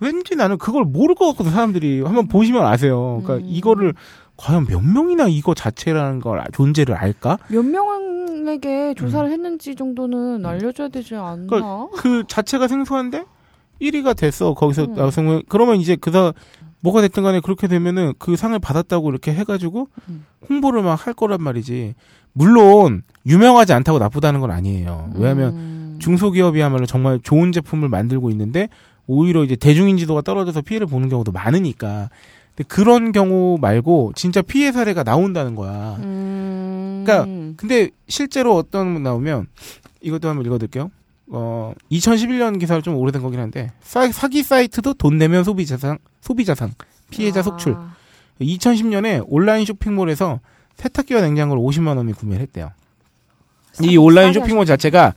왠지 0.00 0.34
나는 0.34 0.58
그걸 0.58 0.84
모를 0.84 1.14
것 1.14 1.26
같거든 1.28 1.52
사람들이 1.52 2.02
한번 2.02 2.26
보시면 2.26 2.66
아세요. 2.66 3.22
그러니까 3.22 3.46
음. 3.46 3.52
이거를 3.52 3.94
과연 4.40 4.64
몇 4.66 4.82
명이나 4.82 5.28
이거 5.28 5.52
자체라는 5.54 6.20
걸 6.20 6.40
아- 6.40 6.46
존재를 6.52 6.94
알까? 6.94 7.38
몇 7.48 7.62
명에게 7.62 8.94
조사를 8.94 9.30
했는지 9.30 9.74
정도는 9.74 10.46
알려줘야 10.46 10.88
되지 10.88 11.14
않나? 11.14 11.42
음. 11.42 11.46
그러니까 11.46 11.88
그 11.96 12.24
자체가 12.26 12.66
생소한데 12.66 13.24
1위가 13.82 14.16
됐어 14.16 14.54
거기서 14.54 14.84
음. 14.84 14.94
나왔으면 14.94 15.42
그러면 15.48 15.76
이제 15.76 15.94
그다 15.96 16.32
뭐가 16.80 17.02
됐든 17.02 17.22
간에 17.22 17.40
그렇게 17.40 17.68
되면은 17.68 18.14
그 18.18 18.36
상을 18.36 18.58
받았다고 18.58 19.10
이렇게 19.10 19.34
해가지고 19.34 19.88
음. 20.08 20.24
홍보를 20.48 20.82
막 20.82 21.06
할 21.06 21.12
거란 21.12 21.42
말이지. 21.42 21.94
물론 22.32 23.02
유명하지 23.26 23.72
않다고 23.74 23.98
나쁘다는 23.98 24.40
건 24.40 24.50
아니에요. 24.52 25.10
왜냐하면 25.16 25.52
음. 25.54 25.96
중소기업이야말로 26.00 26.86
정말 26.86 27.20
좋은 27.22 27.52
제품을 27.52 27.90
만들고 27.90 28.30
있는데 28.30 28.68
오히려 29.06 29.44
이제 29.44 29.56
대중인지도가 29.56 30.22
떨어져서 30.22 30.62
피해를 30.62 30.86
보는 30.86 31.10
경우도 31.10 31.32
많으니까. 31.32 32.08
그런 32.68 33.12
경우 33.12 33.58
말고 33.60 34.12
진짜 34.14 34.42
피해 34.42 34.72
사례가 34.72 35.02
나온다는 35.02 35.54
거야. 35.54 35.96
음. 36.00 37.02
그러니까 37.04 37.54
근데 37.56 37.90
실제로 38.08 38.56
어떤 38.56 38.94
분 38.94 39.02
나오면 39.02 39.46
이것도 40.00 40.28
한번 40.28 40.46
읽어드릴게요. 40.46 40.90
어 41.28 41.72
2011년 41.92 42.58
기사를 42.58 42.82
좀 42.82 42.96
오래된 42.96 43.22
거긴 43.22 43.40
한데 43.40 43.72
사, 43.82 44.10
사기 44.10 44.42
사이트도 44.42 44.94
돈 44.94 45.16
내면 45.16 45.44
소비 45.44 45.64
자상 45.64 45.98
소비 46.20 46.44
자상 46.44 46.72
피해자 47.10 47.40
아. 47.40 47.42
속출. 47.42 47.76
2010년에 48.40 49.24
온라인 49.28 49.64
쇼핑몰에서 49.64 50.40
세탁기와 50.76 51.20
냉장고를 51.20 51.62
50만 51.62 51.96
원에 51.96 52.12
구매를 52.12 52.42
했대요. 52.42 52.70
이 53.82 53.96
온라인 53.96 54.32
쇼핑몰 54.32 54.66
자체가 54.66 55.14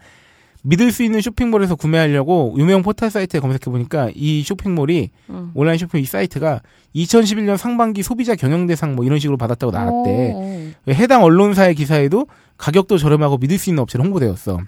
믿을 0.63 0.91
수 0.91 1.03
있는 1.03 1.21
쇼핑몰에서 1.21 1.75
구매하려고 1.75 2.55
유명 2.57 2.81
포털 2.83 3.11
사이트에 3.11 3.39
검색해 3.39 3.65
보니까 3.65 4.09
이 4.15 4.43
쇼핑몰이 4.43 5.09
응. 5.29 5.51
온라인 5.53 5.77
쇼핑 5.77 6.01
이 6.01 6.05
사이트가 6.05 6.61
2011년 6.95 7.57
상반기 7.57 8.01
소비자 8.01 8.35
경영 8.35 8.65
대상 8.65 8.95
뭐 8.95 9.03
이런 9.05 9.19
식으로 9.19 9.37
받았다고 9.37 9.71
나왔대. 9.71 10.31
어, 10.33 10.37
어. 10.37 10.71
해당 10.93 11.23
언론사의 11.23 11.75
기사에도 11.75 12.27
가격도 12.57 12.97
저렴하고 12.97 13.37
믿을 13.37 13.57
수 13.57 13.69
있는 13.69 13.83
업체로 13.83 14.05
홍보되었어. 14.05 14.59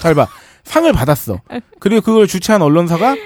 잘 0.00 0.14
봐. 0.14 0.28
상을 0.64 0.92
받았어. 0.92 1.40
그리고 1.78 2.02
그걸 2.02 2.26
주최한 2.26 2.60
언론사가 2.60 3.16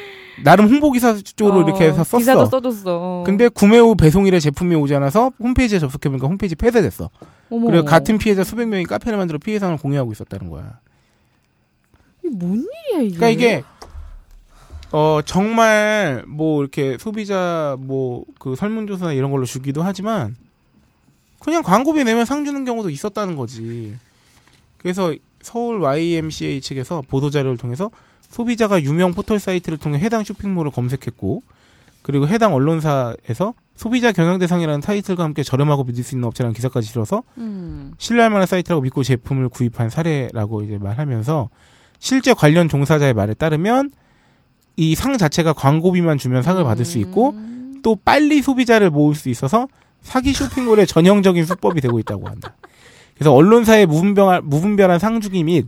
나름 0.45 0.68
홍보 0.68 0.93
기사 0.93 1.16
쪽으로 1.16 1.61
어, 1.61 1.62
이렇게 1.64 1.84
해서 1.84 2.05
썼어. 2.05 2.18
기사도 2.18 2.47
써줬어. 2.47 3.24
근데 3.26 3.49
구매 3.49 3.78
후 3.78 3.97
배송일에 3.97 4.38
제품이 4.38 4.76
오지 4.76 4.95
않아서 4.95 5.32
홈페이지에 5.41 5.78
접속해보니까 5.80 6.28
홈페이지 6.28 6.55
폐쇄됐어. 6.55 7.11
어머. 7.51 7.66
그리고 7.66 7.84
같은 7.84 8.16
피해자 8.18 8.45
수백 8.45 8.68
명이 8.68 8.84
카페를 8.84 9.18
만들어 9.18 9.38
피해 9.38 9.59
상을 9.59 9.76
공유하고 9.76 10.12
있었다는 10.12 10.51
거야. 10.51 10.78
이게 12.23 12.35
뭔 12.37 12.66
일이야 12.93 13.03
이게? 13.03 13.16
그러니까 13.16 13.29
이게 13.29 13.62
어 14.93 15.21
정말 15.25 16.25
뭐 16.27 16.62
이렇게 16.62 16.97
소비자 16.99 17.77
뭐 17.79 18.25
그 18.39 18.57
설문조사 18.57 19.12
이런 19.12 19.31
걸로 19.31 19.45
주기도 19.45 19.83
하지만 19.83 20.35
그냥 21.39 21.62
광고비 21.62 22.05
내면 22.05 22.25
상 22.25 22.45
주는 22.45 22.64
경우도 22.64 22.91
있었다는 22.91 23.37
거지. 23.37 23.95
그래서 24.79 25.14
서울 25.43 25.81
YMCA 25.81 26.61
측에서 26.61 27.03
보도 27.09 27.31
자료를 27.31 27.57
통해서 27.57 27.91
소비자가 28.29 28.83
유명 28.83 29.12
포털 29.12 29.39
사이트를 29.39 29.79
통해 29.79 29.99
해당 29.99 30.25
쇼핑몰을 30.25 30.71
검색했고 30.71 31.43
그리고 32.03 32.29
해당 32.29 32.55
언론사에서 32.55 33.55
소비자 33.77 34.12
경영 34.12 34.39
대상이라는 34.39 34.81
타이틀과 34.81 35.23
함께 35.25 35.43
저렴하고 35.43 35.85
믿을 35.85 36.03
수 36.03 36.14
있는 36.14 36.27
업체라는 36.29 36.55
기사까지 36.55 36.89
실어서 36.89 37.23
음. 37.39 37.93
신뢰할 37.99 38.31
만한 38.31 38.47
사이트라고 38.47 38.83
믿고 38.83 39.03
제품을 39.03 39.49
구입한 39.49 39.91
사례라고 39.91 40.62
이제 40.62 40.79
말하면서 40.79 41.49
실제 42.01 42.35
관련 42.35 42.69
종사자의 42.69 43.15
말에 43.15 43.35
따르면 43.35 43.91
이 44.77 44.95
상 44.97 45.19
자체가 45.19 45.53
광고비만 45.53 46.19
주면 46.19 46.43
상을 46.43 46.63
받을 46.65 46.85
수 46.85 46.99
있고 46.99 47.31
음. 47.31 47.81
또 47.83 47.97
빨리 47.97 48.41
소비자를 48.43 48.91
모을 48.91 49.15
수 49.15 49.29
있어서 49.29 49.69
사기 50.01 50.33
쇼핑몰의 50.33 50.87
전형적인 50.87 51.45
수법이 51.45 51.81
되고 51.83 51.99
있다고 51.99 52.27
한다. 52.29 52.57
그래서 53.15 53.33
언론사의 53.35 53.85
무분별한, 53.87 54.43
무분별한 54.49 54.99
상주기 54.99 55.45
및 55.45 55.67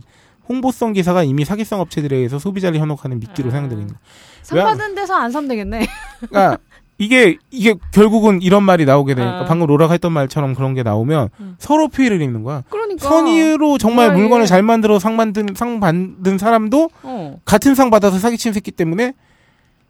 홍보성 0.49 0.93
기사가 0.93 1.23
이미 1.23 1.45
사기성 1.45 1.79
업체들에 1.79 2.15
의해서 2.17 2.39
소비자를 2.39 2.79
현혹하는 2.79 3.19
미끼로 3.19 3.51
사용되고 3.51 3.79
있는. 3.81 3.95
상 4.41 4.57
왜- 4.57 4.63
받은 4.63 4.95
데서 4.95 5.13
안 5.15 5.31
사면 5.31 5.47
되겠네. 5.49 5.85
그러니까 6.29 6.57
이게 7.03 7.37
이게 7.51 7.75
결국은 7.91 8.41
이런 8.41 8.63
말이 8.63 8.85
나오게 8.85 9.15
되니까 9.15 9.41
아. 9.41 9.45
방금 9.45 9.67
로라가 9.67 9.93
했던 9.93 10.11
말처럼 10.11 10.55
그런 10.55 10.73
게 10.73 10.83
나오면 10.83 11.29
음. 11.39 11.55
서로 11.59 11.87
피해를 11.87 12.21
입는 12.21 12.43
거야. 12.43 12.63
그러니까. 12.69 13.07
선의로 13.07 13.77
정말 13.77 14.07
뭐야, 14.07 14.17
물건을 14.17 14.43
이게. 14.43 14.47
잘 14.49 14.63
만들어 14.63 14.99
상 14.99 15.15
만든 15.15 15.47
상 15.55 15.79
받는 15.79 16.37
사람도 16.37 16.89
어. 17.03 17.37
같은 17.45 17.75
상 17.75 17.89
받아서 17.89 18.17
사기친 18.19 18.53
새끼 18.53 18.71
때문에 18.71 19.13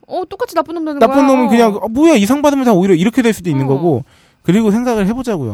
어, 0.07 0.23
똑같이 0.29 0.55
나쁜 0.55 0.75
놈 0.75 0.85
되는 0.85 0.99
나쁜 0.99 1.15
거야. 1.17 1.27
놈은 1.27 1.45
어. 1.45 1.49
그냥 1.49 1.75
어, 1.81 1.87
뭐야 1.87 2.15
이 2.15 2.25
상 2.25 2.41
받으면 2.41 2.65
다 2.65 2.73
오히려 2.73 2.93
이렇게 2.95 3.21
될 3.21 3.33
수도 3.33 3.49
있는 3.49 3.65
어. 3.65 3.69
거고 3.69 4.03
그리고 4.41 4.71
생각을 4.71 5.07
해보자고요. 5.07 5.53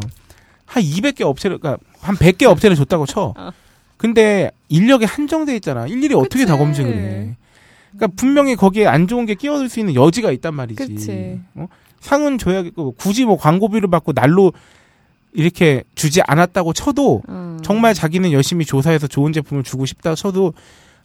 한 0.66 0.84
200개 0.84 1.22
업체를 1.22 1.58
그러니까 1.60 1.84
한 2.02 2.16
100개 2.16 2.44
업체를 2.46 2.76
줬다고 2.76 3.06
쳐. 3.06 3.34
어. 3.38 3.52
근데 3.98 4.52
인력이 4.70 5.04
한정돼 5.06 5.56
있잖아. 5.56 5.86
일일이 5.86 6.14
어떻게 6.16 6.46
다 6.46 6.54
그치. 6.54 6.64
검증을 6.64 6.94
해. 6.94 7.36
그러니까 8.00 8.08
분명히 8.16 8.56
거기에 8.56 8.88
안 8.88 9.08
좋은 9.08 9.26
게 9.26 9.36
끼어들 9.36 9.68
수 9.68 9.80
있는 9.80 9.94
여지가 9.94 10.32
있단 10.32 10.56
말이지. 10.56 10.82
어? 11.56 11.68
상은 12.00 12.38
줘야겠고 12.38 12.94
굳이 12.94 13.26
뭐 13.26 13.38
광고비를 13.38 13.90
받고 13.90 14.14
날로 14.14 14.54
이렇게 15.34 15.84
주지 15.96 16.22
않았다고 16.22 16.74
쳐도 16.74 17.22
음. 17.28 17.60
정말 17.62 17.94
자기는 17.94 18.32
열심히 18.32 18.66
조사해서 18.66 19.08
좋은 19.08 19.34
제품을 19.34 19.64
주고 19.64 19.86
싶다 19.86 20.16
쳐도 20.16 20.54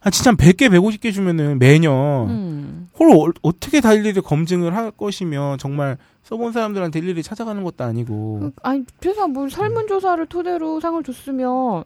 한 0.00 0.12
진짜 0.12 0.30
한 0.30 0.36
100개, 0.36 0.68
150개 0.68 1.12
주면은 1.12 1.58
매년 1.58 1.92
음. 2.30 2.88
그걸 2.92 3.10
어, 3.10 3.32
어떻게 3.42 3.80
다 3.80 3.92
일일이 3.92 4.20
검증을 4.20 4.76
할 4.76 4.90
것이며 4.92 5.56
정말 5.58 5.98
써본 6.22 6.52
사람들한테 6.52 7.00
일일이 7.00 7.22
찾아가는 7.22 7.62
것도 7.64 7.84
아니고 7.84 8.38
그, 8.40 8.52
아니, 8.62 8.84
최소한 9.00 9.32
뭐 9.32 9.48
설문조사를 9.48 10.24
토대로 10.26 10.80
상을 10.80 11.02
줬으면 11.02 11.84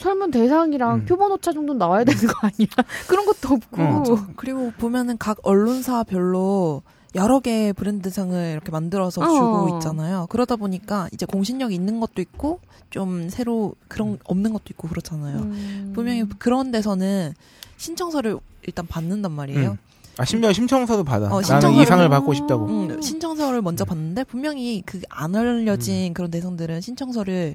설문 0.00 0.30
대상이랑 0.30 0.94
음. 1.00 1.04
표본 1.04 1.30
오차 1.32 1.52
정도 1.52 1.74
나와야 1.74 2.04
되는 2.04 2.20
거 2.26 2.32
아니야? 2.40 2.68
그런 3.06 3.26
것도 3.26 3.54
없고. 3.54 3.82
어, 3.82 4.02
그리고 4.36 4.72
보면은 4.78 5.18
각 5.18 5.38
언론사별로 5.42 6.82
여러 7.14 7.40
개의 7.40 7.72
브랜드상을 7.72 8.52
이렇게 8.52 8.70
만들어서 8.70 9.20
어. 9.20 9.26
주고 9.28 9.76
있잖아요. 9.76 10.26
그러다 10.30 10.56
보니까 10.56 11.08
이제 11.12 11.26
공신력 11.26 11.72
있는 11.72 12.00
것도 12.00 12.22
있고 12.22 12.60
좀 12.90 13.28
새로 13.28 13.74
그런 13.88 14.18
없는 14.24 14.52
것도 14.52 14.64
있고 14.70 14.88
그렇잖아요. 14.88 15.38
음. 15.38 15.92
분명히 15.94 16.24
그런 16.38 16.70
데서는 16.70 17.34
신청서를 17.76 18.38
일단 18.66 18.86
받는단 18.86 19.32
말이에요. 19.32 19.70
음. 19.72 19.78
아 20.18 20.24
심지어 20.24 20.52
심청서도 20.52 21.02
받아. 21.04 21.26
어, 21.26 21.40
나는 21.40 21.72
이 21.72 21.82
신청서를- 21.82 21.86
상을 21.86 22.08
받고 22.08 22.34
싶다고. 22.34 22.66
음, 22.66 23.00
신청서를 23.02 23.62
먼저 23.62 23.84
받는데 23.84 24.24
분명히 24.24 24.82
그 24.84 25.00
안 25.08 25.34
알려진 25.34 26.14
그런 26.14 26.30
대상들은 26.30 26.80
신청서를 26.80 27.54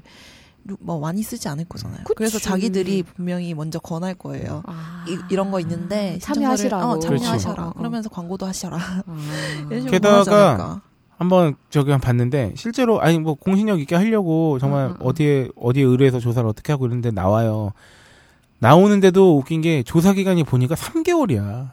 뭐 0.80 0.98
많이 1.00 1.22
쓰지 1.22 1.48
않을 1.48 1.64
거잖아요. 1.66 1.98
그치. 2.04 2.14
그래서 2.16 2.38
자기들이 2.38 3.02
분명히 3.02 3.54
먼저 3.54 3.78
권할 3.78 4.14
거예요. 4.14 4.62
아. 4.66 5.04
이, 5.30 5.34
런거 5.34 5.60
있는데 5.60 6.18
참여하시라고. 6.20 6.82
신청서를- 6.82 6.96
어, 6.96 6.98
참여하셔라. 7.18 7.54
그렇지. 7.56 7.78
그러면서 7.78 8.08
광고도 8.08 8.46
하셔라. 8.46 8.76
아. 8.78 9.02
게다가. 9.90 10.82
한번 11.18 11.56
저기 11.70 11.90
한 11.92 12.00
봤는데 12.00 12.52
실제로 12.56 13.00
아니 13.00 13.18
뭐 13.18 13.34
공신력 13.34 13.80
있게 13.80 13.94
하려고 13.96 14.58
정말 14.58 14.86
음, 14.88 14.90
음, 14.90 14.96
음. 15.00 15.06
어디에 15.06 15.48
어디에 15.56 15.82
의뢰해서 15.82 16.20
조사를 16.20 16.46
어떻게 16.48 16.72
하고 16.72 16.86
이런데 16.86 17.10
나와요. 17.10 17.72
나오는데도 18.58 19.38
웃긴 19.38 19.60
게 19.62 19.82
조사 19.82 20.12
기간이 20.12 20.44
보니까 20.44 20.74
3개월이야. 20.74 21.70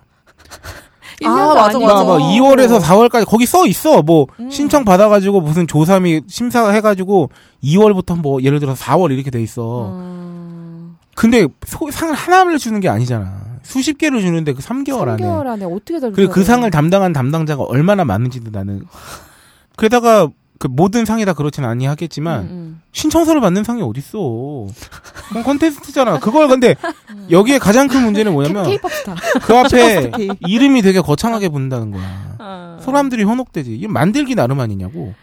일 1.24 1.30
년도 1.30 1.52
아, 1.52 1.56
맞아, 1.56 1.78
아니고. 1.78 1.86
맞아. 1.86 2.04
뭐 2.04 2.18
2월에서 2.18 2.80
4월까지 2.82 3.26
거기 3.26 3.46
써 3.46 3.66
있어. 3.66 4.02
뭐 4.02 4.28
음. 4.40 4.50
신청 4.50 4.86
받아가지고 4.86 5.42
무슨 5.42 5.66
조사 5.68 6.00
및 6.00 6.24
심사 6.28 6.70
해가지고 6.70 7.30
2월부터 7.64 8.20
뭐 8.20 8.42
예를 8.42 8.60
들어 8.60 8.74
4월 8.74 9.12
이렇게 9.12 9.32
돼 9.32 9.42
있어. 9.42 9.90
음. 9.94 10.98
근데 11.16 11.48
소- 11.66 11.90
상을 11.92 12.14
하나를 12.14 12.58
주는 12.58 12.80
게 12.80 12.90
아니잖아. 12.90 13.32
수십 13.64 13.98
개를 13.98 14.22
주는데 14.22 14.54
그 14.54 14.62
3개월 14.62 15.08
안에. 15.08 15.24
3개월 15.24 15.48
안에 15.48 15.66
어떻게 15.66 16.00
될 16.00 16.12
그리고 16.12 16.34
그 16.34 16.44
상을 16.44 16.70
담당한 16.70 17.14
담당자가 17.14 17.64
얼마나 17.64 18.04
많은지도 18.04 18.52
나는. 18.52 18.84
게다가 19.78 20.28
그 20.60 20.68
모든 20.68 21.04
상이 21.06 21.26
다 21.26 21.34
그렇진 21.34 21.66
아니 21.66 21.86
하겠지만 21.86 22.44
음, 22.44 22.82
신청서를 22.92 23.42
받는 23.42 23.64
상이 23.64 23.82
어딨어. 23.82 24.68
그건 25.28 25.44
컨테스트잖아. 25.44 26.20
그걸 26.20 26.48
근데 26.48 26.76
여기에 27.30 27.58
가장 27.60 27.88
큰 27.88 28.04
문제는 28.04 28.32
뭐냐면. 28.34 28.66
그 29.42 29.58
앞에 29.58 30.12
이름이 30.48 30.82
되게 30.82 31.02
거창하게 31.02 31.50
붙는다는 31.50 31.92
거야. 31.92 32.36
아. 32.40 32.78
사람들이 32.82 33.24
현혹되지. 33.24 33.76
이건 33.76 33.94
만들기 33.94 34.36
나름 34.36 34.60
아니냐고. 34.60 35.14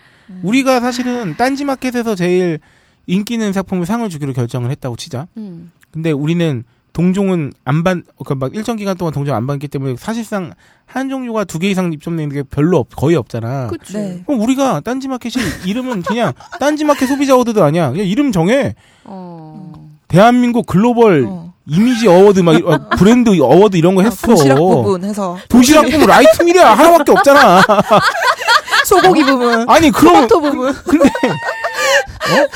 우리가 0.42 0.80
사실은 0.80 1.36
딴지마켓에서 1.36 2.14
제일 2.14 2.60
인기 3.06 3.34
있는 3.34 3.52
작품을 3.52 3.86
상을 3.86 4.08
주기로 4.08 4.32
결정을 4.32 4.70
했다고 4.70 4.96
치자. 4.96 5.26
음. 5.36 5.72
근데 5.90 6.12
우리는 6.12 6.64
동종은 6.92 7.52
안 7.64 7.84
받, 7.84 7.98
그막 8.24 8.54
일정 8.54 8.76
기간 8.76 8.96
동안 8.96 9.12
동종 9.14 9.34
안 9.36 9.46
받기 9.46 9.68
때문에 9.68 9.94
사실상 9.98 10.52
한 10.86 11.08
종류가 11.08 11.44
두 11.44 11.58
개 11.60 11.70
이상 11.70 11.92
입점되는 11.92 12.34
게 12.34 12.42
별로 12.42 12.78
없, 12.78 12.88
거의 12.96 13.14
없잖아. 13.16 13.68
그치. 13.68 13.92
네. 13.94 14.22
그럼 14.26 14.40
우리가 14.40 14.80
딴지마켓이 14.80 15.34
이름은 15.66 16.02
그냥 16.02 16.32
딴지마켓 16.58 17.08
소비자 17.08 17.34
award도 17.34 17.62
아니야. 17.62 17.90
그냥 17.92 18.06
이름 18.06 18.32
정해. 18.32 18.74
어. 19.04 19.72
대한민국 20.08 20.66
글로벌 20.66 21.26
어. 21.28 21.52
이미지 21.66 22.08
award 22.08 22.40
막 22.40 22.54
이- 22.58 22.62
어, 22.64 22.88
브랜드 22.98 23.30
award 23.40 23.76
이런 23.76 23.94
거 23.94 24.02
했어. 24.02 24.26
도시락 24.26 24.56
부분 24.56 25.04
해서 25.04 25.38
도시락 25.48 25.82
부분 25.88 26.06
라이트 26.08 26.42
미디어 26.42 26.64
하나밖에 26.64 27.12
없잖아. 27.12 27.62
소고기 28.84 29.22
부분, 29.22 29.68
아니 29.70 29.90
그럼 29.92 30.26
토마토 30.26 30.40
부분. 30.40 30.72
근데 30.72 31.04
어? 31.06 32.48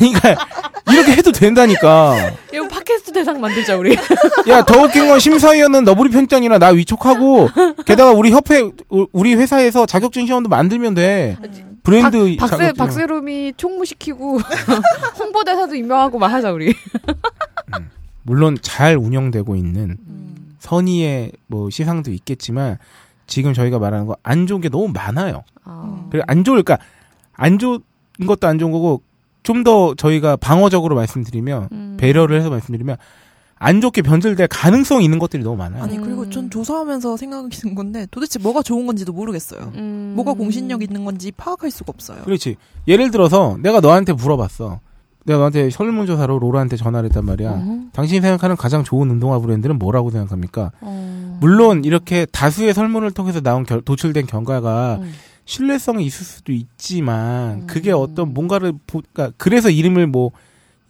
아니 0.00 0.12
그러니까 0.12 0.46
이렇게 0.92 1.12
해도 1.12 1.32
된다니까. 1.32 2.32
이거 2.52 2.68
팟캐스트 2.68 3.12
대상 3.12 3.40
만들자 3.40 3.76
우리. 3.76 3.96
야, 4.48 4.64
더 4.64 4.82
웃긴 4.82 5.08
건 5.08 5.18
심사위원은 5.18 5.84
너부리 5.84 6.10
편장이나 6.10 6.58
나 6.58 6.68
위촉하고, 6.68 7.48
게다가 7.84 8.12
우리 8.12 8.30
협회, 8.30 8.60
우- 8.90 9.06
우리 9.12 9.34
회사에서 9.34 9.84
자격증 9.86 10.26
시험도 10.26 10.48
만들면 10.48 10.94
돼. 10.94 11.36
브랜드 11.82 12.36
박세 12.36 12.56
자격증. 12.56 12.74
박세롬이 12.74 13.52
총무시키고 13.56 14.38
홍보대사도 15.18 15.74
임명하고 15.76 16.18
막 16.18 16.32
하자 16.32 16.52
우리. 16.52 16.74
물론 18.22 18.58
잘 18.60 18.96
운영되고 18.96 19.54
있는 19.56 19.96
선의의 20.58 21.32
뭐 21.46 21.70
시상도 21.70 22.10
있겠지만, 22.12 22.78
지금 23.26 23.52
저희가 23.54 23.78
말하는 23.78 24.06
거 24.06 24.16
안 24.22 24.46
좋은 24.46 24.60
게 24.60 24.68
너무 24.68 24.88
많아요. 24.88 25.42
아. 25.64 26.06
그리고 26.10 26.24
안 26.28 26.44
좋을, 26.44 26.62
그러니까 26.62 26.84
안 27.34 27.58
좋은 27.58 27.80
것도 28.26 28.46
안 28.48 28.58
좋은 28.58 28.72
거고, 28.72 29.02
좀 29.46 29.62
더 29.64 29.94
저희가 29.94 30.36
방어적으로 30.36 30.94
말씀드리면, 30.96 31.68
음. 31.72 31.96
배려를 31.98 32.38
해서 32.38 32.50
말씀드리면, 32.50 32.96
안 33.58 33.80
좋게 33.80 34.02
변질될 34.02 34.48
가능성이 34.48 35.04
있는 35.04 35.18
것들이 35.18 35.42
너무 35.42 35.56
많아요. 35.56 35.82
아니 35.82 35.96
그리고 35.98 36.22
음. 36.24 36.30
전 36.30 36.50
조사하면서 36.50 37.16
생각이 37.16 37.48
드는 37.56 37.74
건데 37.74 38.06
도대체 38.10 38.38
뭐가 38.38 38.62
좋은 38.62 38.86
건지도 38.86 39.12
모르겠어요. 39.14 39.72
음. 39.76 40.12
뭐가 40.14 40.34
공신력 40.34 40.82
있는 40.82 41.04
건지 41.06 41.32
파악할 41.34 41.70
수가 41.70 41.90
없어요. 41.94 42.22
그렇지. 42.24 42.56
예를 42.86 43.10
들어서 43.10 43.56
내가 43.62 43.80
너한테 43.80 44.12
물어봤어. 44.12 44.80
내가 45.24 45.38
너한테 45.38 45.70
설문조사로 45.70 46.38
로라한테 46.38 46.76
전화를 46.76 47.08
했단 47.08 47.24
말이야. 47.24 47.50
어허. 47.50 47.78
당신이 47.94 48.20
생각하는 48.20 48.56
가장 48.56 48.84
좋은 48.84 49.08
운동화 49.10 49.38
브랜드는 49.38 49.78
뭐라고 49.78 50.10
생각합니까? 50.10 50.70
어. 50.82 51.38
물론 51.40 51.82
이렇게 51.84 52.26
다수의 52.26 52.74
설문을 52.74 53.12
통해서 53.12 53.40
나온 53.40 53.64
결- 53.64 53.80
도출된 53.80 54.26
결과가 54.26 54.98
음. 55.00 55.12
신뢰성이 55.46 56.04
있을 56.04 56.26
수도 56.26 56.52
있지만 56.52 57.62
음. 57.62 57.66
그게 57.66 57.92
어떤 57.92 58.34
뭔가를 58.34 58.72
보, 58.86 59.00
그러니까 59.12 59.34
그래서 59.38 59.70
이름을 59.70 60.08
뭐 60.08 60.32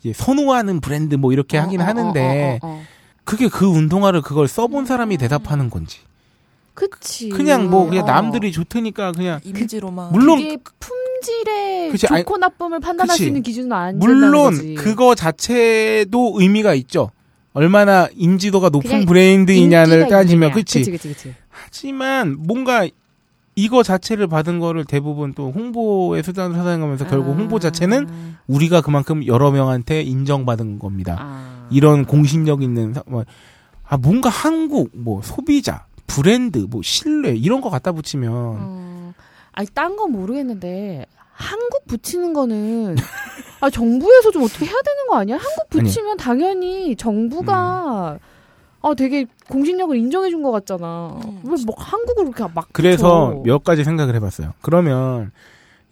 이제 0.01 0.13
선호하는 0.13 0.81
브랜드 0.81 1.15
뭐 1.15 1.33
이렇게 1.33 1.59
하긴 1.59 1.81
어, 1.81 1.85
어, 1.85 1.87
하는데 1.87 2.59
어, 2.63 2.67
어, 2.67 2.71
어. 2.73 2.83
그게 3.25 3.49
그 3.49 3.67
운동화를 3.67 4.23
그걸 4.23 4.49
써본 4.49 4.87
사람이 4.87 5.19
대답하는 5.19 5.69
건지 5.69 5.99
그치. 6.75 7.29
그냥 7.29 7.71
뭐 7.71 7.87
그냥 7.87 8.05
어. 8.05 8.07
남들이 8.07 8.51
좋다니까 8.51 9.13
그냥 9.13 9.41
이미지로만 9.45 10.13
물론 10.13 10.39
그게 10.39 10.57
품질의 10.81 11.91
그치, 11.91 12.07
아니, 12.09 12.23
좋고 12.23 12.39
나쁨을 12.39 12.81
판단할 12.81 13.09
그치. 13.09 13.25
수 13.25 13.27
있는 13.29 13.43
기준은 13.43 13.73
안 13.73 13.99
된다는 13.99 14.17
물론 14.17 14.51
거지. 14.53 14.75
그거 14.75 15.15
자체도 15.15 16.35
의미가 16.37 16.75
있죠. 16.75 17.11
얼마나 17.53 18.09
인지도가 18.15 18.69
높은 18.69 19.07
브랜드이냐를 19.07 20.09
따지면. 20.09 20.53
그치. 20.53 20.81
그치 20.81 20.91
그치 20.91 21.09
그치. 21.09 21.35
하지만 21.49 22.37
뭔가 22.39 22.87
이거 23.59 23.83
자체를 23.83 24.27
받은 24.27 24.61
거를 24.61 24.85
대부분 24.85 25.33
또 25.33 25.51
홍보의 25.51 26.23
수단으로 26.23 26.63
사용하면서 26.63 27.07
결국 27.09 27.33
아. 27.33 27.37
홍보 27.37 27.59
자체는 27.59 28.07
우리가 28.47 28.83
그만큼 28.83 29.27
여러 29.27 29.51
명한테 29.51 30.03
인정받은 30.03 30.79
겁니다. 30.79 31.17
아. 31.19 31.67
이런 31.71 32.05
공신력 32.05 32.63
있는 32.63 32.93
사- 32.93 33.03
뭐, 33.07 33.25
아 33.89 33.97
뭔가 33.97 34.29
한국 34.29 34.91
뭐 34.95 35.23
소비자 35.23 35.87
브랜드 36.07 36.67
뭐 36.69 36.83
신뢰 36.85 37.35
이런 37.35 37.63
거 37.63 37.71
갖다 37.71 37.93
붙이면 37.93 38.31
어. 38.33 39.15
아니 39.53 39.67
딴 39.73 39.97
건 39.97 40.13
모르겠는데 40.13 41.07
한국 41.33 41.87
붙이는 41.87 42.35
거는 42.35 42.95
아 43.61 43.71
정부에서 43.71 44.31
좀 44.33 44.43
어떻게 44.43 44.67
해야 44.67 44.75
되는 44.85 45.07
거 45.09 45.17
아니야? 45.17 45.37
한국 45.37 45.71
붙이면 45.71 46.19
당연히 46.19 46.95
정부가 46.95 48.19
아 48.89 48.95
되게 48.95 49.27
공신력을 49.49 49.97
인정해 49.97 50.31
준 50.31 50.43
것 50.43 50.53
같잖아. 50.53 51.19
음. 51.25 51.41
왜뭐 51.45 51.75
한국을 51.77 52.31
그렇게 52.31 52.53
막 52.55 52.69
그래서 52.73 53.29
붙여? 53.31 53.43
몇 53.45 53.65
가지 53.65 53.83
생각을 53.85 54.15
해봤어요. 54.17 54.53
그러면 54.63 55.33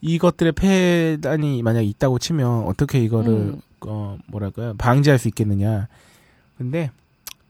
이것들의 0.00 0.52
폐단이 0.52 1.62
만약 1.62 1.80
있다고 1.82 2.18
치면 2.18 2.64
어떻게 2.66 2.98
이거를 3.00 3.30
음. 3.32 3.60
어 3.86 4.16
뭐랄까요 4.26 4.74
방지할 4.78 5.18
수 5.18 5.28
있겠느냐? 5.28 5.88
근데 6.58 6.90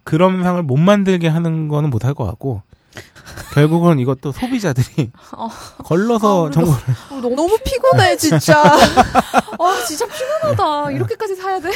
그런 0.05 0.43
상을 0.43 0.63
못 0.63 0.77
만들게 0.77 1.29
하는 1.29 1.69
거는 1.69 1.91
못 1.91 2.05
할 2.05 2.15
것 2.15 2.25
같고 2.25 2.63
결국은 3.55 3.99
이것도 3.99 4.33
소비자들이 4.33 5.11
어. 5.37 5.49
걸러서 5.85 6.47
아, 6.49 6.51
정보 6.51 6.71
어, 6.71 7.21
너무, 7.21 7.35
너무 7.35 7.59
피곤해 7.65 8.17
진짜. 8.17 8.63
아 8.63 9.85
진짜 9.87 10.07
피곤하다. 10.07 10.93
이렇게까지 10.93 11.35
사야 11.35 11.59
돼? 11.61 11.71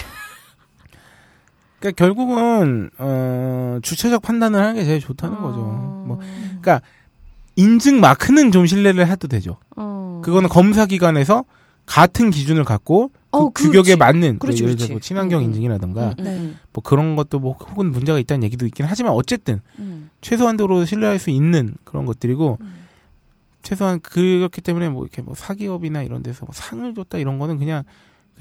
그러니까 1.79 2.05
결국은 2.05 2.91
어, 2.99 3.79
주체적 3.83 4.22
판단을 4.22 4.61
하는 4.61 4.74
게 4.74 4.85
제일 4.85 5.01
좋다는 5.01 5.37
아. 5.37 5.41
거죠. 5.41 5.59
뭐 6.07 6.18
그러니까 6.61 6.81
인증 7.57 8.01
마크는 8.01 8.53
좀 8.53 8.66
신뢰를 8.66 9.07
해도 9.09 9.29
되죠. 9.29 9.59
어. 9.76 10.20
그거는 10.24 10.49
검사 10.49 10.87
기관에서 10.87 11.45
같은 11.87 12.31
기준을 12.31 12.64
갖고 12.64 13.11
그 13.31 13.39
어, 13.39 13.49
규격에 13.51 13.95
그렇지. 13.95 13.97
맞는 13.97 14.39
그렇지, 14.39 14.62
예를. 14.62 14.76
들어 14.76 14.89
뭐 14.93 15.01
친환경 15.01 15.41
음, 15.41 15.45
음. 15.45 15.49
인증이라든가 15.49 16.14
음, 16.18 16.26
음, 16.26 16.59
뭐 16.72 16.83
그런 16.83 17.16
것도 17.16 17.39
뭐 17.39 17.55
혹은 17.55 17.91
문제가 17.91 18.18
있다는 18.18 18.43
얘기도 18.43 18.66
있긴 18.66 18.87
하지만 18.87 19.12
어쨌든 19.12 19.61
음. 19.79 20.11
최소한도로 20.20 20.85
신뢰할 20.85 21.18
수 21.18 21.31
있는 21.31 21.74
그런 21.85 22.05
것들이고 22.05 22.59
음. 22.61 22.74
최소한 23.62 24.01
그렇기 24.01 24.61
때문에 24.61 24.89
뭐 24.89 25.05
이렇게 25.05 25.22
뭐 25.22 25.35
사기업이나 25.35 26.03
이런 26.03 26.22
데서 26.22 26.45
뭐 26.47 26.53
상을 26.53 26.95
줬다 26.95 27.18
이런 27.18 27.39
거는 27.39 27.59
그냥 27.59 27.85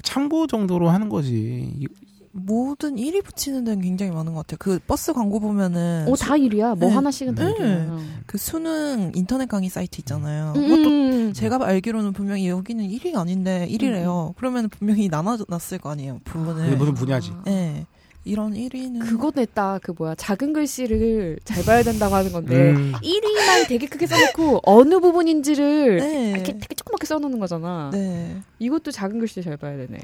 참고 0.02 0.46
정도로 0.46 0.90
하는 0.90 1.08
거지. 1.08 1.86
이- 2.34 2.38
모든 2.38 2.96
1위 2.96 3.22
붙이는 3.24 3.64
데는 3.64 3.80
굉장히 3.82 4.12
많은 4.12 4.32
것 4.34 4.46
같아요. 4.46 4.56
그 4.58 4.78
버스 4.86 5.12
광고 5.12 5.40
보면은 5.40 6.06
어, 6.08 6.14
다 6.16 6.36
일이야. 6.36 6.74
뭐 6.74 6.88
네. 6.88 6.94
하나씩은 6.94 7.34
다 7.34 7.44
네. 7.44 7.50
일이야. 7.58 7.98
그 8.26 8.38
수능 8.38 9.12
인터넷 9.14 9.48
강의 9.48 9.68
사이트 9.70 10.00
있잖아요. 10.00 10.52
음, 10.56 10.62
그것도 10.68 10.88
음. 10.90 11.32
제가 11.32 11.58
알기로는 11.64 12.12
분명히 12.12 12.48
여기는 12.48 12.86
1위가 12.88 13.16
아닌데 13.16 13.66
1위래요. 13.70 14.34
그러면 14.36 14.68
분명히 14.68 15.08
나눠놨을 15.08 15.78
거 15.80 15.90
아니에요. 15.90 16.20
부분을. 16.24 16.76
무슨 16.76 16.94
분야지. 16.94 17.32
네. 17.44 17.86
이런 18.24 18.52
1위는 18.52 19.00
그거 19.08 19.32
냈다. 19.34 19.78
그 19.82 19.92
뭐야. 19.96 20.14
작은 20.16 20.52
글씨를 20.52 21.38
잘 21.44 21.64
봐야 21.64 21.82
된다고 21.82 22.14
하는 22.14 22.30
건데. 22.32 22.72
음. 22.72 22.92
1위만 23.02 23.68
되게 23.68 23.86
크게 23.86 24.06
써놓고 24.06 24.60
어느 24.64 24.98
부분인지를 25.00 25.96
네. 25.96 26.30
이렇게 26.32 26.52
되게 26.58 26.74
조그맣게 26.74 27.06
써놓는 27.06 27.38
거잖아. 27.38 27.88
네. 27.92 28.36
이것도 28.58 28.90
작은 28.90 29.18
글씨 29.18 29.42
잘 29.42 29.56
봐야 29.56 29.76
되네. 29.78 29.98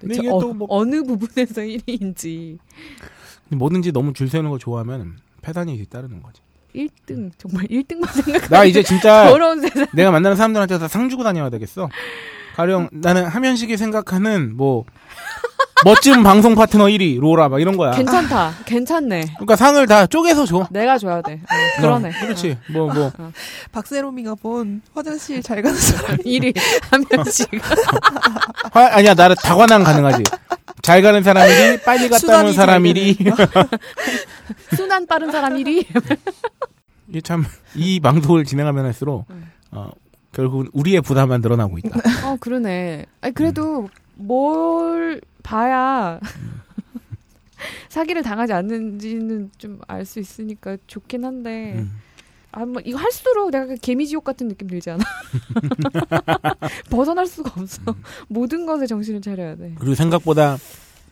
근데 0.00 0.14
저 0.14 0.22
이게 0.22 0.30
어, 0.30 0.38
또 0.40 0.54
뭐- 0.54 0.66
어느 0.70 1.02
부분에서 1.02 1.60
1위인지. 1.62 2.58
뭐든지 3.50 3.92
너무 3.92 4.12
줄 4.14 4.28
세우는 4.28 4.50
거 4.50 4.58
좋아하면 4.58 5.18
패단이 5.42 5.76
뒤따르는 5.76 6.22
거지. 6.22 6.40
1등 6.74 7.32
정말 7.38 7.66
1등만 7.66 8.06
생각. 8.12 8.48
나 8.50 8.64
이제 8.64 8.82
진짜 8.82 9.28
더러운 9.28 9.60
세상. 9.60 9.86
내가 9.92 10.10
만나는 10.10 10.36
사람들한테 10.36 10.78
다 10.78 10.88
상 10.88 11.08
주고 11.10 11.22
다녀야 11.22 11.50
되겠어. 11.50 11.88
가령 12.56 12.88
나는 12.92 13.24
하면식이 13.26 13.76
생각하는 13.76 14.56
뭐 14.56 14.84
멋진 15.84 16.22
방송 16.22 16.54
파트너 16.54 16.84
1위 16.86 17.20
로라 17.20 17.48
막 17.48 17.60
이런 17.60 17.76
거야. 17.76 17.92
괜찮다. 17.92 18.52
괜찮네. 18.64 19.26
그러니까 19.34 19.56
상을 19.56 19.86
다 19.86 20.06
쪼개서 20.06 20.44
줘. 20.46 20.66
내가 20.70 20.98
줘야 20.98 21.22
돼. 21.22 21.34
어, 21.44 21.80
그러네. 21.80 22.08
어, 22.08 22.12
그렇지. 22.20 22.58
뭐 22.72 22.92
뭐. 22.92 23.12
박세롬이가 23.72 24.34
본 24.36 24.82
화장실 24.94 25.42
잘 25.42 25.62
가는 25.62 25.76
사람. 25.78 26.16
1위 26.18 26.54
한 26.90 27.04
명씩. 27.10 27.48
화- 28.72 28.96
아니야 28.96 29.14
나를 29.14 29.36
다관왕 29.36 29.84
가능하지. 29.84 30.24
잘 30.82 31.02
가는 31.02 31.22
사람 31.22 31.46
1위, 31.48 31.84
빨리 31.84 32.08
갔다 32.08 32.40
오는 32.40 32.52
사람 32.52 32.82
잘 32.84 32.92
1위. 32.94 33.78
순한 34.76 35.06
빠른 35.06 35.30
사람 35.30 35.54
1위. 35.54 35.84
이게 37.08 37.20
참 37.20 37.44
이 37.74 38.00
방송을 38.00 38.44
진행하면 38.44 38.86
할수록 38.86 39.26
어, 39.70 39.90
결국은 40.32 40.68
우리의 40.72 41.00
부담만 41.02 41.40
늘어나고 41.42 41.78
있다. 41.78 42.00
어, 42.26 42.36
그러네. 42.40 43.04
아니, 43.20 43.34
그래도 43.34 43.88
뭘 44.14 45.20
봐야 45.48 46.20
사기를 47.88 48.22
당하지 48.22 48.52
않는지는 48.52 49.50
좀 49.58 49.80
알 49.88 50.04
수 50.04 50.20
있으니까 50.20 50.76
좋긴 50.86 51.24
한데. 51.24 51.74
음. 51.78 51.90
아, 52.50 52.64
뭐, 52.64 52.80
이거 52.84 52.98
할수록 52.98 53.50
내가 53.50 53.66
그 53.66 53.76
개미지옥 53.76 54.24
같은 54.24 54.48
느낌 54.48 54.68
들지 54.68 54.90
않아? 54.90 55.04
벗어날 56.90 57.26
수가 57.26 57.60
없어. 57.60 57.82
모든 58.28 58.64
것에 58.64 58.86
정신을 58.86 59.20
차려야 59.20 59.56
돼. 59.56 59.74
그리고 59.78 59.94
생각보다 59.94 60.56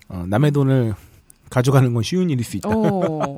어, 0.09 0.25
남의 0.27 0.51
돈을 0.53 0.95
가져가는 1.51 1.93
건 1.93 2.03
쉬운 2.03 2.31
일일 2.31 2.43
수 2.45 2.57
있다. 2.57 2.69
어. 2.71 3.37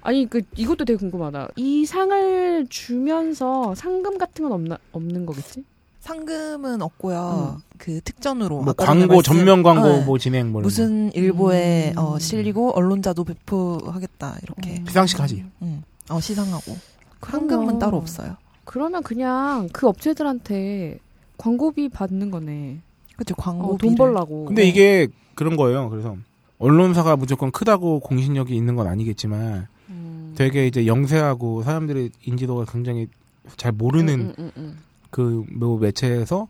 아니, 0.00 0.26
그, 0.28 0.40
이것도 0.56 0.84
되게 0.86 0.96
궁금하다. 0.96 1.48
이 1.56 1.84
상을 1.84 2.66
주면서 2.70 3.74
상금 3.74 4.16
같은 4.18 4.44
건 4.44 4.52
없나, 4.52 4.78
없는 4.92 5.26
거겠지? 5.26 5.62
상금은 6.10 6.82
없고요. 6.82 7.60
그 7.78 8.00
특전으로 8.02 8.62
뭐 8.62 8.72
광고 8.74 9.06
말씀- 9.16 9.22
전면 9.38 9.62
광고 9.64 9.88
네. 9.88 10.04
뭐 10.04 10.18
진행 10.18 10.52
뭐. 10.52 10.62
무슨 10.62 11.12
일보에 11.14 11.90
음. 11.92 11.98
어, 11.98 12.18
실리고 12.20 12.70
언론자도 12.76 13.24
배포하겠다 13.24 14.36
이렇게 14.44 14.84
시상식 14.86 15.18
하지. 15.18 15.44
음. 15.62 15.82
어, 16.08 16.20
시상하고 16.20 16.76
그러면- 17.18 17.48
상금은 17.48 17.78
따로 17.80 17.96
없어요. 17.96 18.36
그러면 18.64 19.02
그냥 19.02 19.68
그 19.72 19.88
업체들한테 19.88 20.98
광고비 21.38 21.88
받는 21.88 22.30
거네. 22.30 22.78
그렇죠 23.16 23.34
광고 23.34 23.74
어, 23.74 23.76
돈 23.76 23.96
벌라고. 23.96 24.44
근데 24.44 24.62
이게 24.64 25.08
그런 25.34 25.56
거예요. 25.56 25.90
그래서 25.90 26.16
언론사가 26.58 27.16
무조건 27.16 27.50
크다고 27.50 27.98
공신력이 28.00 28.54
있는 28.54 28.76
건 28.76 28.86
아니겠지만 28.86 29.66
음. 29.90 30.34
되게 30.38 30.68
이제 30.68 30.86
영세하고 30.86 31.64
사람들의 31.64 32.10
인지도가 32.24 32.64
굉장히 32.70 33.08
잘 33.56 33.72
모르는 33.72 34.20
음, 34.20 34.34
음, 34.38 34.50
음, 34.56 34.78
그뭐 35.16 35.78
매체에서 35.78 36.48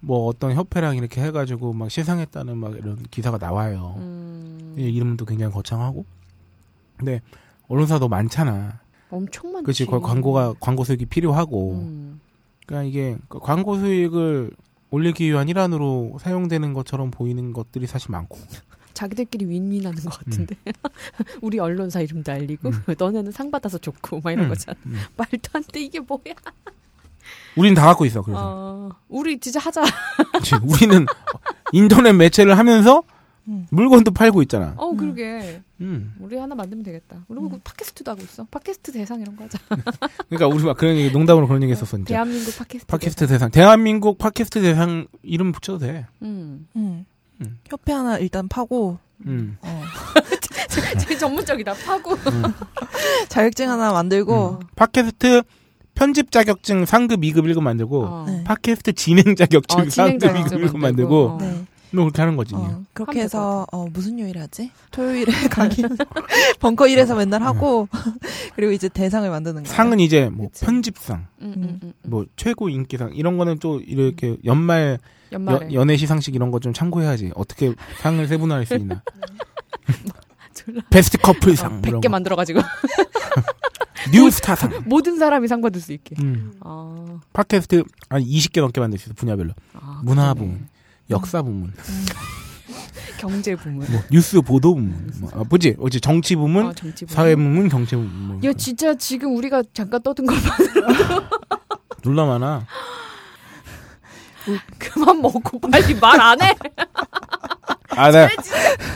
뭐 0.00 0.26
어떤 0.26 0.54
협회랑 0.54 0.96
이렇게 0.96 1.20
해가지고 1.22 1.72
막 1.72 1.90
시상했다는 1.90 2.56
막 2.56 2.76
이런 2.76 3.02
기사가 3.10 3.36
나와요. 3.38 3.94
음. 3.98 4.76
이 4.78 4.82
이름도 4.82 5.24
굉장히 5.24 5.52
거창하고. 5.52 6.04
근데 6.96 7.20
언론사도 7.68 8.08
많잖아. 8.08 8.80
엄청 9.10 9.50
많지. 9.52 9.64
그렇지. 9.64 9.86
거- 9.86 10.00
광고가 10.00 10.54
광고 10.60 10.84
수익이 10.84 11.06
필요하고. 11.06 11.72
음. 11.72 12.20
그러니까 12.66 12.88
이게 12.88 13.18
그 13.28 13.40
광고 13.40 13.76
수익을 13.76 14.52
올리기 14.90 15.28
위한 15.28 15.48
일환으로 15.48 16.18
사용되는 16.20 16.72
것처럼 16.72 17.10
보이는 17.10 17.52
것들이 17.52 17.86
사실 17.86 18.12
많고. 18.12 18.38
자기들끼리 18.94 19.46
윈윈하는 19.46 20.02
것 20.02 20.10
같은데. 20.10 20.54
음. 20.66 20.72
우리 21.42 21.58
언론사 21.58 22.00
이름도 22.00 22.30
알리고 22.30 22.70
너네는 22.98 23.32
상 23.32 23.50
받아서 23.50 23.78
좋고 23.78 24.20
막 24.20 24.30
이런 24.30 24.44
음, 24.44 24.48
거잖아. 24.50 24.78
음. 24.86 24.96
말도 25.16 25.50
안 25.54 25.62
돼 25.64 25.80
이게 25.82 25.98
뭐야? 26.00 26.34
우린 27.56 27.74
다 27.74 27.86
갖고 27.86 28.04
있어. 28.06 28.22
그래서. 28.22 28.40
어, 28.42 28.90
우리 29.08 29.38
진짜 29.40 29.58
하자. 29.60 29.82
그치. 30.34 30.54
우리는 30.62 31.06
인터넷 31.72 32.12
매체를 32.12 32.56
하면서 32.58 33.02
음. 33.48 33.66
물건도 33.70 34.12
팔고 34.12 34.42
있잖아. 34.42 34.74
어 34.76 34.94
그러게. 34.94 35.62
음. 35.80 36.14
우리 36.20 36.36
하나 36.36 36.54
만들면 36.54 36.84
되겠다. 36.84 37.24
우리 37.28 37.40
뭐 37.40 37.58
팟캐스트도 37.64 38.10
하고 38.10 38.22
있어. 38.22 38.46
팟캐스트 38.50 38.92
대상 38.92 39.20
이런 39.20 39.34
거 39.36 39.44
하자. 39.44 39.58
그러니까 40.28 40.46
우리 40.54 40.64
막 40.64 40.76
그런 40.76 40.96
얘기 40.96 41.10
농담으로 41.10 41.46
그런 41.48 41.62
얘기 41.62 41.72
했었어. 41.72 41.96
진짜. 41.96 42.14
대한민국 42.14 42.56
팟캐스트. 42.56 42.86
팟캐스트 42.86 43.26
대상. 43.26 43.50
대한민국 43.50 44.18
팟캐스트 44.18 44.60
대상 44.62 45.06
이름 45.22 45.52
붙여도 45.52 45.78
돼. 45.78 46.06
음. 46.22 46.68
음. 46.76 47.06
음. 47.40 47.58
협회 47.66 47.92
하나 47.92 48.18
일단 48.18 48.46
파고 48.48 48.98
음. 49.26 49.56
어, 49.62 49.82
되게 51.00 51.16
전문적이다. 51.18 51.74
파고. 51.74 52.16
자격증 53.28 53.70
하나 53.70 53.92
만들고 53.92 54.60
팟캐스트 54.76 55.42
편집 56.00 56.30
자격증 56.30 56.86
상급 56.86 57.20
2급 57.20 57.40
1급 57.44 57.60
만들고 57.60 58.02
어. 58.06 58.24
네. 58.26 58.42
팟캐스트 58.44 58.94
진행 58.94 59.36
자격증 59.36 59.80
어, 59.80 59.90
상급 59.90 60.30
2급 60.30 60.34
자격증 60.34 60.58
1급 60.58 60.78
만들고. 60.78 60.78
만들고 60.78 61.26
어. 61.26 61.38
네. 61.38 61.64
뭐 61.92 62.04
그렇게 62.04 62.22
하는 62.22 62.36
거지. 62.36 62.54
어, 62.54 62.82
그렇게 62.94 63.20
해서 63.20 63.66
어, 63.70 63.84
무슨 63.92 64.18
요일에 64.18 64.40
하지? 64.40 64.70
토요일에 64.92 65.30
강의 65.50 65.76
벙커 66.60 66.86
1에서 66.86 67.16
맨날 67.18 67.42
하고 67.42 67.86
그리고 68.56 68.72
이제 68.72 68.88
대상을 68.88 69.28
만드는 69.28 69.64
거예요. 69.64 69.74
상은 69.76 70.00
이제 70.00 70.30
뭐 70.30 70.48
그치. 70.48 70.64
편집상, 70.64 71.26
음, 71.42 71.52
음, 71.54 71.62
음, 71.64 71.80
음. 71.82 71.92
뭐 72.04 72.24
최고 72.36 72.70
인기상 72.70 73.10
이런 73.14 73.36
거는 73.36 73.58
또 73.58 73.78
이렇게 73.80 74.36
연말 74.46 74.98
연말에. 75.32 75.66
여- 75.66 75.80
연예 75.80 75.96
시상식 75.98 76.34
이런 76.34 76.50
거 76.50 76.60
좀 76.60 76.72
참고해야지. 76.72 77.32
어떻게 77.34 77.74
상을 78.00 78.26
세분화할 78.26 78.64
수 78.64 78.74
있나. 78.76 79.02
베스트 80.90 81.18
커플상 81.18 81.72
어, 81.74 81.80
이런 81.84 82.00
100개 82.00 82.04
거. 82.04 82.08
만들어 82.08 82.36
가지고 82.36 82.60
new 84.12 84.30
스타상. 84.30 84.82
모든 84.86 85.18
사람이 85.18 85.46
상 85.48 85.60
받을 85.60 85.80
수 85.80 85.92
있게. 85.92 86.16
음. 86.20 86.52
아, 86.60 87.20
팟캐스트 87.32 87.84
한 88.08 88.22
20개 88.22 88.60
넘게 88.60 88.80
만들 88.80 88.98
수 88.98 89.08
있어 89.08 89.14
분야별로. 89.14 89.50
아, 89.74 90.00
문화 90.04 90.32
그러네. 90.34 90.38
부문, 90.40 90.68
역사 91.10 91.42
부문, 91.42 91.72
경제 93.18 93.54
부문. 93.56 93.86
뭐 93.90 94.00
뉴스 94.10 94.40
보도 94.40 94.74
부문, 94.74 95.10
뭐, 95.20 95.30
아, 95.34 95.44
뭐지? 95.48 95.76
어제 95.78 96.00
정치 96.00 96.34
부문, 96.36 96.66
아, 96.66 96.72
정치 96.72 97.04
부문. 97.04 97.14
사회 97.14 97.34
부문, 97.36 97.68
경제 97.68 97.96
부문. 97.96 98.10
뭐. 98.28 98.40
야 98.44 98.52
진짜 98.54 98.94
지금 98.94 99.36
우리가 99.36 99.62
잠깐 99.74 100.02
떠든 100.02 100.24
걸 100.26 100.36
봐. 100.40 100.56
놀라 102.02 102.24
많아. 102.24 102.66
그만 104.78 105.20
먹고 105.20 105.60
빨리 105.60 105.94
말 105.94 106.18
안 106.20 106.40
해. 106.40 106.54
아, 107.90 108.10
나, 108.10 108.28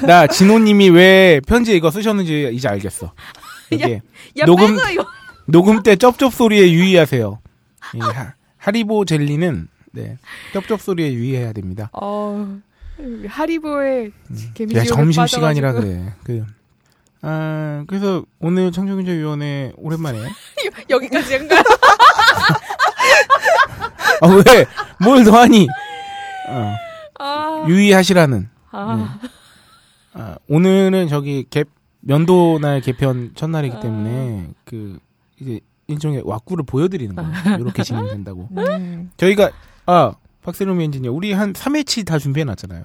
나 0.07 0.27
진호님이 0.27 0.89
왜 0.91 1.41
편지 1.47 1.77
이거 1.77 1.91
쓰셨는지 1.91 2.51
이제 2.55 2.67
알겠어. 2.69 3.13
이게 3.71 4.01
야 4.39 4.45
녹음- 4.47 4.77
빼고. 4.77 5.05
녹음 5.47 5.83
때 5.83 5.97
쩝쩝 5.97 6.33
소리에 6.33 6.73
유의하세요. 6.73 7.39
이 7.95 8.01
하, 8.01 8.35
하리보 8.59 9.05
젤리는 9.05 9.69
네, 9.93 10.19
쩝쩝 10.53 10.81
소리에 10.81 11.13
유의해야 11.13 11.53
됩니다. 11.53 11.91
어, 11.93 12.59
하리보의 13.29 14.07
야, 14.07 14.11
개미지옥에 14.55 14.89
점심 14.89 15.27
시간이라. 15.27 15.73
그래. 15.75 16.13
그 16.25 16.45
아, 17.23 17.85
그래서 17.87 18.25
오늘 18.41 18.73
창조경제위원회 18.73 19.73
오랜만에 19.77 20.19
여기까지 20.91 21.37
한 21.37 21.49
거야? 21.49 21.63
아, 24.21 24.29
왜? 24.29 24.43
뭘 25.03 25.25
더하니? 25.25 25.67
어, 26.49 26.75
아. 27.19 27.65
유의하시라는. 27.69 28.49
아. 28.73 29.19
아, 30.15 30.37
오늘은 30.49 31.09
저기 31.09 31.45
개, 31.51 31.65
면도날 32.07 32.81
개편 32.81 33.33
첫날이기 33.35 33.81
때문에 33.81 34.49
그 34.65 34.99
이제 35.41 35.61
일종의 35.87 36.23
왁구를 36.25 36.65
보여드리는 36.65 37.15
거예요. 37.15 37.31
이렇게 37.61 37.83
진행이 37.83 38.09
된다고. 38.11 38.49
음. 38.57 39.11
저희가 39.17 39.51
아 39.87 40.13
박세롬 40.43 40.81
엔지니어 40.81 41.13
우리 41.13 41.33
한 41.33 41.53
3회치 41.53 42.07
다 42.07 42.19
준비해놨잖아요. 42.19 42.85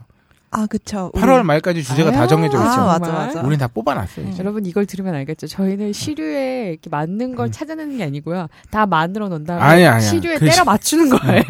아, 0.52 0.66
그쵸. 0.66 1.12
8월 1.14 1.44
말까지 1.44 1.84
주제가 1.84 2.10
다 2.12 2.22
아유, 2.22 2.28
정해져 2.28 2.58
있죠. 2.58 2.68
아, 2.82 2.98
맞아? 2.98 3.12
맞아. 3.12 3.42
우린 3.44 3.60
다 3.60 3.68
뽑아놨어요. 3.68 4.30
이제. 4.30 4.40
여러분 4.40 4.66
이걸 4.66 4.88
들으면 4.88 5.14
알겠죠. 5.14 5.46
저희는 5.46 5.94
시류에 5.94 6.70
이렇게 6.72 6.90
맞는 6.90 7.36
걸 7.36 7.48
음. 7.48 7.52
찾아내는 7.52 7.98
게 7.98 8.04
아니고요. 8.04 8.48
다 8.72 8.88
만들어 8.88 9.30
놓은 9.30 9.44
다음에 9.44 9.62
아니야, 9.62 9.94
아니야. 9.94 10.00
시류에 10.10 10.38
그렇지. 10.40 10.56
때려 10.58 10.66
맞추는 10.66 11.10
거예요. 11.10 11.44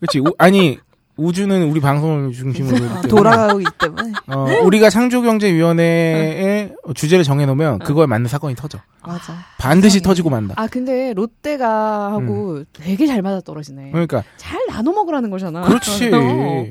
그렇지. 0.00 0.18
우- 0.18 0.34
아니 0.38 0.78
우주는 1.16 1.70
우리 1.70 1.80
방송을 1.80 2.32
중심으로 2.32 2.76
아, 2.76 2.80
때문에 3.02 3.08
돌아가기 3.08 3.64
때문에. 3.78 4.12
어, 4.26 4.46
우리가 4.64 4.90
창조경제위원회의 4.90 6.74
주제를 6.94 7.22
정해놓으면 7.24 7.78
그거에 7.80 8.06
맞는 8.06 8.26
사건이 8.28 8.56
터져. 8.56 8.80
맞아. 9.06 9.34
반드시 9.58 9.98
이상해. 9.98 10.02
터지고 10.08 10.30
만다. 10.30 10.54
아 10.56 10.66
근데 10.66 11.12
롯데가 11.14 12.12
하고 12.12 12.64
되게 12.72 13.06
잘 13.06 13.22
맞아 13.22 13.40
떨어지네. 13.40 13.90
그러니까 13.92 14.24
잘 14.36 14.60
나눠 14.68 14.92
먹으라는 14.92 15.30
거잖아. 15.30 15.62
그렇지. 15.62 16.10
어. 16.14 16.66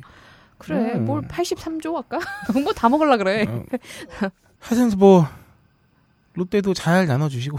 그래. 0.57 0.93
음. 0.95 1.05
뭘 1.05 1.21
83조 1.27 1.95
아까? 1.95 2.19
뭐 2.61 2.73
다 2.73 2.89
먹을라 2.89 3.15
그래. 3.17 3.45
어. 3.47 3.63
하여튼 4.59 4.91
뭐 4.97 5.25
롯데도 6.33 6.73
잘 6.73 7.07
나눠주시고. 7.07 7.57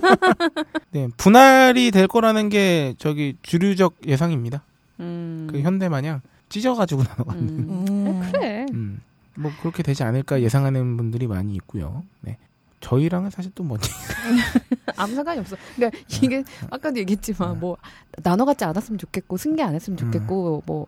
네 0.92 1.08
분할이 1.16 1.90
될 1.90 2.06
거라는 2.06 2.48
게 2.48 2.94
저기 2.98 3.36
주류적 3.42 3.96
예상입니다. 4.06 4.62
음. 5.00 5.48
그 5.50 5.60
현대 5.60 5.88
마냥 5.88 6.20
찢어가지고 6.48 7.02
나눠가는. 7.08 7.42
음. 7.48 7.86
음. 7.88 8.30
그래. 8.30 8.66
음. 8.72 9.00
뭐 9.34 9.50
그렇게 9.60 9.82
되지 9.82 10.02
않을까 10.02 10.42
예상하는 10.42 10.96
분들이 10.96 11.26
많이 11.26 11.54
있고요. 11.54 12.02
네. 12.20 12.36
저희랑은 12.80 13.30
사실 13.30 13.52
또 13.54 13.62
뭔지. 13.62 13.90
아무 14.96 15.14
상관이 15.14 15.40
없어. 15.40 15.56
그러니까 15.76 15.98
이게 16.22 16.42
아까도 16.70 16.98
얘기했지만 16.98 17.60
뭐 17.60 17.76
나눠 18.22 18.44
갖지 18.44 18.64
않았으면 18.64 18.98
좋겠고 18.98 19.36
승계 19.36 19.62
안 19.62 19.74
했으면 19.74 19.96
좋겠고 19.96 20.62
뭐 20.66 20.82
어. 20.82 20.86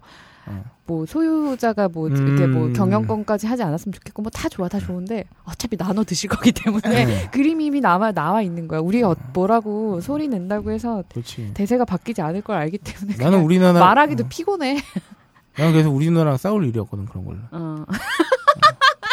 뭐 0.87 1.07
소유자가 1.07 1.89
뭐 1.89 2.09
이렇게 2.09 2.47
뭐 2.47 2.67
음. 2.67 2.73
경영권까지 2.73 3.47
하지 3.47 3.63
않았으면 3.63 3.93
좋겠고 3.93 4.23
뭐 4.23 4.31
다 4.33 4.49
좋아 4.49 4.69
다 4.69 4.79
좋은데 4.81 5.25
어차피 5.45 5.77
나눠 5.77 6.03
드실 6.05 6.29
거기 6.29 6.51
때문에 6.53 7.05
네. 7.05 7.29
그림이 7.33 7.67
이미 7.67 7.81
나와 7.81 8.11
나와 8.13 8.43
있는 8.43 8.67
거야. 8.69 8.81
우리가 8.81 9.11
어- 9.11 9.17
뭐라고 9.33 10.01
소리 10.01 10.27
낸다고 10.29 10.71
해서 10.73 11.05
그렇지. 11.11 11.53
대세가 11.55 11.85
바뀌지 11.85 12.21
않을 12.23 12.43
걸 12.43 12.57
알기 12.57 12.79
때문에 12.79 13.17
나는 13.19 13.43
우리나라 13.43 13.79
말하기도 13.81 14.25
어, 14.25 14.27
피곤해. 14.29 14.79
나는 15.57 15.73
그래서 15.73 15.91
우리 15.91 16.07
누나랑 16.11 16.37
싸울 16.39 16.67
일이었거든 16.67 17.05
그런 17.07 17.25
걸로. 17.25 17.39
어. 17.53 17.85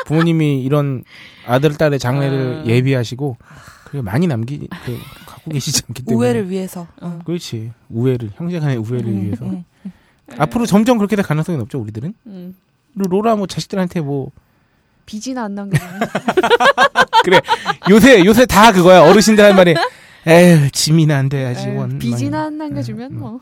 부모님이 0.05 0.63
이런 0.63 1.03
아들 1.45 1.75
딸의 1.77 1.99
장래를 1.99 2.63
아. 2.63 2.65
예비하시고 2.65 3.37
그게 3.85 4.01
많이 4.01 4.27
남기 4.27 4.67
그, 4.85 4.97
갖고 5.27 5.51
계시지 5.51 5.83
않기 5.87 6.03
때문에 6.05 6.27
우애를 6.27 6.49
위해서. 6.49 6.87
어. 7.01 7.19
그렇지 7.25 7.71
우애를 7.89 8.31
형제간의 8.35 8.77
우애를 8.77 9.05
음, 9.07 9.21
위해서 9.23 9.45
음. 9.45 9.63
앞으로 10.37 10.65
점점 10.65 10.97
그렇게 10.97 11.15
될 11.15 11.25
가능성이 11.25 11.57
높죠 11.57 11.79
우리들은? 11.79 12.13
음. 12.27 12.55
로라 12.95 13.35
뭐 13.35 13.47
자식들한테 13.47 14.01
뭐 14.01 14.31
빚이나 15.05 15.45
안 15.45 15.55
남기면 15.55 15.87
요새 17.89 18.23
요새 18.25 18.45
다 18.45 18.71
그거야. 18.71 19.01
어르신들 19.09 19.43
할 19.43 19.55
말이 19.55 19.75
에휴 20.27 20.69
짐이나 20.71 21.17
안 21.17 21.29
돼야지 21.29 21.69
에휴, 21.69 21.77
원. 21.79 21.99
빚이나 21.99 22.45
안 22.45 22.57
남겨주면 22.57 23.11
음, 23.13 23.19
뭐. 23.19 23.39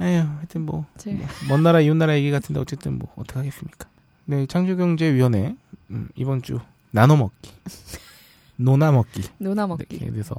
에휴 0.00 0.24
하여튼 0.38 0.62
뭐 0.62 0.86
제- 0.96 1.16
먼 1.48 1.62
나라 1.62 1.80
이웃 1.80 1.94
나라 1.96 2.16
얘기 2.16 2.30
같은데 2.30 2.60
어쨌든 2.60 2.98
뭐 2.98 3.12
어떻게 3.16 3.38
하겠습니까? 3.38 3.88
네 4.24 4.46
창조경제위원회 4.46 5.54
음, 5.90 6.08
이번 6.16 6.42
주 6.42 6.58
나눠 6.90 7.16
먹기. 7.16 7.52
노나 8.56 8.92
먹기. 8.92 9.22
노나 9.38 9.66
먹기. 9.66 9.98
돼서. 10.12 10.36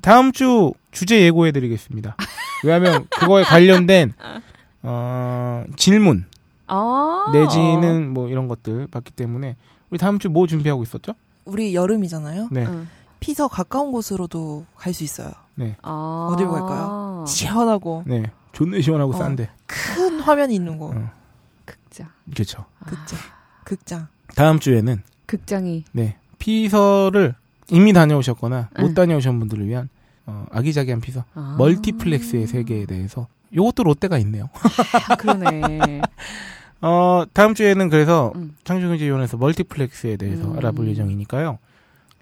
다음 0.00 0.32
주 0.32 0.72
주제 0.92 1.20
예고해 1.22 1.52
드리겠습니다. 1.52 2.16
왜냐하면 2.64 3.06
그거에 3.10 3.42
관련된 3.44 4.14
어, 4.84 5.64
질문 5.76 6.26
아. 6.66 7.30
내지는 7.32 8.10
뭐 8.12 8.28
이런 8.28 8.48
것들 8.48 8.86
봤기 8.88 9.12
때문에 9.12 9.56
우리 9.90 9.98
다음 9.98 10.18
주 10.18 10.28
뭐 10.28 10.46
준비하고 10.46 10.82
있었죠? 10.82 11.14
우리 11.44 11.74
여름이잖아요. 11.74 12.48
네. 12.50 12.66
응. 12.66 12.88
피서 13.20 13.48
가까운 13.48 13.92
곳으로도 13.92 14.66
갈 14.76 14.92
수 14.92 15.04
있어요. 15.04 15.30
아. 15.82 16.28
어딜 16.32 16.46
갈까요? 16.48 17.24
시원하고 17.26 18.02
네. 18.06 18.24
존나 18.52 18.80
시원하고 18.80 19.14
어. 19.14 19.16
싼데. 19.16 19.48
큰 19.66 20.20
화면이 20.20 20.54
있는 20.54 20.76
곳. 20.78 20.94
어. 20.96 21.10
극장. 21.64 22.08
그렇죠. 22.32 22.64
극장. 22.86 23.18
극장. 23.64 24.06
다음 24.36 24.58
주에는 24.58 25.02
극장이 25.26 25.84
네. 25.92 26.16
피서를 26.38 27.34
이미 27.70 27.92
다녀오셨거나 27.94 28.70
못 28.78 28.88
응. 28.88 28.94
다녀오신 28.94 29.38
분들을 29.38 29.66
위한 29.66 29.88
어, 30.26 30.44
아기자기한 30.50 31.00
피서 31.00 31.24
아. 31.34 31.54
멀티플렉스의 31.58 32.46
세계에 32.46 32.84
대해서 32.86 33.28
요것도 33.54 33.84
롯데가 33.84 34.18
있네요. 34.18 34.48
아, 35.08 35.16
그러네. 35.16 36.00
어, 36.80 37.24
다음 37.32 37.54
주에는 37.54 37.88
그래서 37.88 38.32
음. 38.36 38.56
창조경제위원회에서 38.64 39.36
멀티플렉스에 39.36 40.16
대해서 40.16 40.50
음. 40.50 40.56
알아볼 40.58 40.88
예정이니까요. 40.88 41.58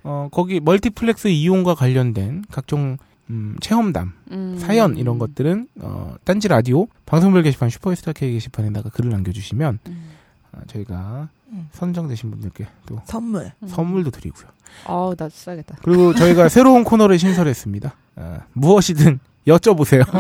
어, 0.05 0.29
거기 0.31 0.61
멀티플렉스 0.61 1.29
이용과 1.29 1.75
관련된 1.75 2.45
각종 2.51 2.97
음, 3.31 3.57
체험담, 3.61 4.13
음. 4.33 4.57
사연 4.59 4.97
이런 4.99 5.19
것들은 5.19 5.69
어, 5.81 6.17
딴지 6.25 6.49
라디오 6.49 6.87
방송별 7.07 7.45
게시판 7.45 7.71
슈퍼스타 7.71 8.13
K 8.13 8.33
게시판에다가 8.33 8.91
글을 8.91 9.11
남겨주시면 9.11 9.79
음. 9.89 10.11
어, 10.53 10.61
저희가 10.67 11.29
음. 11.49 11.69
선정되신 11.73 12.31
분들께 12.31 12.67
또 12.87 13.01
선물. 13.05 13.53
음. 13.63 13.69
선물도 13.69 14.11
드리고요. 14.11 14.49
어우, 14.87 15.15
나 15.17 15.29
써야겠다. 15.29 15.79
그리고 15.83 16.15
저희가 16.15 16.49
새로운 16.49 16.85
코너를 16.85 17.19
신설했습니다. 17.19 17.95
어, 18.17 18.39
무엇이든 18.53 19.19
여쭤보세요. 19.47 20.05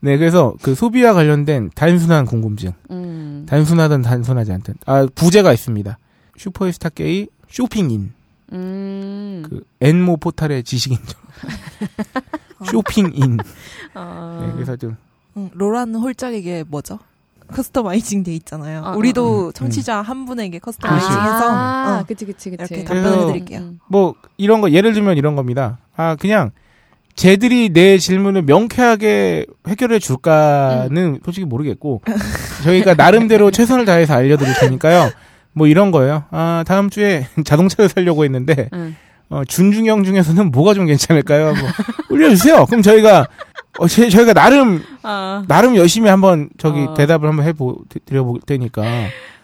네, 0.00 0.18
그래서 0.18 0.54
그 0.62 0.74
소비와 0.74 1.14
관련된 1.14 1.70
단순한 1.74 2.26
궁금증, 2.26 2.72
음. 2.90 3.46
단순하든 3.48 4.02
단순하지 4.02 4.52
않든 4.52 4.74
아 4.86 5.06
부제가 5.14 5.52
있습니다. 5.52 5.98
슈퍼스타 6.36 6.90
K 6.90 7.28
쇼핑인 7.48 8.12
음. 8.52 9.44
그 9.48 9.62
N모 9.80 10.18
포탈의 10.18 10.64
지식인처럼 10.64 11.24
쇼핑인. 12.70 13.38
아. 13.94 14.44
네, 14.46 14.52
그래서 14.54 14.76
좀 14.76 14.96
음, 15.36 15.50
로라는 15.52 15.96
홀짝에게 15.96 16.64
뭐죠? 16.68 16.98
customizing 17.54 18.22
돼 18.24 18.32
있잖아요. 18.34 18.82
아, 18.84 18.90
우리도 18.96 19.46
음, 19.48 19.52
청취자 19.52 20.02
한 20.02 20.24
분에게 20.26 20.58
그렇지. 20.58 20.78
customizing해서 20.78 21.50
아, 21.50 21.98
어, 22.00 22.04
그치, 22.06 22.26
그치, 22.26 22.50
그치. 22.50 22.74
이렇게 22.74 22.84
그래서- 22.84 23.10
답변해드릴게요. 23.10 23.60
음. 23.60 23.78
뭐 23.88 24.14
이런 24.36 24.60
거 24.60 24.70
예를 24.70 24.92
들면 24.92 25.16
이런 25.16 25.36
겁니다. 25.36 25.78
아 25.96 26.16
그냥 26.16 26.50
쟤들이 27.14 27.68
내 27.72 27.96
질문을 27.98 28.42
명쾌하게 28.42 29.46
해결해 29.68 29.98
줄까는 30.00 31.20
솔직히 31.24 31.46
모르겠고 31.46 32.02
저희가 32.64 32.94
나름대로 32.94 33.50
최선을 33.52 33.84
다해서 33.84 34.14
알려드릴 34.14 34.52
테니까요. 34.60 35.10
뭐 35.52 35.68
이런 35.68 35.92
거예요. 35.92 36.24
아 36.32 36.64
다음 36.66 36.90
주에 36.90 37.28
자동차를 37.44 37.88
사려고 37.88 38.24
했는데 38.24 38.68
응. 38.72 38.96
어, 39.30 39.42
준중형 39.44 40.04
중에서는 40.04 40.50
뭐가 40.50 40.74
좀 40.74 40.86
괜찮을까요? 40.86 41.54
뭐 41.54 41.68
올려주세요. 42.10 42.66
그럼 42.66 42.82
저희가 42.82 43.26
어, 43.78 43.88
제, 43.88 44.08
저희가 44.08 44.32
나름 44.32 44.82
아. 45.02 45.44
나름 45.48 45.76
열심히 45.76 46.08
한번 46.08 46.48
저기 46.58 46.82
어. 46.84 46.94
대답을 46.94 47.28
한번 47.28 47.44
해보 47.46 47.84
드려볼 48.04 48.40
테니까 48.46 48.82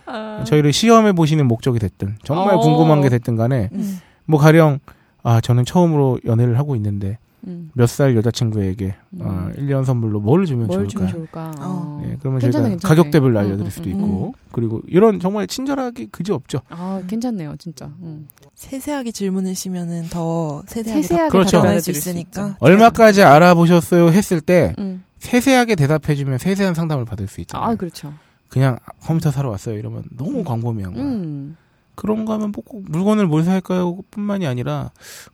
아. 0.06 0.44
저희를 0.44 0.72
시험해 0.72 1.12
보시는 1.12 1.46
목적이 1.46 1.78
됐든 1.78 2.18
정말 2.24 2.54
어. 2.54 2.58
궁금한 2.58 3.00
게 3.00 3.08
됐든 3.08 3.36
간에 3.36 3.70
음. 3.72 4.00
뭐 4.26 4.38
가령 4.38 4.78
아 5.22 5.40
저는 5.40 5.64
처음으로 5.64 6.20
연애를 6.24 6.58
하고 6.58 6.76
있는데 6.76 7.18
음. 7.46 7.70
몇살 7.74 8.16
여자친구에게 8.16 8.94
음. 9.14 9.20
어, 9.22 9.50
1년 9.56 9.84
선물로 9.84 10.20
뭘 10.20 10.44
주면 10.46 10.66
뭘 10.66 10.88
좋을까? 10.88 10.90
주면 10.90 11.08
좋을까? 11.10 11.52
어. 11.60 12.00
네, 12.04 12.16
그러면 12.20 12.40
괜찮네, 12.40 12.52
저희가 12.64 12.68
괜찮네. 12.68 12.94
가격대별로 12.94 13.32
음, 13.32 13.36
알려드릴 13.38 13.66
음, 13.66 13.70
수도 13.70 13.90
음, 13.90 13.94
있고 13.94 14.34
그리고 14.52 14.82
이런 14.86 15.20
정말 15.20 15.46
친절하기 15.46 16.08
그지 16.08 16.32
없죠. 16.32 16.60
아, 16.68 17.00
괜찮네요, 17.06 17.56
진짜. 17.58 17.86
음. 18.02 18.28
세세하게 18.54 19.12
질문하시면은 19.12 20.08
더 20.10 20.62
세세하게, 20.66 21.02
세세하게 21.02 21.30
그렇죠. 21.30 21.56
답변할 21.58 21.80
수 21.80 21.90
있으니까. 21.90 22.46
있죠. 22.48 22.56
얼마까지 22.60 23.22
알아보셨어요 23.22 24.08
했을 24.10 24.40
때 24.40 24.74
음. 24.78 25.04
세세하게 25.18 25.74
대답해주면 25.76 26.38
세세한 26.38 26.74
상담을 26.74 27.04
받을 27.04 27.26
수 27.26 27.40
있잖아요. 27.42 27.70
아, 27.70 27.74
그렇죠. 27.74 28.12
그냥 28.48 28.78
컴퓨터 29.02 29.30
사러 29.30 29.48
왔어요 29.50 29.78
이러면 29.78 30.02
너무 30.16 30.42
광범위한 30.44 30.92
거야. 30.94 31.04
음. 32.00 32.02
그런 32.02 32.24
거 32.24 32.32
하면 32.34 32.52
뭐 32.52 32.62
꼭 32.64 32.84
물건을 32.88 33.26
뭘 33.26 33.44
살까요? 33.44 33.98
뿐만이 34.10 34.46
아니라 34.46 34.90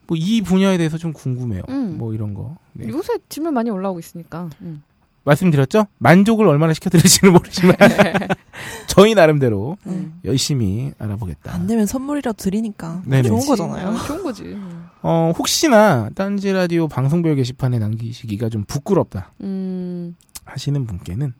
뭐 0.07 0.17
이 0.19 0.43
분야에 0.43 0.77
대해서 0.79 0.99
좀 0.99 1.12
궁금해요. 1.12 1.62
음. 1.69 1.97
뭐 1.99 2.12
이런 2.14 2.35
거. 2.35 2.57
네. 2.73 2.89
요새 2.89 3.14
질문 3.29 3.55
많이 3.55 3.71
올라오고 3.71 3.99
있으니까. 3.99 4.51
음. 4.62 4.83
말씀드렸죠? 5.25 5.87
만족을 5.99 6.47
얼마나 6.47 6.73
시켜드릴지는 6.73 7.33
모르지만 7.33 7.75
저희 8.87 9.14
나름대로 9.14 9.77
음. 9.87 10.21
열심히 10.25 10.93
알아보겠다. 10.99 11.53
안 11.53 11.67
되면 11.67 11.85
선물이라도 11.87 12.37
드리니까 12.37 13.03
네네. 13.05 13.29
좋은 13.29 13.39
그치. 13.41 13.49
거잖아요. 13.51 13.89
어, 13.89 13.97
좋은 14.07 14.23
거지. 14.23 14.57
어, 15.03 15.33
혹시나 15.37 16.09
딴지 16.14 16.53
라디오 16.53 16.87
방송별 16.87 17.35
게시판에 17.37 17.79
남기시기가 17.81 18.49
좀 18.51 18.62
부끄럽다 18.69 19.33
음, 19.41 20.14
하시는 20.45 20.87
분께는 20.87 21.35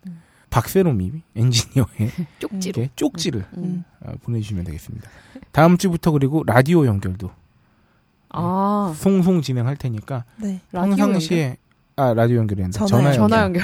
박세롬이 0.49 1.11
엔지니어의 1.35 2.11
쪽지로. 2.39 2.85
쪽지를 2.95 3.45
음. 3.57 3.83
어, 4.01 4.13
보내주시면 4.23 4.63
되겠습니다. 4.65 5.09
다음 5.51 5.77
주부터 5.77 6.11
그리고 6.11 6.43
라디오 6.45 6.85
연결도 6.85 7.31
아, 8.29 8.93
송송 8.97 9.41
진행할 9.41 9.75
테니까 9.77 10.25
네. 10.37 10.59
라디오 10.71 10.95
평상시에 10.95 11.57
아 11.95 12.13
라디오 12.13 12.37
연결이 12.37 12.63
아니라 12.63 12.85
전화 12.85 12.87
전화, 12.87 13.13
전화 13.13 13.41
연결. 13.43 13.61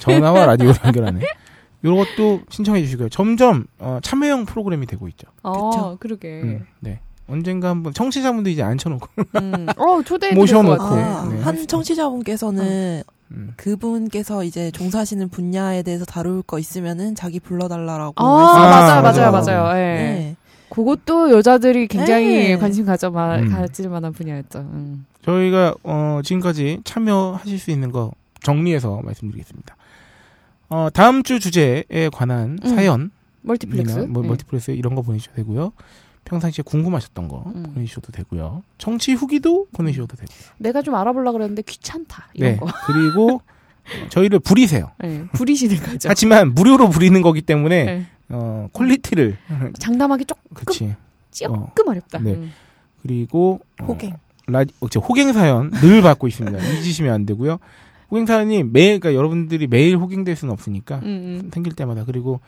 전화 0.00 0.32
와 0.32 0.46
라디오 0.46 0.72
연결하네. 0.84 1.20
요것도 1.84 2.42
신청해 2.48 2.82
주시고요. 2.84 3.08
점점 3.08 3.66
어, 3.78 3.98
참여형 4.02 4.44
프로그램이 4.46 4.86
되고 4.86 5.08
있죠. 5.08 5.26
어, 5.42 5.70
그쵸. 5.70 5.96
그러게. 6.00 6.40
음, 6.42 6.66
네. 6.80 7.00
언젠가 7.28 7.70
한번 7.70 7.92
청취자분들 7.94 8.52
이제 8.52 8.62
앉혀놓고 8.62 9.08
음. 9.40 9.66
어, 9.76 10.02
초대해 10.04 10.34
모셔놓고. 10.34 10.76
것 10.76 10.82
같아. 10.84 11.22
아, 11.22 11.28
네, 11.28 11.40
한 11.40 11.66
청취자분께서는 11.66 13.02
음. 13.34 13.52
그분께서 13.56 14.44
이제 14.44 14.70
종사하시는 14.70 15.28
분야에 15.28 15.82
대해서 15.82 16.04
다룰 16.04 16.42
거 16.42 16.58
있으면은 16.58 17.14
자기 17.14 17.40
불러달라라고 17.40 18.14
아, 18.16 18.24
맞아요, 18.24 19.02
맞아요. 19.02 19.30
맞아요, 19.30 19.62
맞아요. 19.62 19.78
예. 19.78 19.82
네. 19.82 20.36
그것도 20.68 21.30
여자들이 21.32 21.86
굉장히 21.86 22.26
네. 22.26 22.56
관심 22.56 22.86
가져 22.86 23.10
마, 23.10 23.36
음. 23.36 23.50
가질 23.50 23.88
만한 23.90 24.12
분야였죠. 24.12 24.60
음. 24.60 25.06
저희가 25.22 25.74
어, 25.82 26.20
지금까지 26.24 26.80
참여하실 26.84 27.58
수 27.58 27.70
있는 27.70 27.92
거 27.92 28.12
정리해서 28.42 29.00
말씀드리겠습니다. 29.04 29.76
어, 30.70 30.88
다음 30.92 31.22
주 31.22 31.38
주제에 31.38 32.08
관한 32.12 32.58
음. 32.64 32.68
사연, 32.74 33.10
멀티플렉스. 33.42 33.98
뭐 34.08 34.24
예. 34.24 34.28
멀티플렉스 34.28 34.70
이런 34.72 34.94
거 34.94 35.02
보내주셔도 35.02 35.36
되고요. 35.36 35.72
평상시에 36.24 36.62
궁금하셨던 36.64 37.28
거 37.28 37.42
음. 37.54 37.62
보내주셔도 37.74 38.12
되고요. 38.12 38.62
청취 38.78 39.14
후기도 39.14 39.66
보내주셔도 39.72 40.16
되고요. 40.16 40.38
내가 40.58 40.82
좀 40.82 40.94
알아보려고 40.94 41.38
그랬는데 41.38 41.62
귀찮다. 41.62 42.28
이런 42.34 42.52
네. 42.52 42.56
거. 42.56 42.66
그리고 42.86 43.36
어, 43.36 44.08
저희를 44.08 44.38
부리세요. 44.38 44.92
네, 45.02 45.24
부리시는 45.32 45.76
거죠. 45.78 46.08
하지만 46.08 46.54
무료로 46.54 46.90
부리는 46.90 47.20
거기 47.22 47.42
때문에 47.42 47.84
네. 47.84 48.06
어, 48.28 48.68
퀄리티를 48.72 49.36
장담하기 49.78 50.24
조금 50.24 50.42
그치. 50.54 50.94
조금 51.30 51.88
어렵다. 51.88 52.18
네. 52.20 52.34
음. 52.34 52.52
그리고 53.02 53.60
어, 53.80 53.86
호갱. 53.86 54.14
어, 54.80 54.88
저 54.88 55.00
호갱 55.00 55.32
사연 55.32 55.70
늘 55.70 56.02
받고 56.02 56.28
있습니다. 56.28 56.58
잊으시면 56.78 57.12
안 57.12 57.26
되고요. 57.26 57.58
호갱 58.10 58.26
사연이 58.26 58.62
매일, 58.62 59.00
그러니까 59.00 59.14
여러분들이 59.18 59.66
매일 59.66 59.96
호갱될 59.96 60.36
수는 60.36 60.52
없으니까 60.52 60.96
음, 60.98 61.04
음. 61.44 61.50
생길 61.52 61.74
때마다 61.74 62.04
그리고 62.04 62.40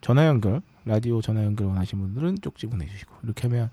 전화 0.00 0.26
연결, 0.26 0.60
라디오 0.84 1.20
전화 1.22 1.44
연결 1.44 1.66
원하시는 1.68 2.02
분들은 2.04 2.38
쪽지 2.42 2.66
보내주시고 2.66 3.14
이렇게 3.24 3.48
하면 3.48 3.70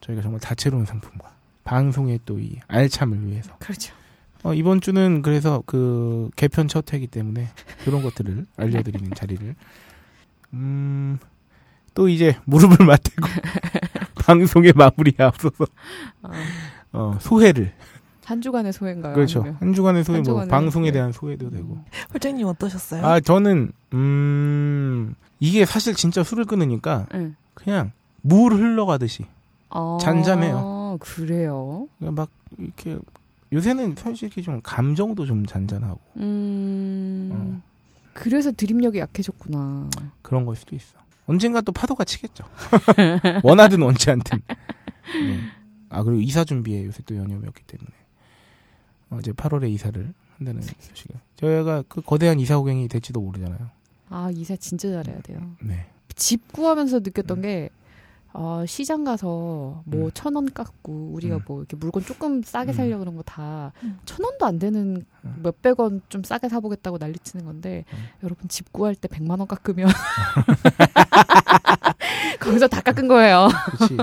저희가 0.00 0.22
정말 0.22 0.40
다채로운 0.40 0.84
상품과 0.86 1.30
방송의 1.64 2.20
또 2.26 2.38
이 2.38 2.58
알참을 2.68 3.26
위해서 3.26 3.56
그렇죠. 3.58 3.94
어, 4.42 4.54
이번 4.54 4.80
주는 4.80 5.20
그래서 5.22 5.62
그 5.66 6.30
개편 6.36 6.66
첫 6.68 6.90
회이기 6.92 7.06
때문에 7.08 7.48
그런 7.84 8.02
것들을 8.02 8.46
알려드리는 8.56 9.10
자리를 9.14 9.54
음. 10.54 11.18
또 11.94 12.08
이제 12.08 12.36
무릎을 12.44 12.86
맞대고 12.86 13.26
방송의 14.24 14.72
마무리에 14.76 15.14
앞서서 15.18 15.66
아, 16.22 16.30
어, 16.92 17.18
소회를 17.20 17.72
한 18.24 18.40
주간의 18.40 18.72
소행가요? 18.72 19.12
그렇죠 19.14 19.40
아니면? 19.40 19.56
한 19.60 19.74
주간의 19.74 20.04
소회 20.04 20.16
한 20.18 20.22
뭐 20.22 20.32
주간의 20.32 20.48
방송에 20.48 20.84
소회. 20.86 20.92
대한 20.92 21.12
소회도 21.12 21.50
되고 21.50 21.84
홀장님 22.14 22.46
어떠셨어요? 22.46 23.04
아 23.04 23.18
저는 23.20 23.72
음 23.92 25.14
이게 25.40 25.64
사실 25.64 25.94
진짜 25.94 26.22
술을 26.22 26.44
끊으니까 26.44 27.06
네. 27.12 27.32
그냥 27.54 27.92
물 28.20 28.52
흘러가듯이 28.52 29.24
아, 29.70 29.98
잔잔해요. 30.00 30.98
그래요. 31.00 31.88
그냥 31.98 32.14
막 32.14 32.28
이렇게 32.58 32.98
요새는 33.52 33.94
솔직히 33.96 34.42
좀 34.42 34.60
감정도 34.62 35.26
좀 35.26 35.44
잔잔하고 35.46 35.98
음. 36.18 37.30
어. 37.32 37.62
그래서 38.12 38.52
드립력이 38.52 38.98
약해졌구나. 38.98 39.88
그런 40.22 40.44
걸 40.44 40.56
수도 40.56 40.76
있어 40.76 40.98
언젠가 41.26 41.60
또 41.60 41.70
파도가 41.72 42.04
치겠죠 42.04 42.44
원하든 43.44 43.80
원치 43.82 44.10
않든 44.10 44.40
네. 44.48 45.40
아 45.88 46.02
그리고 46.02 46.20
이사 46.20 46.44
준비에 46.44 46.84
요새 46.84 47.02
또 47.06 47.16
연휴였기 47.16 47.62
때문에 47.66 47.90
어, 49.10 49.18
이제 49.20 49.32
8월에 49.32 49.70
이사를 49.70 50.12
한다는 50.38 50.62
소식을 50.78 51.16
저희가 51.36 51.84
그 51.88 52.00
거대한 52.02 52.40
이사 52.40 52.56
호갱이 52.56 52.88
될지도 52.88 53.20
모르잖아요 53.20 53.70
아, 54.10 54.30
이사 54.34 54.56
진짜 54.56 54.90
잘해야 54.90 55.20
돼요. 55.22 55.40
네 55.60 55.86
집 56.16 56.52
구하면서 56.52 56.98
느꼈던 56.98 57.40
게, 57.40 57.70
어, 58.34 58.64
시장 58.66 59.04
가서 59.04 59.82
뭐 59.86 60.06
음. 60.06 60.10
천원 60.12 60.52
깎고, 60.52 61.12
우리가 61.14 61.36
음. 61.36 61.40
뭐 61.46 61.60
이렇게 61.60 61.76
물건 61.78 62.04
조금 62.04 62.42
싸게 62.42 62.72
음. 62.72 62.74
살려고 62.74 62.98
그런 63.00 63.16
거다 63.16 63.72
음. 63.82 63.98
천 64.04 64.22
원도 64.22 64.44
안 64.44 64.58
되는 64.58 65.06
음. 65.24 65.40
몇백 65.42 65.80
원 65.80 66.02
좀 66.10 66.22
싸게 66.22 66.50
사보겠다고 66.50 66.98
난리 66.98 67.18
치는 67.20 67.46
건데, 67.46 67.86
음. 67.94 67.98
여러분 68.22 68.48
집 68.48 68.70
구할 68.70 68.94
때 68.94 69.08
백만 69.08 69.38
원 69.38 69.48
깎으면, 69.48 69.88
거기서 72.40 72.68
다 72.68 72.82
깎은 72.82 73.08
거예요. 73.08 73.48
그렇지 73.76 73.96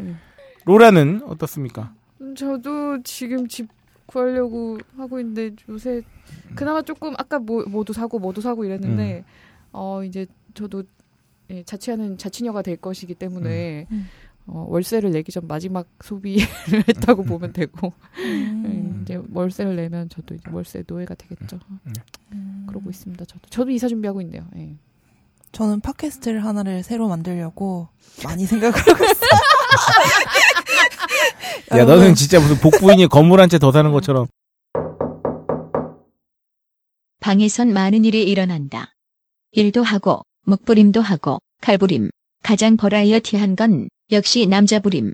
음. 0.00 0.18
로라는 0.66 1.22
어떻습니까 1.26 1.94
음, 2.20 2.34
저도 2.34 3.02
지금 3.02 3.48
집 3.48 3.68
구하려고 4.06 4.78
하고 4.96 5.18
있는데 5.20 5.54
요새 5.68 6.02
그나마 6.54 6.82
조금 6.82 7.14
아까 7.18 7.38
뭐 7.38 7.64
뭐도 7.64 7.92
사고 7.92 8.18
뭐도 8.18 8.40
사고 8.42 8.64
이랬는데 8.64 9.24
어 9.72 10.02
이제 10.04 10.26
저도 10.54 10.84
예, 11.50 11.62
자취하는 11.64 12.18
자취녀가 12.18 12.62
될 12.62 12.76
것이기 12.76 13.14
때문에 13.14 13.86
음. 13.90 14.08
어, 14.46 14.66
월세를 14.68 15.10
내기 15.12 15.30
전 15.32 15.46
마지막 15.46 15.86
소비를 16.02 16.46
했다고 16.88 17.24
보면 17.24 17.52
되고 17.52 17.92
음. 18.18 18.64
예, 18.66 19.02
이제 19.02 19.20
월세를 19.32 19.76
내면 19.76 20.08
저도 20.08 20.34
이제 20.34 20.44
월세 20.50 20.82
노예가 20.86 21.14
되겠죠. 21.14 21.58
음. 22.32 22.66
그러고 22.68 22.90
있습니다. 22.90 23.24
저도 23.24 23.40
저도 23.50 23.70
이사 23.70 23.88
준비하고 23.88 24.20
있네요. 24.22 24.46
예. 24.56 24.74
저는 25.52 25.80
팟캐스트를 25.80 26.44
하나를 26.44 26.82
새로 26.82 27.08
만들려고 27.08 27.88
많이 28.24 28.46
생각을 28.46 28.74
하고 28.74 29.04
있어요. 29.04 29.30
야 31.78 31.84
너는 31.84 32.14
진짜 32.14 32.40
무슨 32.40 32.56
복부인이 32.56 33.06
건물 33.08 33.40
한 33.40 33.48
채 33.48 33.58
더 33.58 33.70
사는 33.72 33.90
것처럼 33.92 34.26
방에선 37.20 37.72
많은 37.72 38.04
일이 38.04 38.22
일어난다. 38.24 38.91
일도 39.54 39.82
하고, 39.82 40.22
먹부림도 40.46 41.02
하고, 41.02 41.38
칼부림. 41.60 42.08
가장 42.42 42.78
버라이어티한 42.78 43.54
건 43.54 43.90
역시 44.10 44.46
남자부림. 44.46 45.12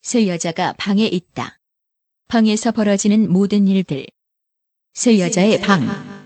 세 0.00 0.26
여자가 0.28 0.72
방에 0.78 1.04
있다. 1.06 1.58
방에서 2.28 2.72
벌어지는 2.72 3.30
모든 3.30 3.68
일들. 3.68 4.06
세 4.94 5.20
여자의 5.20 5.60
방. 5.60 6.23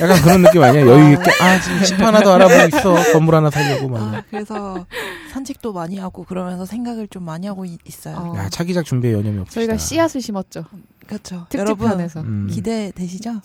약간 0.00 0.22
그런 0.22 0.42
느낌 0.42 0.62
아니야? 0.62 0.86
여유 0.86 1.12
있게 1.14 1.30
아 1.40 1.60
지금 1.60 1.82
집 1.82 2.00
하나 2.00 2.20
더 2.20 2.34
알아보고 2.34 2.76
있어 2.76 3.12
건물 3.12 3.34
하나 3.34 3.50
살려고 3.50 3.88
막. 3.88 4.14
아, 4.14 4.22
그래서 4.30 4.86
산책도 5.32 5.72
많이 5.72 5.98
하고 5.98 6.24
그러면서 6.24 6.64
생각을 6.64 7.08
좀 7.08 7.24
많이 7.24 7.46
하고 7.46 7.64
있, 7.64 7.78
어요 8.06 8.16
어, 8.16 8.36
야 8.36 8.48
차기작 8.48 8.84
준비에 8.84 9.12
여념이 9.12 9.38
없으시다. 9.40 9.60
저희가 9.60 9.76
씨앗을 9.76 10.20
심었죠. 10.20 10.64
그렇죠. 11.06 11.46
여러분 11.54 11.88
특집판에서. 11.88 12.20
음. 12.20 12.48
기대되시죠? 12.50 13.40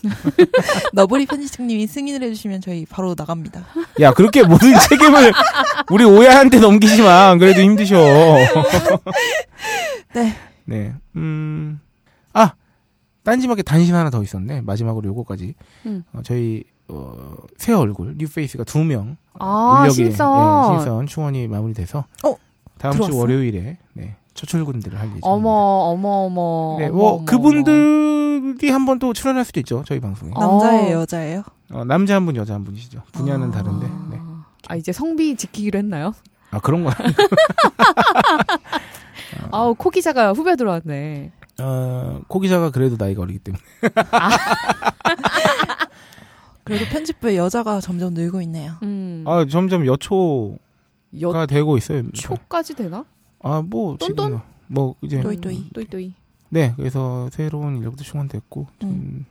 너브리 0.94 1.26
편집장님이 1.26 1.88
승인을 1.88 2.22
해주시면 2.24 2.62
저희 2.62 2.86
바로 2.86 3.16
나갑니다. 3.18 3.66
야 4.02 4.14
그렇게 4.14 4.44
모든 4.44 4.74
책임을 4.88 5.34
우리 5.90 6.04
오야한테 6.06 6.60
넘기지 6.60 7.02
마. 7.02 7.30
안 7.30 7.40
그래도 7.40 7.62
힘드셔. 7.62 7.96
네. 10.14 10.36
네. 10.66 10.94
음. 11.16 11.80
아 13.26 13.32
딴지마켓 13.32 13.66
단신 13.66 13.96
하나 13.96 14.10
더 14.10 14.22
있었네. 14.22 14.62
마지막으로 14.62 15.10
요거까지. 15.10 15.56
음. 15.88 16.04
어, 16.14 16.20
저희 16.24 16.64
어, 16.88 17.36
새 17.58 17.74
얼굴 17.74 18.14
뉴페이스가 18.18 18.64
두 18.64 18.84
명. 18.84 19.18
아 19.40 19.80
인력이, 19.82 19.96
신선. 19.96 20.74
예, 20.74 20.78
신선 20.78 21.08
충원이 21.08 21.48
마무리돼서 21.48 22.06
어, 22.24 22.36
다음 22.78 22.92
주 22.94 22.98
들어왔어? 23.00 23.18
월요일에 23.18 23.78
네, 23.94 24.16
첫 24.36 24.46
출근들을 24.48 24.94
할 24.98 25.06
예정입니다. 25.08 25.28
어머 25.28 25.50
어머 25.50 26.10
어머. 26.26 26.78
네, 26.80 26.90
뭐 26.90 27.14
어머, 27.16 27.26
그분들이 27.26 28.70
한 28.70 28.86
번 28.86 29.00
또 29.00 29.12
출연할 29.14 29.44
수도 29.44 29.60
있죠. 29.62 29.84
저희 29.88 30.00
방송에. 30.00 30.32
어. 30.36 30.40
남자예요, 30.40 31.00
여자예요? 31.00 31.44
어, 31.72 31.84
남자 31.84 32.16
한 32.16 32.26
분, 32.26 32.36
여자 32.36 32.54
한 32.54 32.64
분이시죠. 32.64 33.02
분야는 33.14 33.48
아. 33.50 33.52
다른데. 33.52 33.88
네. 34.12 34.22
아 34.68 34.76
이제 34.76 34.92
성비 34.92 35.36
지키기로 35.36 35.80
했나요? 35.80 36.14
아 36.52 36.60
그런 36.60 36.84
건 36.84 36.94
아니고. 36.98 37.24
아우 39.52 39.74
코 39.76 39.90
기자가 39.90 40.34
후배 40.34 40.56
들어왔네. 40.56 41.32
어, 41.60 42.22
코 42.28 42.40
기자가 42.40 42.72
그래도 42.72 42.96
나이가 42.98 43.22
어리기 43.22 43.40
때문에. 43.40 43.64
그래도 46.64 46.86
편집부에 46.86 47.38
여자가 47.38 47.80
점점 47.80 48.14
늘고 48.14 48.42
있네요. 48.42 48.74
음. 48.84 49.24
아 49.28 49.46
점점 49.46 49.86
여초가 49.86 50.58
여 51.22 51.46
되고 51.46 51.78
있어요. 51.78 52.10
초까지 52.12 52.74
되나? 52.74 53.06
아, 53.40 53.62
뭐, 53.62 53.96
똔똔? 53.98 54.26
지금, 54.26 54.40
뭐, 54.66 54.96
이제. 55.02 55.22
또이또이. 55.22 55.70
또이또이. 55.72 56.16
네, 56.50 56.74
그래서 56.78 57.30
새로운 57.32 57.78
인력도 57.78 58.04
충원됐고, 58.04 58.68
좀 58.80 58.90
음. 58.90 59.26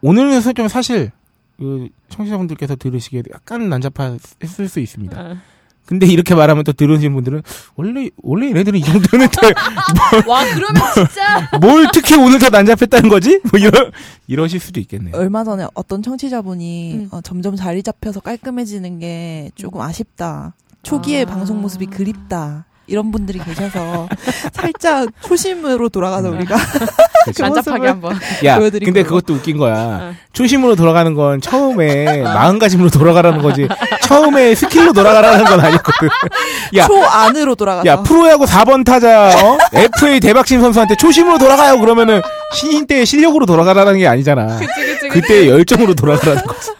오늘은 0.00 0.40
좀 0.54 0.68
사실, 0.68 1.12
그, 1.58 1.90
청취자분들께서 2.08 2.76
들으시기에 2.76 3.24
약간 3.30 3.68
난잡했을 3.68 4.68
수 4.68 4.80
있습니다. 4.80 5.20
아. 5.20 5.42
근데 5.88 6.04
이렇게 6.06 6.34
말하면 6.34 6.64
또 6.64 6.74
들으시는 6.74 7.14
분들은, 7.14 7.42
원래, 7.74 8.10
원래 8.22 8.48
얘네들은 8.48 8.78
이 8.78 8.82
정도였는데, 8.82 9.54
와 10.28 10.44
그러면 10.44 10.82
진짜 10.92 11.48
뭘 11.62 11.88
특히 11.94 12.14
오늘 12.14 12.38
더 12.38 12.50
난잡했다는 12.50 13.08
거지? 13.08 13.40
뭐 13.50 13.58
이러, 13.58 13.90
이러실 14.26 14.60
수도 14.60 14.80
있겠네요. 14.80 15.16
얼마 15.16 15.44
전에 15.44 15.66
어떤 15.72 16.02
청취자분이 16.02 16.94
음. 16.94 17.08
어, 17.10 17.22
점점 17.22 17.56
자리 17.56 17.82
잡혀서 17.82 18.20
깔끔해지는 18.20 18.98
게 18.98 19.50
조금 19.54 19.80
아쉽다. 19.80 20.52
초기의 20.82 21.22
아. 21.22 21.26
방송 21.26 21.62
모습이 21.62 21.86
그립다. 21.86 22.66
이런 22.88 23.12
분들이 23.12 23.38
계셔서 23.38 24.08
살짝 24.52 25.08
초심으로 25.22 25.90
돌아가서 25.90 26.30
우리가 26.30 26.56
그 27.36 27.42
난잡하게 27.42 27.86
한번. 27.88 28.18
야, 28.44 28.58
근데. 28.58 29.02
그것도 29.02 29.34
웃긴 29.34 29.58
거야. 29.58 29.74
어. 29.76 30.14
초심으로 30.32 30.74
돌아가는 30.76 31.12
건 31.14 31.40
처음에 31.40 32.22
마음가짐으로 32.22 32.88
돌아가라는 32.90 33.42
거지. 33.42 33.68
처음에 34.02 34.54
스킬로 34.54 34.92
돌아가라는 34.92 35.44
건 35.44 35.60
아니거든. 35.60 36.08
야, 36.76 36.86
초 36.86 37.04
안으로 37.04 37.54
돌아가서 37.54 37.86
야, 37.86 38.02
프로야구 38.02 38.44
4번 38.46 38.84
타자, 38.84 39.28
어? 39.28 39.58
FA 39.74 40.20
대박신 40.20 40.60
선수한테 40.60 40.96
초심으로 40.96 41.38
돌아가요. 41.38 41.78
그러면은 41.78 42.22
신인 42.54 42.86
때의 42.86 43.04
실력으로 43.04 43.44
돌아가라는 43.44 43.98
게 43.98 44.06
아니잖아. 44.06 44.58
그치 44.58 44.86
그치. 44.86 45.08
그때의 45.08 45.48
열정으로 45.48 45.94
돌아가라는 45.94 46.42
거지. 46.44 46.70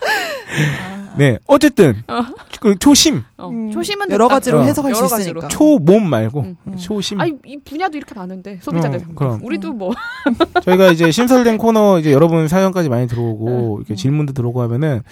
네, 1.18 1.38
어쨌든 1.46 2.02
어. 2.08 2.22
그 2.60 2.78
초심, 2.78 3.22
어. 3.36 3.48
음, 3.48 3.70
초심은 3.70 4.10
여러 4.10 4.26
됐다. 4.26 4.34
가지로 4.36 4.60
어. 4.60 4.62
해석할 4.62 4.94
수 4.94 4.98
여러 5.00 5.08
가지로. 5.08 5.38
있으니까. 5.40 5.48
초몸 5.48 6.08
말고 6.08 6.40
음, 6.40 6.56
음. 6.66 6.76
초심. 6.76 7.20
아니 7.20 7.34
이 7.44 7.58
분야도 7.58 7.96
이렇게 7.96 8.14
많은데 8.14 8.58
소비자들. 8.62 9.00
어, 9.00 9.14
그럼. 9.14 9.40
우리도 9.42 9.72
뭐 9.72 9.92
저희가 10.64 10.90
이제 10.92 11.10
신설된 11.10 11.58
코너 11.58 11.98
이제 11.98 12.12
여러분 12.12 12.48
사연까지 12.48 12.88
많이 12.88 13.06
들어오고 13.06 13.76
음. 13.76 13.80
이렇게 13.80 13.94
질문도 13.94 14.32
들어오고 14.32 14.62
하면은 14.62 15.02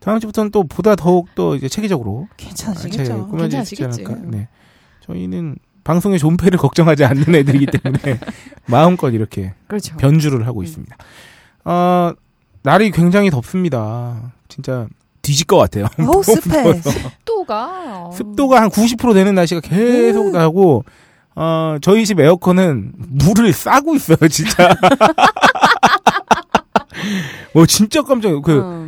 다음 0.00 0.20
주부터는 0.20 0.50
또 0.50 0.64
보다 0.64 0.94
더욱 0.94 1.34
더 1.34 1.56
이제 1.56 1.68
체계적으로 1.68 2.28
괜찮으시겠죠? 2.36 3.04
수 3.04 3.12
있지 3.12 3.76
괜찮으시겠지. 3.76 4.04
않을까. 4.06 4.14
네. 4.28 4.48
저희는 5.06 5.56
방송의 5.84 6.18
존폐를 6.18 6.58
걱정하지 6.58 7.04
않는 7.04 7.34
애들이기 7.34 7.66
때문에 7.66 8.18
마음껏 8.66 9.10
이렇게 9.10 9.54
그렇죠. 9.68 9.96
변주를 9.96 10.46
하고 10.46 10.60
음. 10.60 10.64
있습니다. 10.64 10.96
어, 11.64 12.12
날이 12.62 12.90
굉장히 12.90 13.30
덥습니다. 13.30 14.32
진짜 14.48 14.88
뒤질 15.26 15.46
것 15.46 15.56
같아요. 15.58 15.86
어우 15.98 16.22
습해. 16.22 16.72
습도가 16.80 18.10
습도가 18.12 18.62
한 18.62 18.70
90% 18.70 19.12
되는 19.14 19.34
날씨가 19.34 19.60
계속 19.60 20.30
나고 20.30 20.84
어, 21.34 21.76
저희 21.82 22.06
집 22.06 22.18
에어컨은 22.20 22.92
물을 22.96 23.52
싸고 23.52 23.96
있어요, 23.96 24.16
진짜. 24.30 24.74
뭐 27.52 27.66
진짜 27.66 28.02
깜짝 28.02 28.40
그 28.42 28.60
어. 28.64 28.86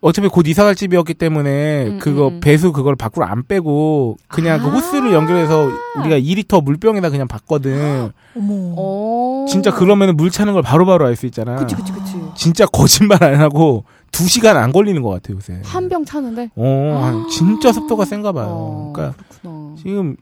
어차피 0.00 0.26
곧 0.28 0.46
이사 0.48 0.64
갈 0.64 0.74
집이었기 0.74 1.14
때문에 1.14 1.86
음, 1.86 1.98
그거 2.00 2.28
음, 2.28 2.34
음. 2.34 2.40
배수 2.40 2.72
그걸 2.72 2.96
밖으로 2.96 3.24
안 3.24 3.44
빼고 3.46 4.16
그냥 4.26 4.58
그 4.60 4.66
아. 4.66 4.70
호스를 4.70 5.12
연결해서 5.12 5.68
우리가 5.98 6.18
2리터 6.18 6.62
물병에다 6.64 7.10
그냥 7.10 7.28
받거든. 7.28 8.10
어머. 8.36 8.74
어. 8.76 9.46
진짜 9.48 9.70
그러면은 9.72 10.16
물 10.16 10.30
차는 10.30 10.54
걸 10.54 10.62
바로바로 10.62 11.06
알 11.06 11.14
수 11.14 11.26
있잖아. 11.26 11.54
그치 11.56 11.76
그치 11.76 11.92
그치. 11.92 12.14
진짜 12.34 12.66
거짓말 12.66 13.22
안 13.22 13.40
하고 13.40 13.84
2시간 14.12 14.56
안 14.56 14.72
걸리는 14.72 15.00
것 15.02 15.08
같아요, 15.10 15.36
요새. 15.36 15.60
한 15.64 15.88
병 15.88 16.04
차는데. 16.04 16.50
어, 16.54 17.00
한- 17.02 17.28
진짜 17.28 17.72
습도가 17.72 18.04
센가 18.04 18.32
봐요. 18.32 18.46
어, 18.48 18.92
그러니까 18.94 19.16
그렇구나. 19.40 19.74
지금 19.76 20.16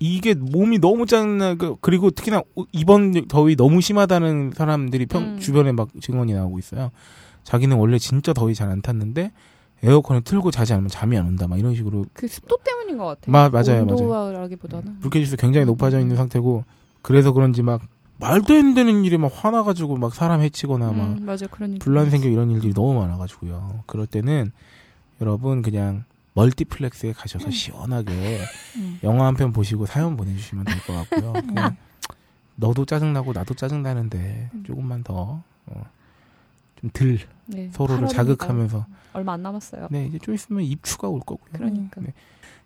이게 0.00 0.34
몸이 0.34 0.78
너무 0.78 1.06
짜증나 1.06 1.54
그- 1.54 1.76
그리고 1.80 2.10
특히나 2.10 2.42
이번 2.72 3.26
더위 3.28 3.56
너무 3.56 3.80
심하다는 3.80 4.52
사람들이 4.54 5.06
평 5.06 5.22
음. 5.22 5.38
주변에 5.40 5.72
막 5.72 5.88
증언이 6.00 6.34
나오고 6.34 6.58
있어요. 6.58 6.90
자기는 7.44 7.76
원래 7.76 7.98
진짜 7.98 8.32
더위 8.32 8.54
잘 8.54 8.70
안 8.70 8.82
탔는데 8.82 9.32
에어컨을 9.82 10.22
틀고 10.22 10.50
자지 10.50 10.72
않으면 10.72 10.88
잠이 10.88 11.16
안 11.18 11.26
온다 11.26 11.46
막 11.46 11.58
이런 11.58 11.74
식으로 11.74 12.06
그 12.12 12.26
습도 12.28 12.56
때문인 12.64 12.96
것 12.98 13.04
같아. 13.06 13.30
마- 13.30 13.48
맞아요, 13.50 13.82
온도라기보다는. 13.82 15.00
불쾌지수 15.00 15.36
굉장히 15.36 15.66
높아져 15.66 15.98
있는 16.00 16.16
상태고 16.16 16.64
그래서 17.02 17.32
그런지 17.32 17.62
막 17.62 17.82
말도 18.24 18.54
안 18.54 18.74
되는 18.74 19.04
일이 19.04 19.18
막 19.18 19.30
화나가지고 19.34 19.96
막 19.98 20.14
사람 20.14 20.40
해치거나 20.40 20.92
막 20.92 21.04
음, 21.18 21.26
맞아. 21.26 21.46
분란 21.80 22.08
생겨 22.10 22.28
이런 22.28 22.50
일들이 22.50 22.72
너무 22.72 22.98
많아가지고요. 23.00 23.84
그럴 23.86 24.06
때는 24.06 24.50
여러분 25.20 25.60
그냥 25.60 26.04
멀티플렉스에 26.32 27.12
가셔서 27.12 27.50
시원하게 27.50 28.40
음. 28.76 28.98
영화 29.04 29.26
한 29.26 29.34
편 29.36 29.52
보시고 29.52 29.86
사연 29.86 30.16
보내주시면 30.16 30.64
될 30.64 30.78
것 30.86 30.94
같고요. 31.08 31.32
그냥 31.46 31.76
너도 32.56 32.84
짜증나고 32.86 33.32
나도 33.34 33.54
짜증나는데 33.54 34.50
조금만 34.64 35.02
더 35.04 35.42
어, 35.66 35.86
좀덜 36.80 37.18
네, 37.46 37.68
서로를 37.72 38.08
8월이니까 38.08 38.10
자극하면서 38.10 38.86
얼마 39.12 39.34
안 39.34 39.42
남았어요. 39.42 39.88
네 39.90 40.06
이제 40.06 40.18
좀 40.18 40.34
있으면 40.34 40.62
입추가 40.62 41.08
올 41.08 41.20
거고요. 41.20 41.50
그러니까. 41.52 42.00
네. 42.00 42.14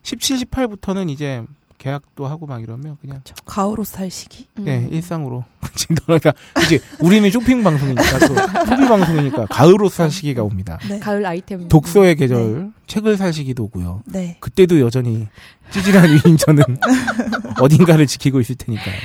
17, 0.02 0.36
18부터는 0.36 1.10
이제 1.10 1.42
계약도 1.78 2.26
하고 2.26 2.46
막 2.46 2.62
이러면 2.62 2.96
그냥 3.00 3.22
가을 3.46 3.78
옷살 3.80 4.10
시기. 4.10 4.46
네 4.56 4.80
음. 4.80 4.92
일상으로 4.92 5.44
그러니까 6.04 6.32
이제 6.64 6.80
우리는 7.00 7.30
쇼핑 7.30 7.62
방송이니까 7.62 8.18
또 8.18 8.34
소비 8.66 8.88
방송이니까 8.88 9.46
가을 9.46 9.80
옷살 9.82 10.10
시기가 10.10 10.42
옵니다. 10.42 10.78
네. 10.88 10.98
가을 10.98 11.24
아이템. 11.24 11.68
독서의 11.68 12.16
계절 12.16 12.72
책을 12.86 13.16
살 13.16 13.32
시기도 13.32 13.64
오고요. 13.64 14.02
네. 14.06 14.36
그때도 14.40 14.80
여전히 14.80 15.28
찌질한 15.70 16.08
위인전은 16.24 16.64
어딘가를 17.60 18.06
지키고 18.06 18.40
있을 18.40 18.56
테니까요. 18.56 18.96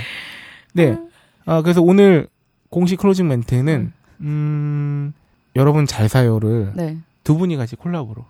네. 0.74 0.98
아, 1.46 1.62
그래서 1.62 1.82
오늘 1.82 2.28
공식 2.70 2.98
closing 2.98 3.28
멘트는, 3.28 3.92
음, 4.22 5.14
여러분 5.56 5.86
잘 5.86 6.10
사요를 6.10 6.72
네. 6.76 6.98
두 7.24 7.38
분이 7.38 7.56
같이 7.58 7.76
콜라보로. 7.76 8.26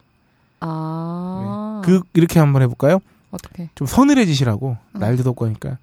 아. 0.59 1.81
그, 1.85 2.01
이렇게 2.13 2.39
한번 2.39 2.61
해볼까요? 2.63 2.99
어떻게? 3.33 3.69
좀 3.75 3.87
서늘해지시라고, 3.87 4.69
어. 4.69 4.97
날도 4.99 5.23
덥고 5.23 5.45
하니까, 5.45 5.77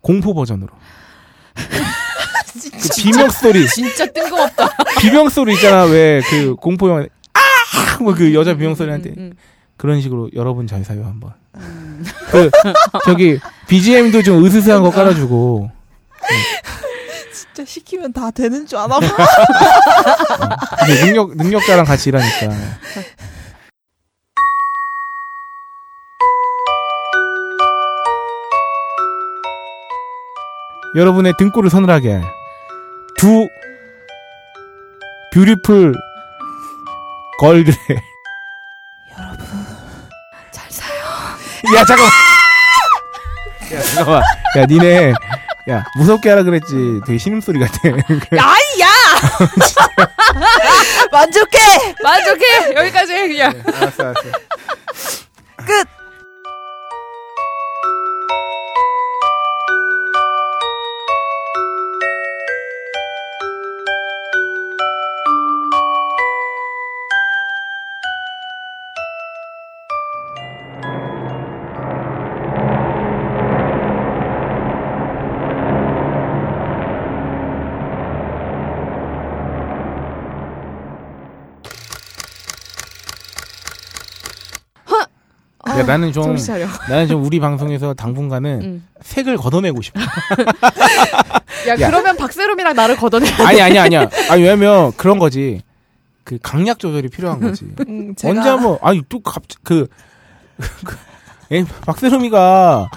공포 0.00 0.34
버전으로. 0.34 0.68
그 1.54 2.88
비명 3.00 3.30
소리, 3.30 3.66
진짜 3.68 4.06
뜬금없다. 4.06 4.68
비명 5.00 5.28
소리 5.28 5.54
있잖아, 5.54 5.84
왜, 5.84 6.20
그, 6.28 6.54
공포 6.56 6.88
영화, 6.90 7.02
아! 7.32 7.98
뭐 8.02 8.14
그 8.14 8.34
여자 8.34 8.54
비명 8.54 8.74
소리한테. 8.74 9.10
음, 9.10 9.14
음, 9.18 9.32
그런 9.76 10.00
식으로 10.00 10.30
여러분 10.34 10.66
잘 10.66 10.84
사요, 10.84 11.04
한번. 11.04 11.32
음. 11.56 12.04
그, 12.30 12.50
저기, 13.04 13.38
BGM도 13.68 14.22
좀 14.22 14.44
으스스한 14.44 14.82
거 14.82 14.90
깔아주고, 14.90 15.70
진짜 17.34 17.64
시키면 17.64 18.12
다 18.12 18.30
되는 18.30 18.66
줄 18.66 18.78
아나 18.78 19.00
봐. 19.00 19.06
근데 20.86 21.04
능력, 21.06 21.36
능력자랑 21.36 21.84
같이 21.86 22.10
일하니까. 22.10 22.48
여러분의 30.94 31.32
등골을 31.38 31.70
서늘하게 31.70 32.12
할두 32.12 33.48
뷰티풀 35.32 35.94
걸들의 37.38 37.74
여러분. 39.18 39.46
잘 40.50 40.70
사요. 40.70 40.94
야 41.74 41.84
잠깐만 41.84 42.10
야 43.72 43.82
잠깐만 43.94 44.22
야 44.58 44.66
니네 44.66 45.12
야 45.70 45.84
무섭게 45.96 46.28
하라 46.28 46.42
그랬지 46.42 47.00
되게 47.06 47.18
신음소리 47.18 47.58
같아 47.58 47.78
아이야! 47.88 48.86
만족해! 51.10 51.58
만족해. 52.02 52.74
여기까지 52.76 53.12
해 53.14 53.28
그냥. 53.28 53.62
알았어 53.66 54.02
알았어 54.04 54.22
끝! 55.64 55.88
나는 85.92 86.12
좀. 86.12 86.36
나는 86.88 87.08
좀 87.08 87.24
우리 87.24 87.40
방송에서 87.40 87.94
당분간은 87.94 88.60
응. 88.62 88.82
색을 89.02 89.36
걷어내고 89.36 89.82
싶어 89.82 90.00
야, 90.00 90.06
야. 91.80 91.86
그러면 91.90 92.16
박세롬이랑 92.16 92.74
나를 92.74 92.96
걷어내. 92.96 93.30
아니 93.44 93.60
아니 93.60 93.78
아니야 93.78 94.08
아니 94.30 94.42
왜냐면 94.42 94.92
그런 94.96 95.18
거지 95.18 95.62
그 96.24 96.38
강약 96.42 96.78
조절이 96.78 97.08
필요한 97.08 97.40
거지 97.40 97.66
음, 97.88 98.14
제가 98.14 98.30
언제 98.32 98.48
한번 98.48 98.78
아니 98.82 99.02
또 99.08 99.20
갑자기 99.20 99.60
그, 99.64 99.86
그 100.84 100.96
에, 101.52 101.64
박세롬이가 101.82 102.90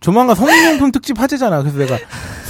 조만간 0.00 0.34
성인용품 0.36 0.90
특집 0.92 1.18
화제잖아. 1.20 1.62
그래서 1.62 1.78
내가 1.78 1.96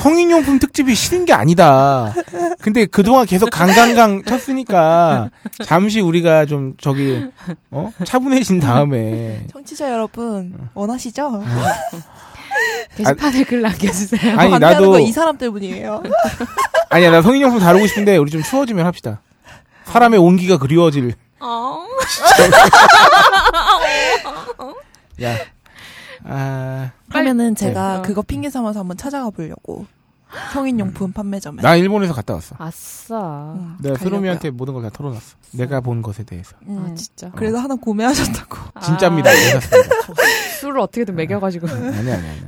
성인용품 0.02 0.58
특집이 0.58 0.96
싫은 0.96 1.24
게 1.26 1.32
아니다. 1.32 2.12
근데 2.60 2.86
그동안 2.86 3.24
계속 3.24 3.50
강강강 3.50 4.24
쳤으니까 4.24 5.30
잠시 5.64 6.00
우리가 6.00 6.44
좀 6.46 6.74
저기 6.80 7.24
어 7.70 7.92
차분해진 8.04 8.58
다음에 8.58 9.46
청취자 9.52 9.92
여러분 9.92 10.54
원하시죠? 10.74 11.44
게시판에 12.96 13.44
글 13.44 13.62
남겨주세요. 13.62 14.36
아니, 14.38 14.50
나도- 14.54 14.90
거이 14.92 15.12
사람 15.12 15.38
때문이에요. 15.38 16.02
아니야 16.90 17.10
나 17.12 17.22
성인용품 17.22 17.60
다루고 17.60 17.86
싶은데 17.86 18.16
우리 18.16 18.30
좀 18.32 18.42
추워지면 18.42 18.84
합시다. 18.84 19.20
사람의 19.84 20.18
온기가 20.18 20.58
그리워질. 20.58 21.14
야, 25.22 25.36
아, 26.24 26.90
하면은 27.12 27.54
제가 27.54 27.96
네. 27.96 28.02
그거 28.02 28.22
핑계 28.22 28.50
삼아서 28.50 28.80
한번 28.80 28.96
찾아가 28.96 29.30
보려고 29.30 29.86
성인용품 30.52 31.12
판매점에. 31.12 31.60
나 31.62 31.76
일본에서 31.76 32.14
갔다 32.14 32.32
왔어. 32.34 32.56
아싸. 32.58 33.52
음, 33.54 33.76
내가. 33.82 33.98
스로미한테 33.98 34.50
모든 34.50 34.72
걸 34.72 34.82
다 34.82 34.88
털어놨어. 34.90 35.36
내가 35.52 35.80
본 35.82 36.00
것에 36.00 36.24
대해서. 36.24 36.56
음. 36.68 36.78
아 36.90 36.94
진짜. 36.94 37.30
그래서 37.32 37.58
하나 37.58 37.74
구매하셨다고. 37.74 38.80
진짜입니다. 38.80 39.28
아. 39.30 39.32
술을 40.60 40.78
어떻게든 40.80 41.14
먹여가지고 41.16 41.68
아니 41.68 41.86
아니 42.10 42.10
아니. 42.10 42.40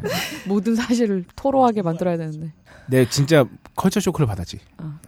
모든 0.46 0.74
사실을 0.76 1.24
토로하게 1.36 1.82
만들어야 1.82 2.16
되는데. 2.16 2.52
내 2.86 3.06
진짜 3.08 3.44
culture 3.76 4.00
shock를 4.00 4.26
받았지. 4.26 4.60
아, 4.78 4.98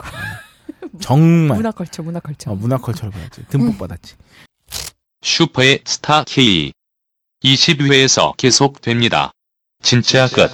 정말. 1.01 1.57
문화 1.57 1.71
culture, 1.71 2.03
문화 2.03 2.21
culture. 2.21 2.51
어, 2.51 2.55
문화 2.55 2.77
culture를 2.77 3.11
받았지. 3.11 3.47
듬뿍 3.49 3.79
받았지. 3.79 4.17
슈퍼의 5.23 5.81
스타 5.87 6.25
K. 6.25 6.73
20회에서 7.45 8.37
계속됩니다. 8.37 9.31
진짜 9.83 10.29
끝. 10.29 10.51